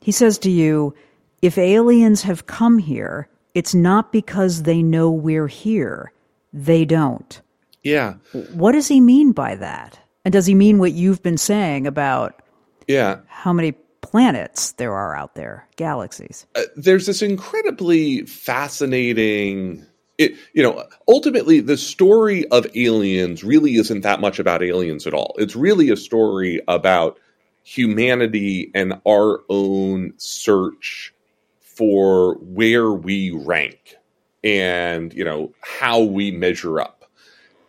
He 0.00 0.12
says 0.12 0.38
to 0.40 0.50
you, 0.50 0.94
if 1.42 1.56
aliens 1.56 2.22
have 2.22 2.46
come 2.46 2.78
here, 2.78 3.28
it's 3.54 3.74
not 3.74 4.12
because 4.12 4.64
they 4.64 4.82
know 4.82 5.10
we're 5.10 5.48
here. 5.48 6.12
They 6.52 6.84
don't. 6.84 7.40
Yeah. 7.82 8.14
What 8.52 8.72
does 8.72 8.88
he 8.88 9.00
mean 9.00 9.32
by 9.32 9.54
that? 9.56 9.98
And 10.24 10.32
does 10.32 10.44
he 10.46 10.54
mean 10.54 10.78
what 10.78 10.92
you've 10.92 11.22
been 11.22 11.38
saying 11.38 11.86
about 11.86 12.42
Yeah. 12.86 13.20
how 13.26 13.52
many 13.52 13.74
planets 14.10 14.72
there 14.72 14.94
are 14.94 15.14
out 15.16 15.34
there, 15.34 15.66
galaxies? 15.76 16.46
Uh, 16.54 16.62
there's 16.76 17.06
this 17.06 17.22
incredibly 17.22 18.22
fascinating 18.22 19.84
it, 20.18 20.34
you 20.54 20.62
know 20.62 20.84
ultimately 21.08 21.60
the 21.60 21.76
story 21.76 22.46
of 22.48 22.66
aliens 22.74 23.44
really 23.44 23.74
isn't 23.74 24.00
that 24.00 24.20
much 24.20 24.38
about 24.38 24.62
aliens 24.62 25.06
at 25.06 25.14
all 25.14 25.34
it's 25.38 25.54
really 25.54 25.90
a 25.90 25.96
story 25.96 26.60
about 26.68 27.18
humanity 27.62 28.70
and 28.74 28.94
our 29.06 29.42
own 29.48 30.12
search 30.16 31.12
for 31.60 32.36
where 32.36 32.92
we 32.92 33.30
rank 33.30 33.96
and 34.42 35.12
you 35.12 35.24
know 35.24 35.52
how 35.60 36.00
we 36.00 36.30
measure 36.30 36.80
up 36.80 37.04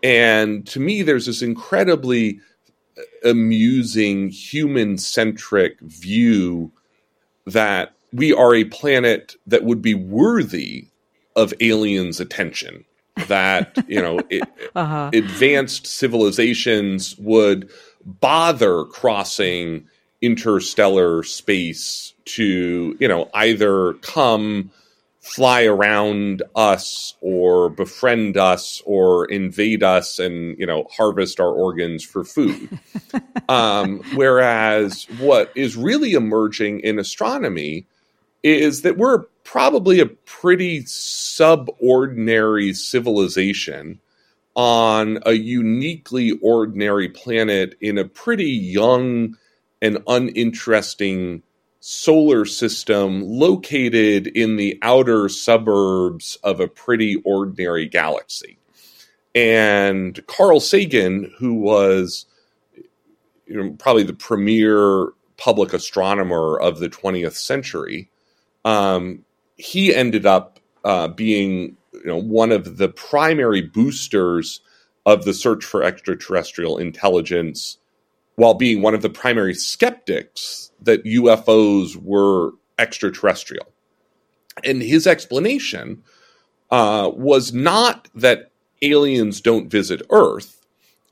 and 0.03 0.65
to 0.67 0.79
me 0.79 1.01
there's 1.01 1.25
this 1.25 1.41
incredibly 1.41 2.39
amusing 3.23 4.29
human 4.29 4.97
centric 4.97 5.79
view 5.81 6.71
that 7.45 7.93
we 8.13 8.33
are 8.33 8.55
a 8.55 8.63
planet 8.65 9.35
that 9.45 9.63
would 9.63 9.81
be 9.81 9.93
worthy 9.93 10.87
of 11.35 11.53
aliens' 11.59 12.19
attention. 12.19 12.83
That 13.27 13.77
you 13.87 14.01
know, 14.01 14.19
it, 14.29 14.43
uh-huh. 14.75 15.11
advanced 15.13 15.87
civilizations 15.87 17.17
would 17.17 17.69
bother 18.05 18.85
crossing 18.85 19.87
interstellar 20.21 21.23
space 21.23 22.13
to 22.25 22.95
you 22.99 23.07
know 23.07 23.29
either 23.33 23.93
come 23.95 24.71
fly 25.27 25.65
around 25.65 26.41
us 26.55 27.15
or 27.21 27.69
befriend 27.69 28.37
us 28.37 28.81
or 28.85 29.25
invade 29.25 29.83
us 29.83 30.19
and 30.19 30.57
you 30.57 30.65
know 30.65 30.87
harvest 30.91 31.39
our 31.39 31.51
organs 31.51 32.03
for 32.03 32.23
food. 32.23 32.79
Um, 33.49 34.01
whereas 34.15 35.05
what 35.19 35.53
is 35.55 35.77
really 35.77 36.11
emerging 36.11 36.81
in 36.81 36.99
astronomy 36.99 37.85
is 38.43 38.81
that 38.81 38.97
we're 38.97 39.19
probably 39.45 40.01
a 40.01 40.05
pretty 40.05 40.83
subordinary 40.85 42.73
civilization 42.73 44.01
on 44.53 45.19
a 45.25 45.31
uniquely 45.31 46.31
ordinary 46.41 47.07
planet 47.07 47.77
in 47.79 47.97
a 47.97 48.03
pretty 48.03 48.49
young 48.49 49.37
and 49.81 49.99
uninteresting 50.07 51.41
solar 51.79 52.45
system 52.45 53.21
located 53.21 54.27
in 54.27 54.55
the 54.55 54.77
outer 54.81 55.29
suburbs 55.29 56.37
of 56.43 56.59
a 56.59 56.67
pretty 56.67 57.17
ordinary 57.23 57.85
galaxy. 57.85 58.57
And 59.35 60.19
Carl 60.27 60.59
Sagan, 60.59 61.31
who 61.37 61.53
was 61.53 62.25
you 63.45 63.55
know, 63.55 63.71
probably 63.73 64.03
the 64.03 64.13
premier 64.13 65.13
public 65.37 65.73
astronomer 65.73 66.59
of 66.59 66.79
the 66.79 66.89
20th 66.89 67.35
century, 67.35 68.09
um, 68.65 69.23
he 69.55 69.93
ended 69.93 70.25
up 70.25 70.59
uh, 70.83 71.07
being 71.07 71.77
you 71.93 72.05
know, 72.05 72.17
one 72.17 72.51
of 72.51 72.77
the 72.77 72.89
primary 72.89 73.61
boosters 73.61 74.61
of 75.05 75.23
the 75.23 75.33
search 75.33 75.63
for 75.63 75.83
extraterrestrial 75.83 76.77
intelligence 76.77 77.77
while 78.37 78.53
being 78.53 78.81
one 78.81 78.93
of 78.93 79.01
the 79.01 79.09
primary 79.09 79.53
skeptics 79.53 80.71
that 80.81 81.03
UFOs 81.03 81.95
were 81.95 82.51
extraterrestrial. 82.79 83.65
And 84.63 84.81
his 84.81 85.07
explanation 85.07 86.03
uh, 86.69 87.11
was 87.13 87.51
not 87.51 88.07
that 88.13 88.51
aliens 88.81 89.41
don't 89.41 89.69
visit 89.69 90.03
Earth, 90.11 90.65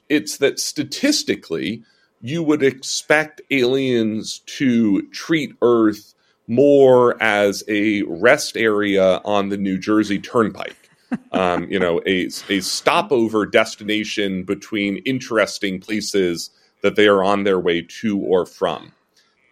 it's 0.08 0.38
that 0.38 0.60
statistically, 0.60 1.84
you 2.22 2.44
would 2.44 2.62
expect 2.62 3.42
aliens 3.50 4.40
to 4.46 5.02
treat 5.10 5.56
Earth 5.64 6.14
more 6.48 7.22
as 7.22 7.64
a 7.68 8.04
rest 8.04 8.56
area 8.56 9.20
on 9.26 9.50
the 9.50 9.58
New 9.58 9.80
Jersey 9.80 10.20
Turnpike. 10.20 10.90
um, 11.32 11.68
you 11.72 11.80
know, 11.80 12.02
a, 12.06 12.30
a 12.50 12.60
stopover 12.62 13.48
destination 13.48 14.44
between 14.44 14.98
interesting 15.06 15.80
places 15.80 16.52
that 16.86 16.96
they 16.96 17.08
are 17.08 17.24
on 17.24 17.46
their 17.46 17.60
way 17.60 17.82
to 17.82 18.20
or 18.20 18.46
from. 18.46 18.92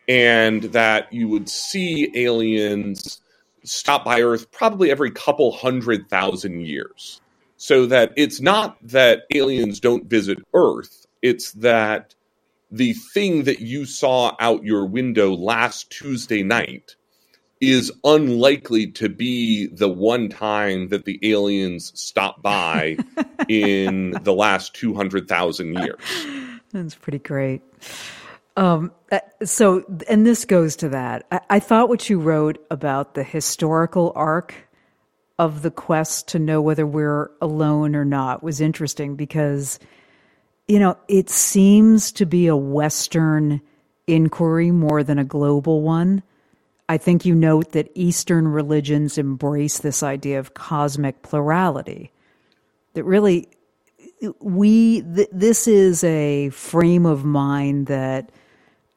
And 0.08 0.62
that 0.66 1.12
you 1.12 1.28
would 1.30 1.50
see 1.50 2.12
aliens 2.14 3.20
stop 3.64 4.06
by 4.06 4.22
Earth 4.22 4.52
probably 4.52 4.92
every 4.92 5.10
couple 5.10 5.52
hundred 5.52 6.08
thousand 6.12 6.62
years. 6.62 7.20
So 7.58 7.88
that 7.88 8.14
it's 8.18 8.40
not 8.40 8.78
that 8.88 9.24
aliens 9.34 9.80
don't 9.80 10.06
visit 10.06 10.38
Earth, 10.54 11.08
it's 11.24 11.54
that 11.54 12.14
the 12.70 12.94
thing 12.94 13.46
that 13.46 13.60
you 13.60 13.86
saw 13.86 14.36
out 14.40 14.64
your 14.64 14.86
window 14.86 15.34
last 15.34 15.90
Tuesday 15.90 16.44
night 16.44 16.96
is 17.60 17.92
unlikely 18.04 18.92
to 18.92 19.10
be 19.10 19.66
the 19.68 19.90
one 19.90 20.30
time 20.30 20.90
that 20.90 21.06
the 21.06 21.20
aliens 21.24 21.92
stop 21.96 22.44
by 22.44 22.96
in 23.50 24.12
the 24.22 24.34
last 24.34 24.76
200,000 24.76 25.74
years. 25.80 26.43
That's 26.74 26.96
pretty 26.96 27.20
great. 27.20 27.62
Um, 28.58 28.92
uh, 29.12 29.20
so, 29.46 29.84
and 30.10 30.26
this 30.26 30.46
goes 30.46 30.76
to 30.78 30.90
that. 30.90 31.26
I, 31.32 31.40
I 31.52 31.60
thought 31.60 31.90
what 31.90 32.10
you 32.10 32.20
wrote 32.20 32.64
about 32.70 33.14
the 33.14 33.24
historical 33.24 34.12
arc 34.16 34.54
of 35.40 35.62
the 35.62 35.72
quest 35.72 36.28
to 36.30 36.40
know 36.40 36.62
whether 36.62 36.86
we're 36.86 37.32
alone 37.42 37.96
or 37.96 38.06
not 38.06 38.44
was 38.44 38.62
interesting 38.62 39.16
because, 39.16 39.80
you 40.68 40.80
know, 40.80 40.98
it 41.08 41.30
seems 41.30 42.12
to 42.14 42.26
be 42.26 42.48
a 42.48 42.56
Western 42.56 43.62
inquiry 44.06 44.72
more 44.72 45.04
than 45.04 45.18
a 45.18 45.24
global 45.24 45.82
one. 45.82 46.22
I 46.90 46.98
think 46.98 47.26
you 47.26 47.34
note 47.34 47.72
that 47.72 47.90
Eastern 47.96 48.48
religions 48.48 49.18
embrace 49.18 49.80
this 49.80 50.04
idea 50.04 50.40
of 50.40 50.54
cosmic 50.54 51.24
plurality. 51.24 52.12
That 52.94 53.06
really, 53.06 53.48
we 54.40 55.02
th- 55.02 55.30
this 55.32 55.68
is 55.68 56.04
a 56.04 56.50
frame 56.50 57.06
of 57.06 57.26
mind 57.26 57.88
that 57.88 58.32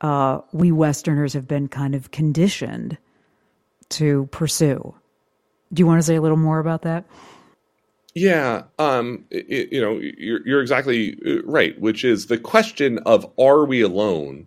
uh, 0.01 0.41
we 0.53 0.72
Westerners 0.72 1.33
have 1.33 1.49
been 1.49 1.68
kind 1.68 1.95
of 1.95 2.11
conditioned 2.11 2.99
to 3.91 4.27
pursue. 4.27 4.95
Do 5.72 5.81
you 5.81 5.87
want 5.87 5.99
to 5.99 6.07
say 6.07 6.16
a 6.16 6.20
little 6.20 6.37
more 6.37 6.59
about 6.59 6.83
that? 6.83 7.05
Yeah, 8.14 8.62
um, 8.79 9.24
it, 9.31 9.70
you 9.72 9.81
know, 9.81 9.99
you're, 9.99 10.47
you're 10.47 10.62
exactly 10.62 11.18
uh, 11.27 11.43
right, 11.43 11.79
which 11.81 12.05
is 12.05 12.27
the 12.27 12.39
question 12.39 12.99
of 13.01 13.31
are 13.39 13.64
we 13.64 13.83
alone 13.83 14.47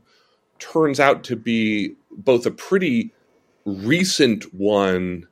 turns 0.58 1.00
out 1.00 1.24
to 1.26 1.36
be 1.36 1.96
both 2.12 2.46
a 2.46 2.52
pretty 2.52 3.12
recent 3.66 4.54
one 4.54 5.28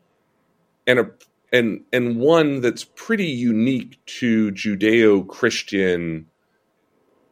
and 0.85 0.99
a 0.99 1.09
and 1.51 1.83
and 1.93 2.19
one 2.19 2.61
that's 2.61 2.83
pretty 2.83 3.27
unique 3.27 3.99
to 4.05 4.51
Judeo-Christian 4.51 6.27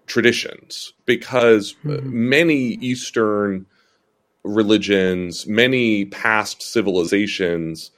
traditions 0.07 0.93
because 1.05 1.75
mm-hmm. 1.83 2.29
many 2.29 2.57
Eastern 2.57 3.65
religions, 4.43 5.47
many 5.47 6.05
past 6.05 6.61
civilizations, 6.61 7.91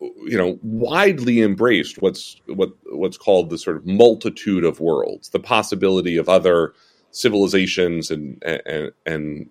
you 0.00 0.38
know, 0.38 0.58
widely 0.62 1.42
embraced 1.42 2.00
what's 2.00 2.40
what 2.46 2.70
what's 2.86 3.18
called 3.18 3.50
the 3.50 3.58
sort 3.58 3.76
of 3.76 3.86
multitude 3.86 4.64
of 4.64 4.80
worlds, 4.80 5.30
the 5.30 5.40
possibility 5.40 6.16
of 6.16 6.28
other 6.28 6.72
civilizations 7.10 8.10
and 8.10 8.42
and 8.44 8.92
and, 9.06 9.50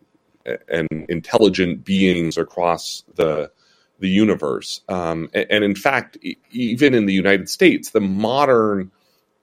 and 0.68 0.88
intelligent 1.10 1.86
beings 1.86 2.38
across 2.38 3.04
the 3.16 3.52
the 4.00 4.10
universe. 4.10 4.82
Um, 4.90 5.30
and, 5.34 5.48
and, 5.50 5.64
in 5.64 5.76
fact, 5.76 6.18
even 6.52 6.94
in 6.94 7.06
the 7.06 7.14
United 7.14 7.50
States, 7.50 7.92
the 7.92 8.02
modern 8.02 8.92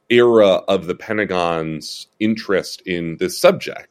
era 0.08 0.56
of 0.68 0.86
the 0.86 0.94
Pentagon's 0.94 2.08
interest 2.18 2.82
in 2.84 3.16
this 3.18 3.38
subject 3.38 3.88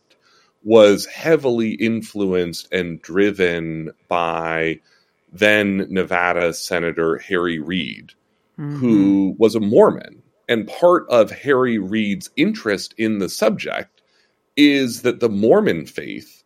was 0.63 1.05
heavily 1.05 1.71
influenced 1.71 2.71
and 2.73 3.01
driven 3.01 3.91
by 4.07 4.79
then 5.31 5.85
Nevada 5.89 6.53
Senator 6.53 7.17
Harry 7.17 7.59
Reid, 7.59 8.11
mm-hmm. 8.59 8.75
who 8.77 9.35
was 9.37 9.55
a 9.55 9.59
Mormon. 9.59 10.21
And 10.49 10.67
part 10.67 11.07
of 11.09 11.31
Harry 11.31 11.77
Reid's 11.77 12.29
interest 12.35 12.93
in 12.97 13.19
the 13.19 13.29
subject 13.29 14.01
is 14.57 15.03
that 15.03 15.19
the 15.19 15.29
Mormon 15.29 15.85
faith 15.85 16.43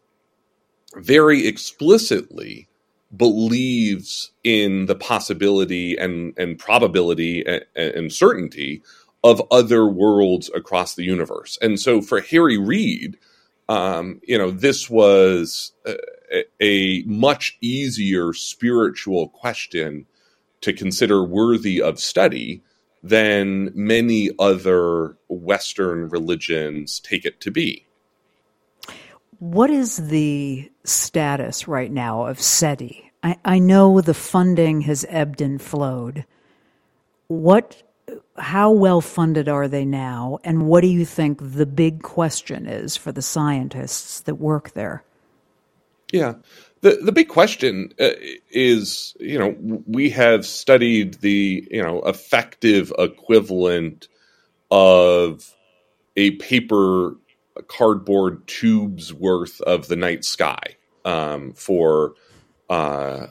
very 0.96 1.48
explicitly 1.48 2.68
believes 3.16 4.32
in 4.44 4.86
the 4.88 4.96
possibility 4.96 5.96
and, 5.98 6.34
and 6.38 6.58
probability 6.58 7.46
and, 7.46 7.66
and 7.76 8.12
certainty 8.12 8.82
of 9.24 9.42
other 9.52 9.88
worlds 9.88 10.50
across 10.54 10.96
the 10.96 11.04
universe. 11.04 11.58
And 11.62 11.80
so 11.80 12.02
for 12.02 12.22
Harry 12.22 12.58
Reid, 12.58 13.18
um, 13.70 14.20
you 14.24 14.38
know, 14.38 14.52
this 14.52 14.90
was 14.90 15.72
a, 15.86 16.44
a, 16.60 17.04
much 17.04 17.58
easier 17.62 18.34
spiritual 18.34 19.30
question 19.30 20.06
to 20.62 20.74
consider 20.74 21.24
worthy 21.24 21.82
of 21.82 22.00
study 22.00 22.62
than 23.02 23.72
many 23.74 24.32
other 24.40 25.18
Western 25.30 26.10
religions 26.10 27.00
take 27.00 27.26
it 27.26 27.40
to 27.42 27.52
be. 27.52 27.86
What 29.40 29.70
is 29.70 29.98
the 29.98 30.72
status 30.84 31.68
right 31.68 31.92
now 31.92 32.26
of 32.26 32.42
SETI? 32.42 33.12
I, 33.24 33.38
I 33.46 33.60
know 33.60 34.02
the 34.02 34.14
funding 34.14 34.82
has 34.82 35.06
ebbed 35.10 35.42
and 35.42 35.62
flowed. 35.62 36.26
What 37.28 37.82
how 38.38 38.72
well 38.72 39.00
funded 39.00 39.48
are 39.48 39.68
they 39.68 39.86
now, 39.86 40.40
and 40.44 40.68
what 40.68 40.82
do 40.82 40.88
you 40.88 41.06
think 41.06 41.40
the 41.42 41.66
big 41.66 42.02
question 42.02 42.68
is 42.68 42.98
for 42.98 43.12
the 43.12 43.22
scientists 43.22 44.22
that 44.22 44.36
work 44.36 44.72
there? 44.72 45.04
Yeah, 46.12 46.34
the 46.82 47.00
the 47.02 47.12
big 47.12 47.30
question 47.30 47.94
uh, 48.00 48.10
is, 48.52 49.16
you 49.20 49.40
know, 49.40 49.56
we 49.88 50.10
have 50.10 50.46
studied 50.46 51.16
the 51.16 51.68
you 51.72 51.82
know 51.82 52.02
effective 52.02 52.92
equivalent 52.98 54.08
of 54.70 55.56
a 56.16 56.32
paper 56.32 57.16
cardboard 57.68 58.46
tubes 58.48 59.14
worth 59.14 59.62
of 59.62 59.88
the 59.88 59.96
night 59.96 60.26
sky 60.26 60.76
um, 61.06 61.54
for 61.54 62.14
uh, 62.70 63.28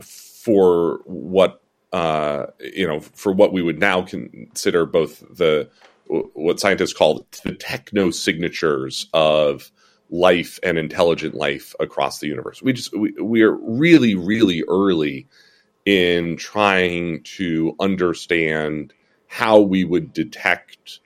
for 0.00 1.00
what 1.04 1.62
uh, 1.92 2.46
you 2.60 2.86
know, 2.86 3.00
for 3.00 3.32
what 3.32 3.52
we 3.52 3.62
would 3.62 3.78
now 3.78 4.02
consider 4.02 4.86
both 4.86 5.24
the 5.36 5.68
what 6.06 6.58
scientists 6.58 6.92
call 6.92 7.26
the 7.44 7.54
techno 7.54 8.10
signatures 8.10 9.08
of 9.12 9.70
life 10.10 10.58
and 10.62 10.76
intelligent 10.78 11.34
life 11.34 11.74
across 11.78 12.18
the 12.18 12.26
universe. 12.26 12.62
We 12.62 12.72
just 12.72 12.96
we, 12.96 13.12
we 13.20 13.42
are 13.42 13.52
really 13.54 14.14
really 14.14 14.62
early 14.68 15.26
in 15.84 16.36
trying 16.36 17.22
to 17.22 17.74
understand 17.80 18.92
how 19.26 19.60
we 19.60 19.84
would 19.84 20.12
detect 20.12 21.00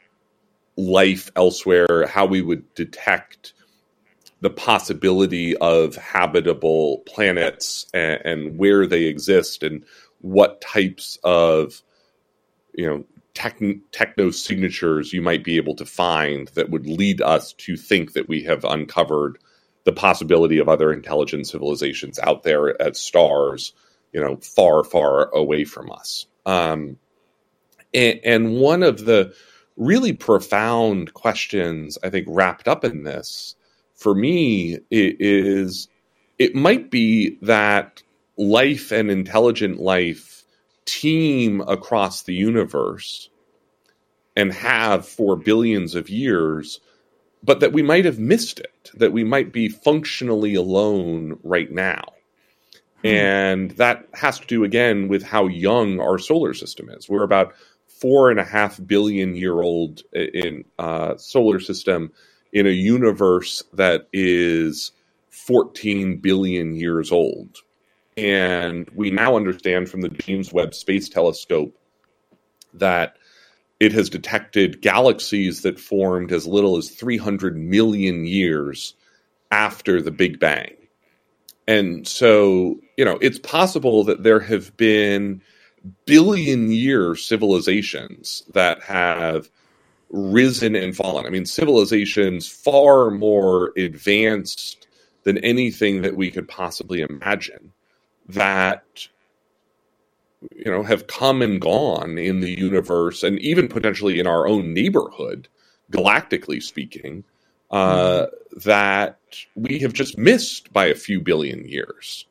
life 0.77 1.31
elsewhere, 1.37 2.07
how 2.07 2.27
we 2.27 2.43
would 2.43 2.75
detect 2.75 3.53
the 4.41 4.51
possibility 4.51 5.57
of 5.57 5.97
habitable 5.97 6.99
planets 7.07 7.87
and, 7.95 8.21
and 8.25 8.59
where 8.59 8.87
they 8.87 9.05
exist 9.05 9.63
and 9.63 9.85
what 10.21 10.61
types 10.61 11.19
of 11.25 11.83
you 12.75 12.87
know 12.87 13.05
techno 13.35 14.31
signatures 14.31 15.13
you 15.13 15.21
might 15.21 15.43
be 15.43 15.57
able 15.57 15.75
to 15.75 15.85
find 15.85 16.49
that 16.49 16.71
would 16.71 16.87
lead 16.87 17.21
us 17.21 17.53
to 17.55 17.77
think 17.77 18.13
that 18.13 18.29
we 18.29 18.45
have 18.45 18.65
uncovered 18.65 19.39
the 19.85 19.93
possibility 19.93 20.59
of 20.59 20.69
other 20.69 20.93
intelligent 20.93 21.47
civilizations 21.47 22.19
out 22.21 22.43
there 22.43 22.81
at 22.81 22.97
stars, 22.97 23.75
you 24.13 24.21
know, 24.21 24.37
far, 24.37 24.85
far 24.85 25.29
away 25.35 25.65
from 25.65 25.91
us. 25.91 26.27
Um, 26.47 26.97
and, 27.93 28.21
and 28.25 28.57
one 28.57 28.83
of 28.83 29.05
the 29.05 29.35
really 29.77 30.13
profound 30.13 31.15
questions 31.15 31.99
I 32.03 32.11
think 32.11 32.27
wrapped 32.29 32.69
up 32.69 32.85
in 32.85 33.03
this 33.03 33.57
for 33.95 34.15
me 34.15 34.79
is 34.91 35.89
it 36.39 36.55
might 36.55 36.91
be 36.91 37.39
that 37.43 38.03
life 38.37 38.91
and 38.93 39.11
intelligent 39.11 39.81
life 39.81 40.45
teem 40.85 41.61
across 41.63 42.23
the 42.23 42.35
universe 42.35 43.31
and 44.37 44.53
have 44.53 45.07
for 45.07 45.37
billions 45.37 45.95
of 45.95 46.11
years, 46.11 46.81
but 47.43 47.61
that 47.61 47.73
we 47.73 47.83
might 47.83 48.05
have 48.05 48.19
missed 48.19 48.59
it, 48.59 48.91
that 48.95 49.13
we 49.13 49.23
might 49.23 49.53
be 49.53 49.69
functionally 49.69 50.55
alone 50.55 51.39
right 51.45 51.71
now. 51.71 52.03
Hmm. 53.03 53.07
And 53.07 53.71
that 53.73 54.07
has 54.15 54.41
to 54.41 54.47
do 54.47 54.65
again 54.65 55.09
with 55.09 55.23
how 55.23 55.47
young 55.47 56.01
our 56.01 56.19
solar 56.19 56.53
system 56.53 56.91
is. 56.91 57.09
We're 57.09 57.23
about 57.23 57.55
four 58.01 58.31
and 58.31 58.41
a 58.41 58.45
half 58.45 58.81
billion 58.87 59.35
year 59.35 59.63
old 59.63 60.03
in 60.13 60.65
uh, 60.79 61.17
solar 61.17 61.61
system 61.61 62.13
in 62.53 62.67
a 62.67 62.71
universe 62.71 63.63
that 63.73 64.09
is 64.13 64.93
14 65.31 66.19
billion 66.19 66.75
years 66.75 67.11
old. 67.13 67.59
And 68.17 68.89
we 68.95 69.11
now 69.11 69.37
understand 69.37 69.89
from 69.89 70.03
the 70.03 70.09
James 70.09 70.53
Webb 70.53 70.75
Space 70.75 71.09
Telescope 71.09 71.77
that 72.75 73.17
it 73.81 73.93
has 73.93 74.09
detected 74.09 74.81
galaxies 74.81 75.63
that 75.63 75.81
formed 75.81 76.33
as 76.33 76.47
little 76.47 76.77
as 76.77 76.91
300 76.91 77.57
million 77.57 78.25
years 78.25 78.95
after 79.51 80.01
the 80.01 80.13
Big 80.13 80.39
Bang. 80.39 80.75
And 81.67 82.07
so, 82.07 82.79
you 82.97 83.05
know, 83.05 83.19
it's 83.21 83.39
possible 83.39 84.05
that 84.05 84.23
there 84.23 84.41
have 84.41 84.77
been 84.77 85.43
billion 86.07 86.71
year 86.71 87.15
civilizations 87.15 88.43
that 88.53 88.83
have 88.83 89.51
risen 90.11 90.75
and 90.75 90.97
fallen. 90.97 91.27
I 91.27 91.31
mean, 91.31 91.47
civilizations 91.47 92.49
far 92.49 93.11
more 93.11 93.73
advanced 93.77 94.87
than 95.25 95.39
anything 95.39 96.03
that 96.03 96.17
we 96.17 96.31
could 96.31 96.49
possibly 96.49 97.01
imagine 97.01 97.73
that 98.29 99.09
you 100.55 100.71
know 100.71 100.83
have 100.83 101.07
come 101.07 101.43
and 101.43 101.61
gone 101.61 102.19
in 102.19 102.41
the 102.41 102.59
universe 102.59 103.23
and 103.23 103.39
even 103.41 103.69
potentially 103.69 104.19
in 104.19 104.27
our 104.27 104.47
own 104.47 104.75
neighborhood 104.75 105.49
galactically 105.91 106.63
speaking 106.63 107.25
uh, 107.71 108.27
mm-hmm. 108.27 108.69
that 108.69 109.19
we 109.55 109.79
have 109.79 109.93
just 109.93 110.19
missed 110.19 110.73
by 110.73 110.87
a 110.87 110.95
few 110.95 111.21
billion 111.21 111.67
years 111.67 112.27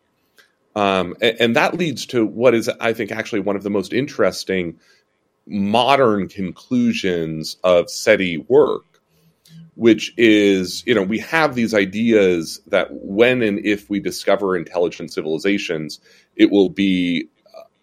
um, 0.76 1.16
and, 1.22 1.38
and, 1.40 1.56
that 1.56 1.76
leads 1.76 2.06
to 2.08 2.26
what 2.26 2.54
is 2.54 2.70
i 2.80 2.94
think 2.94 3.12
actually 3.12 3.40
one 3.40 3.56
of 3.56 3.64
the 3.64 3.70
most 3.70 3.94
interesting 3.94 4.80
modern 5.46 6.28
conclusions 6.28 7.58
of 7.64 7.90
seti 7.90 8.38
work 8.38 8.94
which 9.76 10.14
is, 10.18 10.84
you 10.86 10.94
know, 10.94 11.02
we 11.02 11.20
have 11.20 11.56
these 11.56 11.74
ideas 11.74 12.62
that 12.68 12.88
when 12.92 13.42
and 13.42 13.60
if 13.66 13.90
we 13.90 14.00
discover 14.00 14.56
intelligent 14.56 15.12
civilizations, 15.12 16.00
it 16.36 16.52
will 16.52 16.70
be 16.70 17.28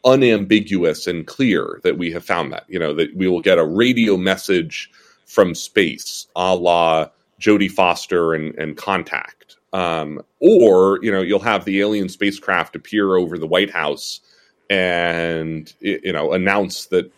unambiguous 0.04 1.06
and 1.06 1.26
clear 1.26 1.80
that 1.82 1.98
we 1.98 2.10
have 2.12 2.24
found 2.24 2.52
that, 2.52 2.64
you 2.68 2.78
know, 2.78 2.94
that 2.94 3.14
we 3.16 3.28
will 3.28 3.40
get 3.40 3.58
a 3.58 3.64
radio 3.64 4.16
message 4.16 4.90
from 5.26 5.54
space, 5.54 6.26
a 6.36 6.54
la 6.54 7.06
Jodie 7.40 7.70
Foster 7.70 8.34
and, 8.34 8.54
and 8.56 8.76
Contact. 8.76 9.56
Um, 9.72 10.22
or 10.40 10.98
you 11.02 11.12
know, 11.12 11.22
you'll 11.22 11.40
have 11.40 11.64
the 11.64 11.80
alien 11.80 12.08
spacecraft 12.08 12.74
appear 12.76 13.16
over 13.16 13.38
the 13.38 13.46
White 13.46 13.70
House 13.70 14.20
and 14.68 15.72
you 15.80 16.12
know 16.12 16.32
announce 16.32 16.86
that 16.86 17.12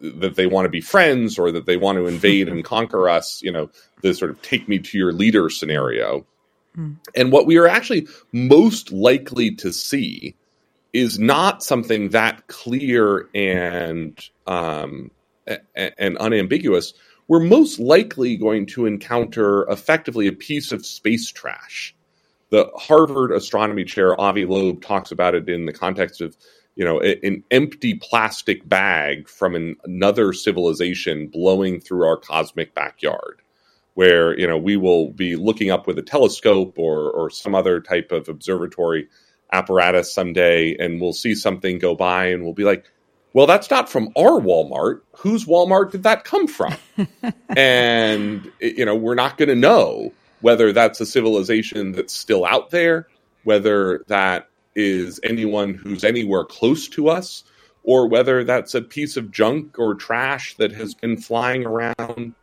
that 0.00 0.36
they 0.36 0.46
want 0.46 0.66
to 0.66 0.70
be 0.70 0.80
friends 0.80 1.38
or 1.38 1.50
that 1.52 1.66
they 1.66 1.76
want 1.76 1.98
to 1.98 2.06
invade 2.14 2.48
and 2.48 2.64
conquer 2.64 3.08
us. 3.08 3.42
You 3.42 3.52
know, 3.52 3.70
the 4.02 4.14
sort 4.14 4.30
of 4.30 4.40
take 4.42 4.68
me 4.68 4.78
to 4.78 4.98
your 4.98 5.12
leader 5.12 5.50
scenario. 5.50 6.26
Mm. 6.76 6.96
And 7.14 7.32
what 7.32 7.46
we 7.46 7.56
are 7.56 7.68
actually 7.68 8.08
most 8.32 8.92
likely 8.92 9.54
to 9.56 9.72
see 9.72 10.34
is 10.92 11.18
not 11.18 11.62
something 11.62 12.10
that 12.10 12.46
clear 12.46 13.28
and 13.34 14.18
um, 14.46 15.10
and 15.74 16.16
unambiguous, 16.18 16.94
we're 17.28 17.40
most 17.40 17.78
likely 17.78 18.36
going 18.36 18.66
to 18.66 18.86
encounter 18.86 19.62
effectively 19.70 20.26
a 20.26 20.32
piece 20.32 20.72
of 20.72 20.84
space 20.84 21.30
trash. 21.30 21.94
The 22.50 22.70
Harvard 22.76 23.32
astronomy 23.32 23.84
chair 23.84 24.18
Avi 24.20 24.44
Loeb 24.44 24.82
talks 24.82 25.10
about 25.10 25.34
it 25.34 25.48
in 25.48 25.66
the 25.66 25.72
context 25.72 26.20
of, 26.20 26.36
you 26.76 26.84
know, 26.84 27.00
an 27.00 27.42
empty 27.50 27.94
plastic 27.94 28.68
bag 28.68 29.28
from 29.28 29.54
an, 29.54 29.76
another 29.84 30.32
civilization 30.32 31.28
blowing 31.28 31.80
through 31.80 32.06
our 32.06 32.16
cosmic 32.16 32.74
backyard, 32.74 33.40
where 33.94 34.38
you 34.38 34.46
know 34.46 34.58
we 34.58 34.76
will 34.76 35.10
be 35.10 35.36
looking 35.36 35.70
up 35.70 35.86
with 35.86 35.98
a 35.98 36.02
telescope 36.02 36.78
or 36.78 37.10
or 37.10 37.30
some 37.30 37.54
other 37.54 37.80
type 37.80 38.12
of 38.12 38.28
observatory 38.28 39.08
apparatus 39.52 40.12
someday, 40.12 40.76
and 40.76 41.00
we'll 41.00 41.12
see 41.12 41.34
something 41.34 41.78
go 41.78 41.94
by, 41.94 42.26
and 42.26 42.42
we'll 42.44 42.52
be 42.52 42.64
like, 42.64 42.84
well, 43.34 43.46
that's 43.46 43.68
not 43.68 43.88
from 43.88 44.10
our 44.16 44.40
Walmart. 44.40 45.00
Whose 45.16 45.44
Walmart 45.44 45.90
did 45.90 46.04
that 46.04 46.24
come 46.24 46.46
from? 46.46 46.74
and, 47.56 48.50
you 48.60 48.84
know, 48.84 48.94
we're 48.94 49.16
not 49.16 49.36
going 49.36 49.48
to 49.48 49.56
know 49.56 50.12
whether 50.40 50.72
that's 50.72 51.00
a 51.00 51.06
civilization 51.06 51.92
that's 51.92 52.12
still 52.12 52.46
out 52.46 52.70
there, 52.70 53.08
whether 53.42 54.04
that 54.06 54.48
is 54.76 55.18
anyone 55.24 55.74
who's 55.74 56.04
anywhere 56.04 56.44
close 56.44 56.88
to 56.90 57.08
us, 57.08 57.42
or 57.82 58.08
whether 58.08 58.44
that's 58.44 58.74
a 58.74 58.82
piece 58.82 59.16
of 59.16 59.32
junk 59.32 59.78
or 59.80 59.94
trash 59.94 60.56
that 60.56 60.72
has 60.72 60.94
been 60.94 61.16
flying 61.16 61.66
around 61.66 62.34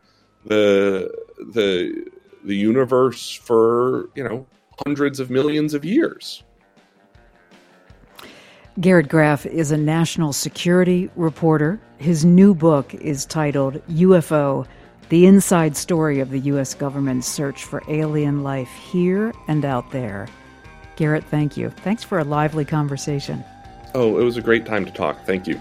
the 0.46 1.10
the 1.54 2.06
the 2.44 2.56
universe 2.56 3.32
for 3.32 4.10
you 4.16 4.24
know 4.24 4.46
hundreds 4.86 5.20
of 5.20 5.30
millions 5.30 5.74
of 5.74 5.86
years. 5.86 6.44
Garrett 8.80 9.10
Graff 9.10 9.46
is 9.46 9.72
a 9.72 9.78
national 9.78 10.32
security 10.32 11.10
reporter. 11.18 11.78
His 11.98 12.24
new 12.24 12.56
book 12.56 12.94
is 12.94 13.26
titled 13.26 13.86
UFO 13.90 14.66
The 15.10 15.26
Inside 15.26 15.76
Story 15.76 16.22
of 16.22 16.30
the 16.30 16.40
U.S. 16.40 16.74
Government's 16.74 17.28
Search 17.28 17.66
for 17.66 17.84
Alien 17.90 18.44
Life 18.44 18.72
Here 18.72 19.34
and 19.50 19.66
Out 19.66 19.92
There. 19.92 20.30
Garrett, 20.96 21.26
thank 21.26 21.58
you. 21.58 21.70
Thanks 21.70 22.04
for 22.04 22.20
a 22.20 22.24
lively 22.24 22.64
conversation. 22.64 23.44
Oh, 23.94 24.18
it 24.18 24.24
was 24.24 24.38
a 24.38 24.42
great 24.42 24.66
time 24.66 24.86
to 24.86 24.92
talk. 24.92 25.26
Thank 25.26 25.48
you. 25.48 25.60